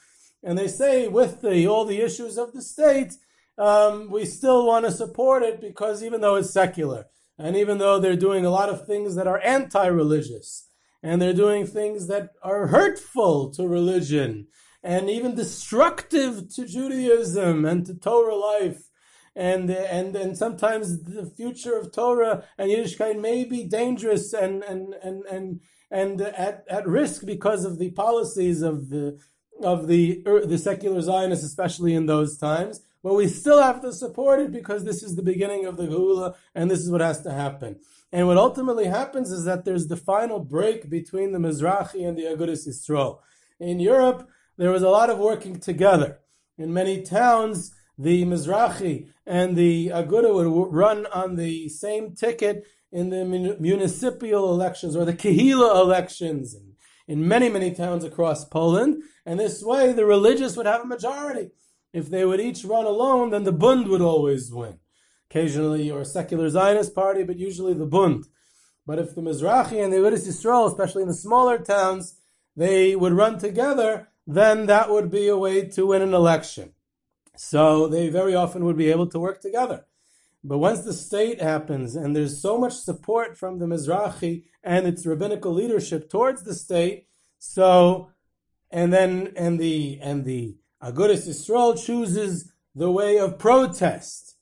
And 0.43 0.57
they 0.57 0.67
say 0.67 1.07
with 1.07 1.41
the, 1.41 1.65
all 1.67 1.85
the 1.85 2.01
issues 2.01 2.37
of 2.37 2.51
the 2.51 2.61
state, 2.61 3.13
um, 3.57 4.11
we 4.11 4.25
still 4.25 4.67
want 4.67 4.85
to 4.85 4.91
support 4.91 5.43
it 5.43 5.61
because 5.61 6.03
even 6.03 6.19
though 6.19 6.35
it's 6.35 6.51
secular, 6.51 7.05
and 7.37 7.55
even 7.55 7.77
though 7.77 7.99
they're 7.99 8.15
doing 8.15 8.45
a 8.45 8.49
lot 8.49 8.69
of 8.69 8.85
things 8.85 9.15
that 9.15 9.27
are 9.27 9.39
anti-religious, 9.41 10.69
and 11.03 11.21
they're 11.21 11.33
doing 11.33 11.67
things 11.67 12.07
that 12.07 12.29
are 12.41 12.67
hurtful 12.67 13.51
to 13.51 13.67
religion, 13.67 14.47
and 14.83 15.09
even 15.09 15.35
destructive 15.35 16.53
to 16.55 16.65
Judaism 16.65 17.65
and 17.65 17.85
to 17.85 17.95
Torah 17.95 18.35
life, 18.35 18.89
and 19.35 19.69
and 19.69 20.15
and 20.15 20.37
sometimes 20.37 21.03
the 21.03 21.25
future 21.25 21.77
of 21.77 21.91
Torah 21.91 22.45
and 22.57 22.71
Yiddishkeit 22.71 23.19
may 23.19 23.43
be 23.43 23.65
dangerous 23.65 24.33
and 24.33 24.63
and 24.63 24.93
and 25.03 25.25
and 25.25 25.59
and 25.91 26.21
at, 26.21 26.63
at 26.69 26.87
risk 26.87 27.25
because 27.25 27.65
of 27.65 27.77
the 27.77 27.91
policies 27.91 28.61
of 28.61 28.89
the 28.89 29.19
of 29.61 29.87
the 29.87 30.23
er, 30.25 30.45
the 30.45 30.57
secular 30.57 31.01
Zionists, 31.01 31.45
especially 31.45 31.93
in 31.93 32.05
those 32.05 32.37
times. 32.37 32.81
But 33.05 33.13
we 33.13 33.27
still 33.27 33.61
have 33.61 33.81
to 33.81 33.93
support 33.93 34.39
it 34.39 34.51
because 34.51 34.83
this 34.83 35.03
is 35.03 35.15
the 35.15 35.21
beginning 35.21 35.67
of 35.67 35.77
the 35.77 35.85
Geula, 35.85 36.33
and 36.55 36.71
this 36.71 36.79
is 36.79 36.89
what 36.89 37.01
has 37.01 37.21
to 37.21 37.31
happen. 37.31 37.79
And 38.11 38.25
what 38.25 38.37
ultimately 38.37 38.85
happens 38.85 39.31
is 39.31 39.45
that 39.45 39.63
there's 39.63 39.89
the 39.89 39.95
final 39.95 40.39
break 40.39 40.89
between 40.89 41.31
the 41.31 41.37
Mizrahi 41.37 42.03
and 42.03 42.17
the 42.17 42.23
Agudas 42.23 42.67
Yisrael. 42.67 43.19
In 43.59 43.79
Europe, 43.79 44.27
there 44.57 44.71
was 44.71 44.81
a 44.81 44.89
lot 44.89 45.11
of 45.11 45.19
working 45.19 45.59
together. 45.59 46.17
In 46.57 46.73
many 46.73 47.03
towns, 47.03 47.75
the 47.95 48.25
Mizrahi 48.25 49.09
and 49.23 49.55
the 49.55 49.89
Aguda 49.89 50.33
would 50.33 50.73
run 50.73 51.05
on 51.13 51.35
the 51.35 51.69
same 51.69 52.15
ticket 52.15 52.65
in 52.91 53.11
the 53.11 53.23
municipal 53.59 54.51
elections 54.51 54.95
or 54.95 55.05
the 55.05 55.13
Kehila 55.13 55.75
elections 55.79 56.55
in 57.07 57.27
many, 57.27 57.49
many 57.49 57.71
towns 57.71 58.03
across 58.03 58.45
Poland. 58.45 59.03
And 59.27 59.39
this 59.39 59.61
way, 59.61 59.93
the 59.93 60.05
religious 60.05 60.57
would 60.57 60.65
have 60.65 60.81
a 60.81 60.87
majority. 60.87 61.51
If 61.95 62.09
they 62.09 62.25
would 62.25 62.41
each 62.41 62.65
run 62.65 62.85
alone, 62.85 63.29
then 63.29 63.45
the 63.45 63.53
Bund 63.53 63.87
would 63.87 64.01
always 64.01 64.51
win. 64.51 64.79
Occasionally, 65.29 65.89
or 65.89 66.01
a 66.01 66.05
secular 66.05 66.49
Zionist 66.49 66.93
party, 66.93 67.23
but 67.23 67.39
usually 67.39 67.73
the 67.73 67.85
Bund. 67.85 68.25
But 68.85 68.99
if 68.99 69.15
the 69.15 69.21
Mizrahi 69.21 69.81
and 69.81 69.93
the 69.93 69.97
Agudas 69.97 70.27
Yisrael, 70.27 70.67
especially 70.67 71.03
in 71.03 71.07
the 71.07 71.13
smaller 71.13 71.57
towns, 71.57 72.19
they 72.53 72.97
would 72.97 73.13
run 73.13 73.39
together, 73.39 74.09
then 74.27 74.65
that 74.65 74.89
would 74.89 75.09
be 75.09 75.29
a 75.29 75.37
way 75.37 75.67
to 75.69 75.85
win 75.85 76.01
an 76.01 76.13
election. 76.13 76.73
So 77.37 77.87
they 77.87 78.09
very 78.09 78.35
often 78.35 78.65
would 78.65 78.77
be 78.77 78.91
able 78.91 79.07
to 79.07 79.19
work 79.19 79.39
together. 79.41 79.85
But 80.43 80.57
once 80.57 80.81
the 80.81 80.93
state 80.93 81.41
happens 81.41 81.95
and 81.95 82.13
there's 82.13 82.41
so 82.41 82.57
much 82.57 82.73
support 82.73 83.37
from 83.37 83.59
the 83.59 83.67
Mizrahi 83.67 84.43
and 84.61 84.85
its 84.85 85.05
rabbinical 85.05 85.53
leadership 85.53 86.09
towards 86.09 86.43
the 86.43 86.55
state, 86.55 87.07
so 87.39 88.09
and 88.69 88.91
then 88.91 89.31
and 89.37 89.57
the 89.59 89.97
and 90.01 90.25
the 90.25 90.57
Agudas 90.81 91.27
Yisrael 91.27 91.83
chooses 91.83 92.51
the 92.73 92.91
way 92.91 93.17
of 93.17 93.39
protest. 93.39 94.35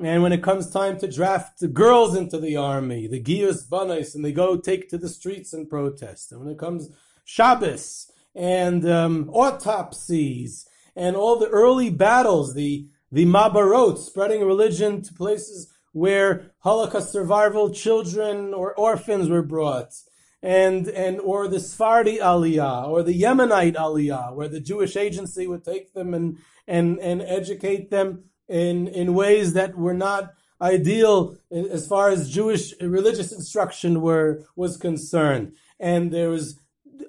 And 0.00 0.22
when 0.22 0.32
it 0.32 0.42
comes 0.42 0.70
time 0.70 0.98
to 1.00 1.08
draft 1.10 1.58
the 1.58 1.68
girls 1.68 2.14
into 2.14 2.38
the 2.38 2.56
army, 2.56 3.06
the 3.08 3.22
Giyus 3.22 3.68
Banais, 3.68 4.14
and 4.14 4.24
they 4.24 4.32
go 4.32 4.56
take 4.56 4.88
to 4.90 4.98
the 4.98 5.08
streets 5.08 5.52
and 5.52 5.68
protest. 5.68 6.30
And 6.30 6.40
when 6.40 6.50
it 6.50 6.58
comes 6.58 6.90
Shabbos 7.24 8.10
and 8.34 8.88
um, 8.88 9.28
autopsies 9.30 10.68
and 10.94 11.16
all 11.16 11.38
the 11.38 11.48
early 11.48 11.90
battles, 11.90 12.54
the 12.54 12.86
the 13.10 13.24
Ma'abarot, 13.24 13.96
spreading 13.98 14.44
religion 14.44 15.00
to 15.02 15.14
places 15.14 15.72
where 15.92 16.52
Holocaust 16.58 17.10
survival 17.10 17.70
children 17.70 18.52
or 18.52 18.74
orphans 18.74 19.30
were 19.30 19.42
brought, 19.42 19.94
and 20.42 20.88
and 20.88 21.20
or 21.20 21.48
the 21.48 21.60
Sephardi 21.60 22.18
Aliyah 22.18 22.88
or 22.88 23.02
the 23.02 23.20
Yemenite 23.20 23.76
Aliyah, 23.76 24.34
where 24.34 24.48
the 24.48 24.60
Jewish 24.60 24.96
agency 24.96 25.46
would 25.46 25.64
take 25.64 25.92
them 25.94 26.14
and 26.14 26.38
and 26.66 26.98
and 26.98 27.22
educate 27.22 27.90
them 27.90 28.24
in 28.48 28.88
in 28.88 29.14
ways 29.14 29.52
that 29.54 29.76
were 29.76 29.94
not 29.94 30.32
ideal 30.60 31.36
as 31.50 31.86
far 31.86 32.10
as 32.10 32.30
Jewish 32.30 32.74
religious 32.80 33.32
instruction 33.32 34.00
were 34.00 34.44
was 34.56 34.76
concerned, 34.76 35.52
and 35.78 36.12
there 36.12 36.30
was 36.30 36.58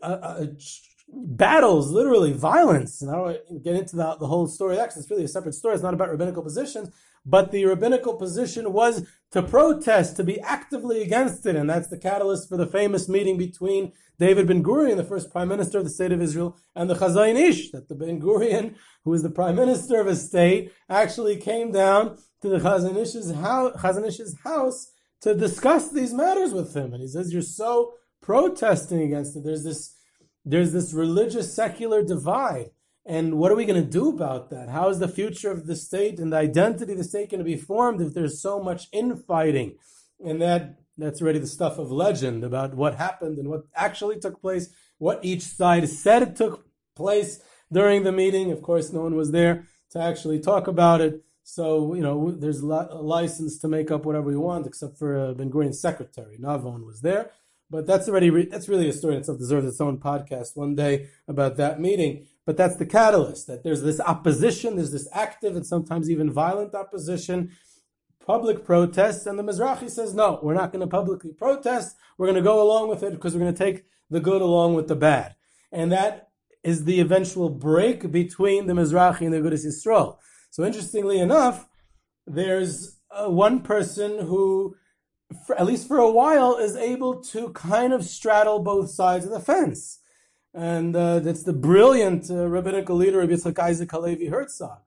a, 0.01 0.11
a 0.11 0.47
battles, 1.11 1.91
literally 1.91 2.33
violence. 2.33 3.01
And 3.01 3.11
I 3.11 3.15
don't 3.15 3.63
get 3.63 3.75
into 3.75 3.95
the, 3.95 4.15
the 4.19 4.27
whole 4.27 4.47
story 4.47 4.73
of 4.73 4.79
that 4.79 4.97
it's 4.97 5.09
really 5.09 5.23
a 5.23 5.27
separate 5.27 5.53
story. 5.53 5.73
It's 5.73 5.83
not 5.83 5.93
about 5.93 6.09
rabbinical 6.09 6.43
positions, 6.43 6.89
but 7.29 7.51
the 7.51 7.65
rabbinical 7.65 8.15
position 8.15 8.73
was 8.73 9.07
to 9.31 9.43
protest, 9.43 10.15
to 10.15 10.23
be 10.23 10.39
actively 10.41 11.01
against 11.03 11.45
it. 11.45 11.55
And 11.55 11.69
that's 11.69 11.87
the 11.87 11.97
catalyst 11.97 12.49
for 12.49 12.57
the 12.57 12.65
famous 12.65 13.07
meeting 13.07 13.37
between 13.37 13.93
David 14.17 14.47
Ben 14.47 14.63
Gurion, 14.63 14.97
the 14.97 15.03
first 15.03 15.31
prime 15.31 15.47
minister 15.47 15.77
of 15.77 15.83
the 15.83 15.89
state 15.91 16.11
of 16.11 16.21
Israel, 16.21 16.57
and 16.75 16.89
the 16.89 16.95
Chazon 16.95 17.35
Ish, 17.35 17.71
that 17.71 17.87
the 17.87 17.95
Ben 17.95 18.19
Gurion, 18.19 18.75
who 19.03 19.11
was 19.11 19.21
the 19.23 19.29
prime 19.29 19.55
minister 19.55 20.01
of 20.01 20.07
a 20.07 20.15
state, 20.15 20.73
actually 20.89 21.37
came 21.37 21.71
down 21.71 22.17
to 22.41 22.49
the 22.49 22.57
Chazon 22.57 22.97
Ish's 22.97 23.31
house, 23.35 23.79
house 24.43 24.91
to 25.21 25.35
discuss 25.35 25.91
these 25.91 26.13
matters 26.13 26.51
with 26.51 26.75
him. 26.75 26.93
And 26.93 27.01
he 27.01 27.07
says, 27.07 27.31
you're 27.31 27.41
so 27.41 27.93
protesting 28.21 29.01
against 29.01 29.35
it. 29.35 29.43
There's 29.43 29.63
this 29.63 29.95
there's 30.45 30.71
this 30.71 30.93
religious 30.93 31.53
secular 31.53 32.01
divide. 32.01 32.71
And 33.09 33.39
what 33.39 33.51
are 33.51 33.55
we 33.55 33.65
going 33.65 33.83
to 33.83 33.89
do 33.89 34.07
about 34.09 34.51
that? 34.51 34.69
How 34.69 34.89
is 34.89 34.99
the 34.99 35.07
future 35.07 35.49
of 35.49 35.65
the 35.65 35.75
state 35.75 36.19
and 36.19 36.31
the 36.31 36.37
identity 36.37 36.91
of 36.91 36.99
the 36.99 37.03
state 37.03 37.31
going 37.31 37.39
to 37.39 37.43
be 37.43 37.57
formed 37.57 38.01
if 38.01 38.13
there's 38.13 38.39
so 38.39 38.61
much 38.61 38.87
infighting? 38.91 39.77
And 40.23 40.39
that 40.43 40.77
that's 40.95 41.19
already 41.19 41.39
the 41.39 41.47
stuff 41.47 41.79
of 41.79 41.91
legend 41.91 42.43
about 42.43 42.75
what 42.75 42.95
happened 42.95 43.39
and 43.39 43.49
what 43.49 43.63
actually 43.75 44.19
took 44.19 44.39
place, 44.39 44.69
what 44.99 45.19
each 45.23 45.41
side 45.41 45.89
said 45.89 46.21
it 46.21 46.35
took 46.35 46.67
place 46.95 47.41
during 47.71 48.03
the 48.03 48.11
meeting. 48.11 48.51
Of 48.51 48.61
course, 48.61 48.93
no 48.93 49.01
one 49.01 49.15
was 49.15 49.31
there 49.31 49.65
to 49.89 49.99
actually 49.99 50.39
talk 50.39 50.67
about 50.67 51.01
it. 51.01 51.23
So, 51.41 51.95
you 51.95 52.03
know, 52.03 52.29
there's 52.29 52.59
a 52.59 52.65
license 52.65 53.57
to 53.61 53.67
make 53.67 53.89
up 53.89 54.05
whatever 54.05 54.27
we 54.27 54.37
want, 54.37 54.67
except 54.67 54.99
for 54.99 55.17
uh, 55.17 55.33
Ben 55.33 55.49
Gurion's 55.49 55.81
secretary. 55.81 56.37
Navon 56.37 56.85
was 56.85 57.01
there. 57.01 57.31
But 57.71 57.85
that's 57.85 58.09
already 58.09 58.29
re- 58.29 58.47
that's 58.47 58.67
really 58.67 58.89
a 58.89 58.93
story 58.93 59.15
itself 59.17 59.37
deserves 59.37 59.67
its 59.67 59.81
own 59.81 59.97
podcast 59.99 60.57
one 60.57 60.75
day 60.75 61.07
about 61.27 61.57
that 61.57 61.79
meeting. 61.79 62.25
But 62.49 62.57
that's 62.57 62.77
the 62.77 62.85
catalyst 62.87 63.45
that 63.45 63.63
there's 63.63 63.83
this 63.83 63.99
opposition, 63.99 64.75
there's 64.75 64.91
this 64.91 65.07
active 65.13 65.55
and 65.55 65.63
sometimes 65.63 66.09
even 66.09 66.31
violent 66.31 66.73
opposition, 66.73 67.51
public 68.25 68.65
protests, 68.65 69.27
and 69.27 69.37
the 69.37 69.43
Mizrahi 69.43 69.87
says, 69.87 70.15
no, 70.15 70.39
we're 70.41 70.55
not 70.55 70.71
going 70.71 70.79
to 70.79 70.87
publicly 70.87 71.31
protest. 71.31 71.95
We're 72.17 72.25
going 72.25 72.37
to 72.37 72.41
go 72.41 72.59
along 72.59 72.89
with 72.89 73.03
it 73.03 73.11
because 73.11 73.35
we're 73.35 73.41
going 73.41 73.53
to 73.53 73.63
take 73.63 73.85
the 74.09 74.19
good 74.19 74.41
along 74.41 74.73
with 74.73 74.87
the 74.87 74.95
bad. 74.95 75.35
And 75.71 75.91
that 75.91 76.29
is 76.63 76.85
the 76.85 76.99
eventual 76.99 77.49
break 77.49 78.11
between 78.11 78.65
the 78.65 78.73
Mizrahi 78.73 79.21
and 79.21 79.33
the 79.33 79.41
Agudas 79.41 79.63
Yisrael. 79.63 80.17
So 80.49 80.65
interestingly 80.65 81.19
enough, 81.19 81.67
there's 82.25 82.97
uh, 83.11 83.29
one 83.29 83.61
person 83.61 84.25
who 84.25 84.75
for, 85.45 85.55
at 85.59 85.67
least 85.67 85.87
for 85.87 85.99
a 85.99 86.09
while, 86.09 86.57
is 86.57 86.75
able 86.75 87.21
to 87.25 87.49
kind 87.49 87.93
of 87.93 88.05
straddle 88.05 88.57
both 88.57 88.89
sides 88.89 89.25
of 89.25 89.31
the 89.31 89.39
fence. 89.39 89.98
And 90.53 90.95
uh, 90.95 91.19
that's 91.19 91.43
the 91.43 91.53
brilliant 91.53 92.29
uh, 92.29 92.47
rabbinical 92.47 92.95
leader 92.95 93.21
of 93.21 93.29
Yitzchak 93.29 93.59
Isaac 93.59 93.91
Halevi 93.91 94.27
Herzog. 94.27 94.79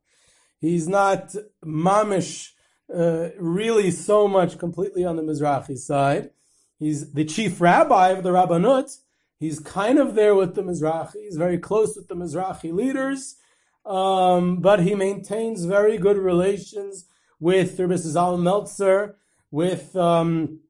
He's 0.61 0.89
not 0.89 1.35
mamish, 1.65 2.51
uh, 2.93 3.29
really 3.39 3.91
so 3.91 4.29
much 4.29 4.59
completely 4.59 5.05
on 5.05 5.17
the 5.17 5.23
Mizrahi 5.23 5.79
side. 5.79 6.31
He's 6.79 7.13
the 7.13 7.25
chief 7.25 7.61
rabbi 7.61 8.09
of 8.09 8.25
the 8.25 8.31
Rabbanut. 8.31 8.99
He's 9.39 9.61
kind 9.61 9.99
of 9.99 10.15
there 10.15 10.35
with 10.35 10.55
the 10.55 10.63
Mizrahi. 10.63 11.15
He's 11.25 11.37
very 11.37 11.59
close 11.59 11.97
with 11.97 12.09
the 12.09 12.17
Mizrahi 12.17 12.73
leaders. 12.73 13.37
Um, 13.85 14.61
but 14.61 14.81
he 14.81 14.95
maintains 14.95 15.65
very 15.65 15.99
good 15.99 16.17
relations 16.17 17.07
with 17.41 17.79
Rabbi 17.79 17.97
Zal 17.97 18.37
Meltzer 18.37 19.17
with 19.51 19.97
um, 19.97 20.61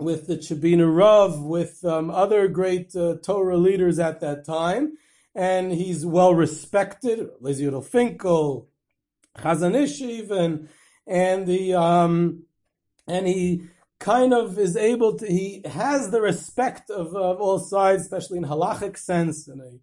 with 0.00 0.26
the 0.26 0.36
Tchebiner 0.36 0.94
Rav, 0.94 1.40
with 1.40 1.84
um, 1.84 2.10
other 2.10 2.46
great 2.48 2.94
uh, 2.94 3.16
Torah 3.22 3.56
leaders 3.56 3.98
at 3.98 4.20
that 4.20 4.44
time, 4.44 4.96
and 5.34 5.72
he's 5.72 6.06
well 6.06 6.34
respected. 6.34 7.28
Lizzie 7.40 7.70
Finkel, 7.82 8.68
Chazon 9.36 9.74
Ish 9.74 10.00
even, 10.00 10.68
and 11.06 11.46
the 11.46 11.74
um, 11.74 12.44
and 13.06 13.26
he 13.26 13.64
kind 13.98 14.32
of 14.32 14.58
is 14.58 14.76
able 14.76 15.16
to. 15.16 15.26
He 15.26 15.62
has 15.64 16.10
the 16.10 16.20
respect 16.20 16.90
of, 16.90 17.16
of 17.16 17.40
all 17.40 17.58
sides, 17.58 18.02
especially 18.02 18.38
in 18.38 18.44
halachic 18.44 18.96
sense, 18.96 19.48
and 19.48 19.60
a, 19.60 19.78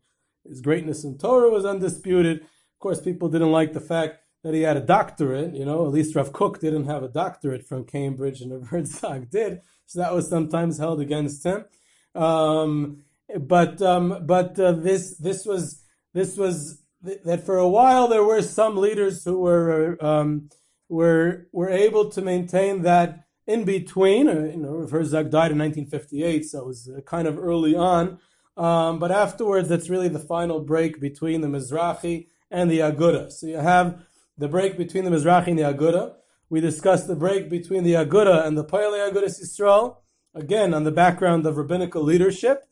his 0.47 0.61
greatness 0.61 1.03
in 1.03 1.18
Torah 1.18 1.49
was 1.49 1.66
undisputed. 1.66 2.41
Of 2.41 2.80
course, 2.80 3.01
people 3.01 3.30
didn't 3.30 3.51
like 3.51 3.74
the 3.74 3.80
fact 3.82 4.20
that 4.43 4.53
he 4.53 4.61
had 4.61 4.78
a 4.78 4.82
doctorate. 4.82 5.55
You 5.55 5.66
know, 5.66 5.86
at 5.86 5.91
least 5.91 6.16
Rav 6.16 6.32
Kook 6.32 6.59
didn't 6.59 6.86
have 6.86 7.03
a 7.03 7.09
doctorate 7.09 7.66
from 7.66 7.84
Cambridge, 7.84 8.41
and 8.41 8.53
Rav 8.53 8.70
Herzog 8.70 9.30
did, 9.30 9.61
so 9.86 9.99
that 9.99 10.13
was 10.13 10.29
sometimes 10.29 10.77
held 10.77 10.99
against 10.99 11.45
him. 11.45 11.65
Um, 12.13 13.03
but 13.39 13.81
um, 13.81 14.25
but 14.25 14.59
uh, 14.59 14.73
this 14.73 15.17
this 15.17 15.45
was 15.45 15.83
this 16.13 16.38
was 16.38 16.81
that 17.01 17.45
for 17.45 17.57
a 17.57 17.67
while 17.67 18.07
there 18.07 18.23
were 18.23 18.41
some 18.41 18.77
leaders 18.77 19.23
who 19.23 19.39
were 19.39 19.97
um, 20.03 20.49
were 20.89 21.47
were 21.51 21.69
able 21.69 22.09
to 22.11 22.21
maintain 22.21 22.83
that 22.83 23.25
in 23.47 23.63
between. 23.63 24.27
Uh, 24.27 24.45
you 24.45 24.57
know, 24.57 24.88
Herzog 24.88 25.29
died 25.29 25.51
in 25.51 25.59
1958, 25.59 26.45
so 26.45 26.59
it 26.59 26.65
was 26.65 26.89
uh, 26.89 27.01
kind 27.01 27.27
of 27.27 27.38
early 27.38 27.75
on. 27.75 28.19
Um, 28.57 28.99
but 28.99 29.11
afterwards, 29.11 29.67
that's 29.67 29.89
really 29.89 30.07
the 30.07 30.19
final 30.19 30.61
break 30.61 31.01
between 31.01 31.41
the 31.41 31.47
Mizrahi 31.47 32.27
and 32.49 32.71
the 32.71 32.79
Aguda. 32.79 33.31
So 33.31 33.47
you 33.47 33.57
have 33.57 34.05
the 34.38 34.47
break 34.47 34.77
between 34.77 35.03
the 35.03 35.11
Mizrahi 35.11 35.47
and 35.47 35.59
the 35.59 35.63
Aguda. 35.63 36.15
We 36.50 36.62
discussed 36.62 37.08
the 37.08 37.16
break 37.16 37.50
between 37.50 37.84
the 37.84 37.93
Aguda 37.93 38.46
and 38.46 38.58
the 38.58 38.64
Poalei 38.64 39.12
Agudas 39.12 39.41
Yisrael, 39.41 39.98
again 40.34 40.74
on 40.74 40.84
the 40.84 40.91
background 40.91 41.46
of 41.46 41.58
rabbinical 41.58 42.04
leadership. 42.04 42.66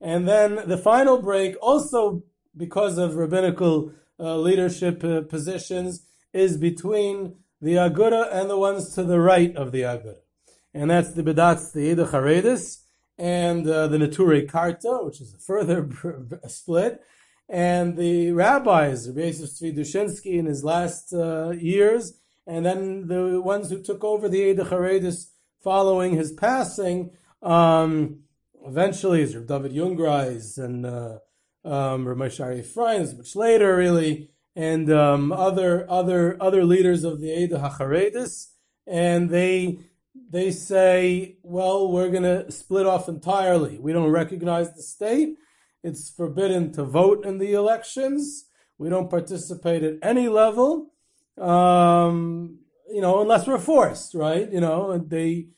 And 0.00 0.28
then 0.28 0.60
the 0.66 0.76
final 0.76 1.22
break, 1.22 1.56
also 1.62 2.22
because 2.56 2.98
of 2.98 3.16
rabbinical 3.16 3.92
uh, 4.20 4.36
leadership 4.36 5.02
uh, 5.02 5.22
positions, 5.22 6.06
is 6.32 6.58
between 6.58 7.36
the 7.60 7.76
Aguda 7.76 8.28
and 8.30 8.50
the 8.50 8.58
ones 8.58 8.94
to 8.94 9.02
the 9.04 9.20
right 9.20 9.54
of 9.56 9.72
the 9.72 9.82
Aguda. 9.82 10.18
And 10.74 10.90
that's 10.90 11.12
the 11.12 11.22
Badatz, 11.22 11.72
the 11.72 11.94
Eida 11.94 12.10
Charedis, 12.10 12.82
and 13.16 13.66
uh, 13.66 13.86
the 13.86 13.96
Neturei 13.96 14.46
Karta, 14.48 14.98
which 15.02 15.20
is 15.20 15.32
a 15.32 15.38
further 15.38 15.88
split. 16.48 17.00
And 17.48 17.96
the 17.96 18.32
rabbis, 18.32 19.08
Rabbi 19.08 19.26
Yosef 19.26 19.74
Dushinsky 19.74 20.38
in 20.38 20.46
his 20.46 20.64
last 20.64 21.12
uh, 21.12 21.50
years, 21.50 22.14
and 22.46 22.64
then 22.64 23.08
the 23.08 23.40
ones 23.40 23.70
who 23.70 23.82
took 23.82 24.04
over 24.04 24.28
the 24.28 24.40
Eida 24.40 24.68
Charedis 24.68 25.30
following 25.62 26.14
his 26.14 26.32
passing, 26.32 27.10
um, 27.42 28.20
eventually 28.66 29.22
is 29.22 29.34
David 29.34 29.72
Jungreis 29.72 30.58
and 30.58 30.84
uh, 30.84 31.18
um, 31.64 32.06
Rav 32.06 32.16
Moshe 32.18 33.16
much 33.16 33.36
later 33.36 33.76
really, 33.76 34.30
and 34.54 34.90
um, 34.92 35.32
other 35.32 35.90
other 35.90 36.36
other 36.40 36.64
leaders 36.64 37.04
of 37.04 37.20
the 37.20 37.28
Eida 37.28 37.60
Hacharedis, 37.60 38.48
and 38.86 39.30
they 39.30 39.78
they 40.30 40.50
say, 40.50 41.36
well, 41.42 41.90
we're 41.90 42.10
going 42.10 42.22
to 42.22 42.50
split 42.50 42.86
off 42.86 43.08
entirely. 43.08 43.78
We 43.78 43.92
don't 43.92 44.10
recognize 44.10 44.72
the 44.74 44.82
state. 44.82 45.36
It's 45.82 46.10
forbidden 46.10 46.72
to 46.72 46.84
vote 46.84 47.24
in 47.24 47.38
the 47.38 47.52
elections. 47.52 48.46
We 48.78 48.88
don't 48.88 49.10
participate 49.10 49.82
at 49.82 49.98
any 50.02 50.28
level, 50.28 50.93
um, 51.38 52.58
you 52.92 53.00
know, 53.00 53.22
unless 53.22 53.46
we're 53.46 53.58
forced, 53.58 54.14
right? 54.14 54.50
You 54.50 54.60
know, 54.60 54.98
they, 54.98 55.48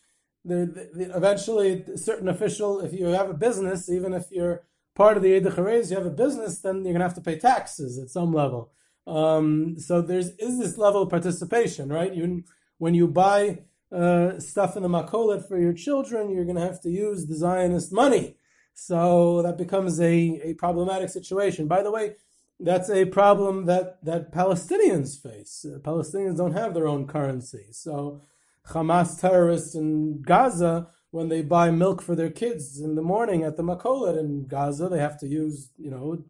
they, 0.45 0.65
they 0.65 1.05
eventually 1.05 1.85
certain 1.97 2.29
official, 2.29 2.81
if 2.81 2.93
you 2.93 3.07
have 3.07 3.31
a 3.31 3.35
business, 3.35 3.91
even 3.91 4.15
if 4.15 4.27
you're 4.31 4.65
part 4.95 5.17
of 5.17 5.23
the 5.23 5.37
Eid 5.37 5.45
you 5.91 5.97
have 5.97 6.07
a 6.07 6.11
business, 6.11 6.61
then 6.61 6.77
you're 6.77 6.93
to 6.97 7.03
have 7.03 7.15
to 7.15 7.21
pay 7.21 7.39
taxes 7.39 7.99
at 7.99 8.09
some 8.09 8.33
level. 8.33 8.73
Um, 9.07 9.79
so 9.79 10.03
there's 10.03 10.31
is 10.39 10.59
this 10.59 10.79
level 10.79 11.03
of 11.03 11.11
participation, 11.11 11.91
right? 11.91 12.13
You 12.13 12.43
when 12.79 12.95
you 12.95 13.07
buy 13.07 13.61
uh, 13.93 14.41
stuff 14.41 14.77
in 14.77 14.83
the 14.83 14.89
makolet 14.89 15.47
for 15.47 15.59
your 15.59 15.73
children, 15.73 16.31
you're 16.31 16.45
to 16.57 16.63
have 16.63 16.81
to 16.83 16.91
use 16.91 17.27
the 17.27 17.37
Zionist 17.37 17.93
money. 17.93 18.37
So 18.75 19.43
that 19.43 19.57
becomes 19.57 20.01
a, 20.01 20.41
a 20.43 20.55
problematic 20.55 21.09
situation. 21.09 21.69
By 21.69 21.83
the 21.83 21.91
way, 21.91 22.17
that's 22.59 22.91
a 22.91 23.05
problem 23.05 23.67
that, 23.67 24.05
that 24.05 24.33
Palestinians 24.33 25.21
face. 25.21 25.65
Uh, 25.65 25.79
Palestinians 25.79 26.39
don't 26.39 26.55
have 26.55 26.75
their 26.75 26.89
own 26.89 27.07
currency. 27.07 27.67
So 27.73 28.23
Hamas 28.69 29.21
terrorists 29.21 29.75
in 29.75 30.23
Gaza, 30.23 30.89
when 31.11 31.29
they 31.29 31.43
buy 31.43 31.71
milk 31.71 32.03
for 32.03 32.15
their 32.15 32.31
kids 32.31 32.81
in 32.81 32.95
the 32.95 33.03
morning 33.03 33.43
at 33.43 33.57
the 33.57 33.63
makolet 33.63 34.19
in 34.19 34.47
Gaza, 34.47 34.89
they 34.89 34.99
have 34.99 35.19
to 35.21 35.27
use, 35.27 35.71
you 35.77 35.91
know, 35.91 36.25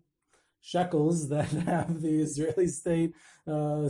shekels 0.61 1.29
that 1.35 1.49
have 1.49 2.03
the 2.03 2.21
Israeli 2.21 2.67
state 2.67 3.15
uh, 3.47 3.89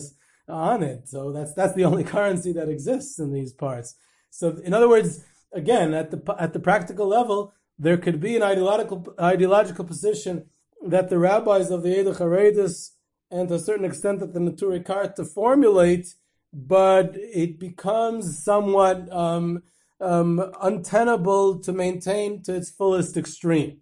on 0.48 0.82
it. 0.82 1.08
So 1.08 1.32
that's 1.32 1.54
that's 1.54 1.74
the 1.74 1.84
only 1.84 2.04
currency 2.04 2.52
that 2.52 2.68
exists 2.68 3.18
in 3.18 3.32
these 3.32 3.52
parts. 3.52 3.96
So 4.30 4.58
in 4.64 4.74
other 4.74 4.88
words, 4.88 5.24
again, 5.52 5.94
at 5.94 6.10
the 6.10 6.36
at 6.38 6.52
the 6.52 6.60
practical 6.60 7.06
level, 7.06 7.52
there 7.78 7.96
could 7.96 8.20
be 8.20 8.36
an 8.36 8.42
ideological 8.42 9.14
ideological 9.20 9.84
position 9.84 10.46
that 10.90 11.10
the 11.10 11.18
rabbis 11.18 11.70
of 11.70 11.82
the 11.82 11.90
Eida 11.90 12.16
Charedis 12.16 12.90
and 13.30 13.48
to 13.48 13.54
a 13.54 13.58
certain 13.58 13.84
extent 13.84 14.20
that 14.20 14.32
the 14.32 14.40
Neturei 14.40 14.84
Karta 14.84 15.24
formulate, 15.24 16.14
but 16.52 17.16
it 17.16 17.58
becomes 17.58 18.42
somewhat 18.42 19.10
um, 19.12 19.62
um, 20.00 20.52
untenable 20.62 21.58
to 21.60 21.72
maintain 21.72 22.42
to 22.44 22.54
its 22.54 22.70
fullest 22.70 23.16
extreme. 23.16 23.78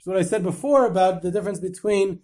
So 0.00 0.10
what 0.10 0.20
I 0.20 0.24
said 0.24 0.42
before 0.42 0.86
about 0.86 1.22
the 1.22 1.30
difference 1.30 1.60
between 1.60 2.20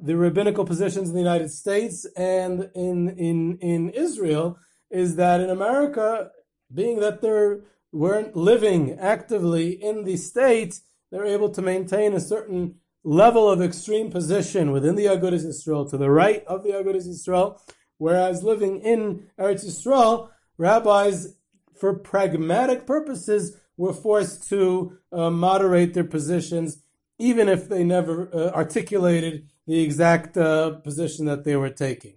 the 0.00 0.16
rabbinical 0.16 0.64
positions 0.64 1.08
in 1.08 1.14
the 1.14 1.20
United 1.20 1.50
States 1.50 2.06
and 2.16 2.70
in 2.74 3.08
in 3.08 3.58
in 3.58 3.90
Israel 3.90 4.58
is 4.90 5.16
that 5.16 5.40
in 5.40 5.50
America, 5.50 6.30
being 6.72 7.00
that 7.00 7.22
they 7.22 7.56
weren't 7.92 8.36
living 8.36 8.96
actively 9.00 9.70
in 9.70 10.04
the 10.04 10.16
state, 10.16 10.80
they're 11.10 11.24
able 11.24 11.48
to 11.48 11.62
maintain 11.62 12.12
a 12.12 12.20
certain 12.20 12.76
level 13.06 13.48
of 13.48 13.62
extreme 13.62 14.10
position 14.10 14.72
within 14.72 14.96
the 14.96 15.06
Agudas 15.06 15.46
Israel 15.46 15.88
to 15.88 15.96
the 15.96 16.10
right 16.10 16.44
of 16.46 16.64
the 16.64 16.70
Agudas 16.70 17.06
Israel, 17.06 17.62
whereas 17.98 18.42
living 18.42 18.80
in 18.80 19.28
Eretz 19.38 19.64
Israel, 19.64 20.32
rabbis, 20.58 21.36
for 21.78 21.94
pragmatic 21.94 22.84
purposes, 22.84 23.56
were 23.76 23.92
forced 23.92 24.48
to 24.48 24.98
uh, 25.12 25.30
moderate 25.30 25.94
their 25.94 26.04
positions, 26.04 26.82
even 27.18 27.48
if 27.48 27.68
they 27.68 27.84
never 27.84 28.28
uh, 28.34 28.50
articulated 28.50 29.48
the 29.68 29.84
exact 29.84 30.36
uh, 30.36 30.72
position 30.72 31.26
that 31.26 31.44
they 31.44 31.54
were 31.54 31.70
taking. 31.70 32.14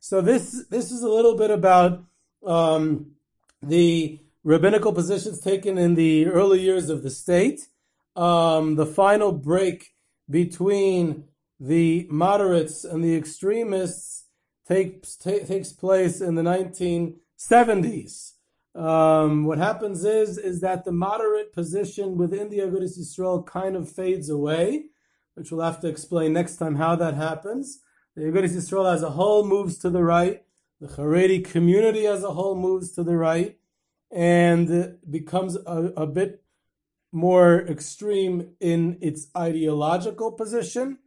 So 0.00 0.20
this 0.20 0.64
this 0.70 0.90
is 0.90 1.02
a 1.02 1.08
little 1.08 1.36
bit 1.36 1.52
about 1.52 2.02
um, 2.44 3.12
the 3.62 4.18
rabbinical 4.42 4.92
positions 4.92 5.38
taken 5.38 5.78
in 5.78 5.94
the 5.94 6.26
early 6.26 6.60
years 6.60 6.90
of 6.90 7.04
the 7.04 7.10
state. 7.10 7.68
Um, 8.16 8.74
the 8.74 8.86
final 8.86 9.30
break 9.30 9.91
between 10.32 11.24
the 11.60 12.08
moderates 12.10 12.84
and 12.84 13.04
the 13.04 13.14
extremists 13.14 14.24
takes 14.66 15.16
takes 15.16 15.72
place 15.72 16.20
in 16.20 16.34
the 16.34 16.42
1970s. 16.42 18.32
Um, 18.74 19.44
what 19.44 19.58
happens 19.58 20.04
is 20.04 20.38
is 20.38 20.60
that 20.62 20.84
the 20.84 20.92
moderate 20.92 21.52
position 21.52 22.16
within 22.16 22.48
the 22.48 22.58
Agudas 22.58 22.98
Yisrael 22.98 23.46
kind 23.46 23.76
of 23.76 23.88
fades 23.88 24.28
away 24.28 24.86
which 25.34 25.50
we'll 25.50 25.64
have 25.64 25.80
to 25.80 25.88
explain 25.88 26.32
next 26.32 26.56
time 26.56 26.76
how 26.76 26.96
that 26.96 27.14
happens. 27.14 27.80
The 28.16 28.22
Agudas 28.22 28.54
Yisrael 28.54 28.92
as 28.92 29.02
a 29.02 29.10
whole 29.10 29.44
moves 29.44 29.78
to 29.78 29.90
the 29.90 30.02
right. 30.02 30.42
The 30.80 30.88
Haredi 30.88 31.44
community 31.44 32.06
as 32.06 32.24
a 32.24 32.32
whole 32.32 32.56
moves 32.56 32.92
to 32.92 33.04
the 33.04 33.16
right 33.16 33.56
and 34.10 34.98
becomes 35.08 35.56
a, 35.56 35.92
a 35.96 36.06
bit 36.06 36.41
more 37.12 37.60
extreme 37.68 38.54
in 38.58 38.98
its 39.00 39.28
ideological 39.36 40.32
position. 40.32 40.98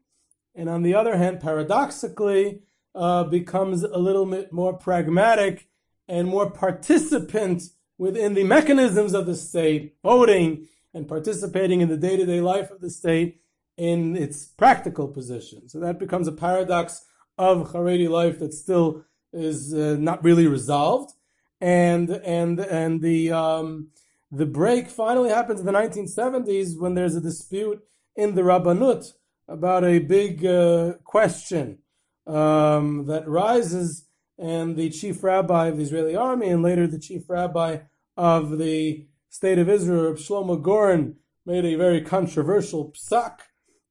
And 0.54 0.70
on 0.70 0.84
the 0.84 0.94
other 0.94 1.18
hand, 1.18 1.42
paradoxically, 1.42 2.62
uh, 2.94 3.26
becomes 3.26 3.84
a 3.84 3.98
little 3.98 4.26
bit 4.26 4.54
more 4.54 4.74
pragmatic 4.74 5.68
and 6.08 6.28
more 6.28 6.50
participant 6.50 7.64
within 7.98 8.36
the 8.36 8.44
mechanisms 8.44 9.14
of 9.14 9.26
the 9.26 9.36
state, 9.36 9.96
voting 10.04 10.68
and 10.94 11.08
participating 11.08 11.82
in 11.82 11.90
the 11.90 11.98
day 11.98 12.16
to 12.16 12.26
day 12.26 12.40
life 12.40 12.72
of 12.72 12.80
the 12.80 12.90
state 12.90 13.42
in 13.78 14.16
its 14.16 14.46
practical 14.46 15.08
position. 15.08 15.68
So 15.68 15.80
that 15.80 16.00
becomes 16.00 16.28
a 16.28 16.32
paradox 16.32 17.06
of 17.38 17.72
Haredi 17.74 18.10
life 18.10 18.40
that 18.40 18.54
still 18.54 19.04
is 19.34 19.74
uh, 19.74 19.98
not 20.00 20.24
really 20.24 20.48
resolved. 20.48 21.14
And 21.60 22.10
and 22.10 22.60
and 22.60 23.02
the 23.02 23.32
um, 23.32 23.90
the 24.36 24.46
break 24.46 24.90
finally 24.90 25.30
happens 25.30 25.60
in 25.60 25.66
the 25.66 25.72
1970s 25.72 26.80
when 26.80 26.94
there's 26.94 27.16
a 27.16 27.22
dispute 27.22 27.82
in 28.16 28.36
the 28.36 28.42
Rabbanut 28.42 29.14
about 29.48 29.84
a 29.84 30.00
big 30.00 30.46
uh, 30.46 30.94
question 31.04 31.80
um, 32.28 33.06
that 33.06 33.28
rises, 33.28 34.08
and 34.38 34.76
the 34.76 34.90
chief 34.90 35.24
rabbi 35.24 35.68
of 35.68 35.78
the 35.78 35.84
Israeli 35.84 36.16
army, 36.16 36.50
and 36.50 36.64
later 36.64 36.88
the 36.88 37.00
chief 37.00 37.30
rabbi 37.30 37.80
of 38.18 38.58
the 38.58 39.08
state 39.30 39.60
of 39.60 39.70
Israel, 39.70 40.14
Shlomo 40.14 40.62
Goren, 40.62 41.18
made 41.46 41.66
a 41.66 41.76
very 41.76 42.02
controversial 42.02 42.92
psak 42.92 43.40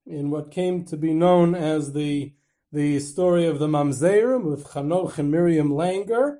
in 0.05 0.29
what 0.29 0.51
came 0.51 0.85
to 0.85 0.97
be 0.97 1.13
known 1.13 1.55
as 1.55 1.93
the 1.93 2.33
the 2.71 2.99
story 2.99 3.45
of 3.45 3.57
the 3.57 3.67
Mamzerim 3.67 4.43
with 4.43 4.67
Chanoch 4.67 5.17
and 5.17 5.31
Miriam 5.31 5.69
Langer, 5.69 6.39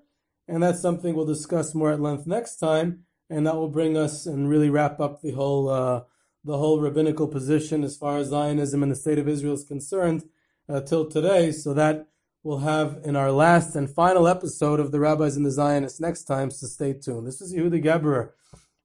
and 0.50 0.62
that's 0.62 0.82
something 0.82 1.16
we'll 1.16 1.26
discuss 1.26 1.74
more 1.74 1.94
at 1.94 2.02
length 2.02 2.28
next 2.28 2.58
time, 2.58 3.05
and 3.30 3.46
that 3.48 3.56
will 3.56 3.70
bring 3.70 3.98
us 3.98 4.26
and 4.26 4.50
really 4.50 4.70
wrap 4.70 5.00
up 5.00 5.22
the 5.22 5.32
whole 5.32 5.70
uh, 5.70 6.02
the 6.44 6.58
whole 6.58 6.80
rabbinical 6.80 7.28
position 7.28 7.84
as 7.84 7.98
far 7.98 8.18
as 8.18 8.28
Zionism 8.30 8.84
and 8.84 8.92
the 8.92 8.96
state 8.96 9.18
of 9.18 9.28
Israel 9.28 9.56
is 9.56 9.64
concerned 9.64 10.24
uh, 10.70 10.82
till 10.82 11.10
today. 11.10 11.52
So 11.52 11.74
that 11.74 12.08
we'll 12.44 12.60
have 12.60 13.00
in 13.04 13.16
our 13.16 13.32
last 13.32 13.76
and 13.76 13.90
final 13.90 14.28
episode 14.28 14.80
of 14.80 14.92
the 14.92 15.00
Rabbis 15.00 15.36
and 15.36 15.46
the 15.46 15.52
Zionists 15.52 16.00
next 16.00 16.26
time. 16.26 16.52
So 16.52 16.68
stay 16.68 16.94
tuned. 16.94 17.26
This 17.26 17.42
is 17.42 17.54
Yehuda 17.54 17.84
Geberer 17.84 18.30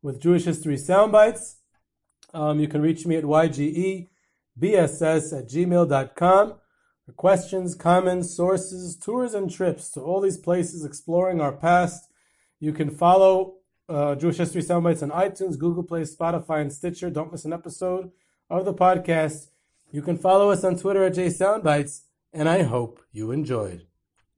with 0.03 0.21
Jewish 0.21 0.45
History 0.45 0.77
Soundbites. 0.77 1.57
Um, 2.33 2.61
you 2.61 2.69
can 2.69 2.81
reach 2.81 3.05
me 3.05 3.17
at 3.17 3.25
ygebss 3.25 4.09
at 4.63 5.49
gmail.com 5.49 6.55
for 7.05 7.13
questions, 7.13 7.75
comments, 7.75 8.35
sources, 8.35 8.97
tours, 8.97 9.35
and 9.35 9.51
trips 9.51 9.91
to 9.91 10.01
all 10.01 10.21
these 10.21 10.39
places 10.39 10.85
exploring 10.85 11.41
our 11.41 11.53
past. 11.53 12.09
You 12.61 12.73
can 12.73 12.91
follow 12.91 13.57
uh, 13.91 14.15
Jewish 14.15 14.37
History 14.37 14.63
Soundbites 14.63 15.03
on 15.03 15.11
iTunes, 15.11 15.59
Google 15.59 15.83
Play, 15.83 16.03
Spotify, 16.03 16.61
and 16.61 16.73
Stitcher. 16.73 17.11
Don't 17.11 17.33
miss 17.33 17.45
an 17.45 17.53
episode 17.53 18.13
of 18.49 18.65
the 18.65 18.73
podcast. 18.73 19.49
You 19.91 20.03
can 20.03 20.17
follow 20.17 20.51
us 20.51 20.63
on 20.63 20.77
Twitter 20.77 21.05
at 21.05 21.15
JSoundbites, 21.15 22.03
and 22.33 22.49
I 22.49 22.63
hope 22.63 23.01
you 23.13 23.33
enjoyed. 23.33 23.90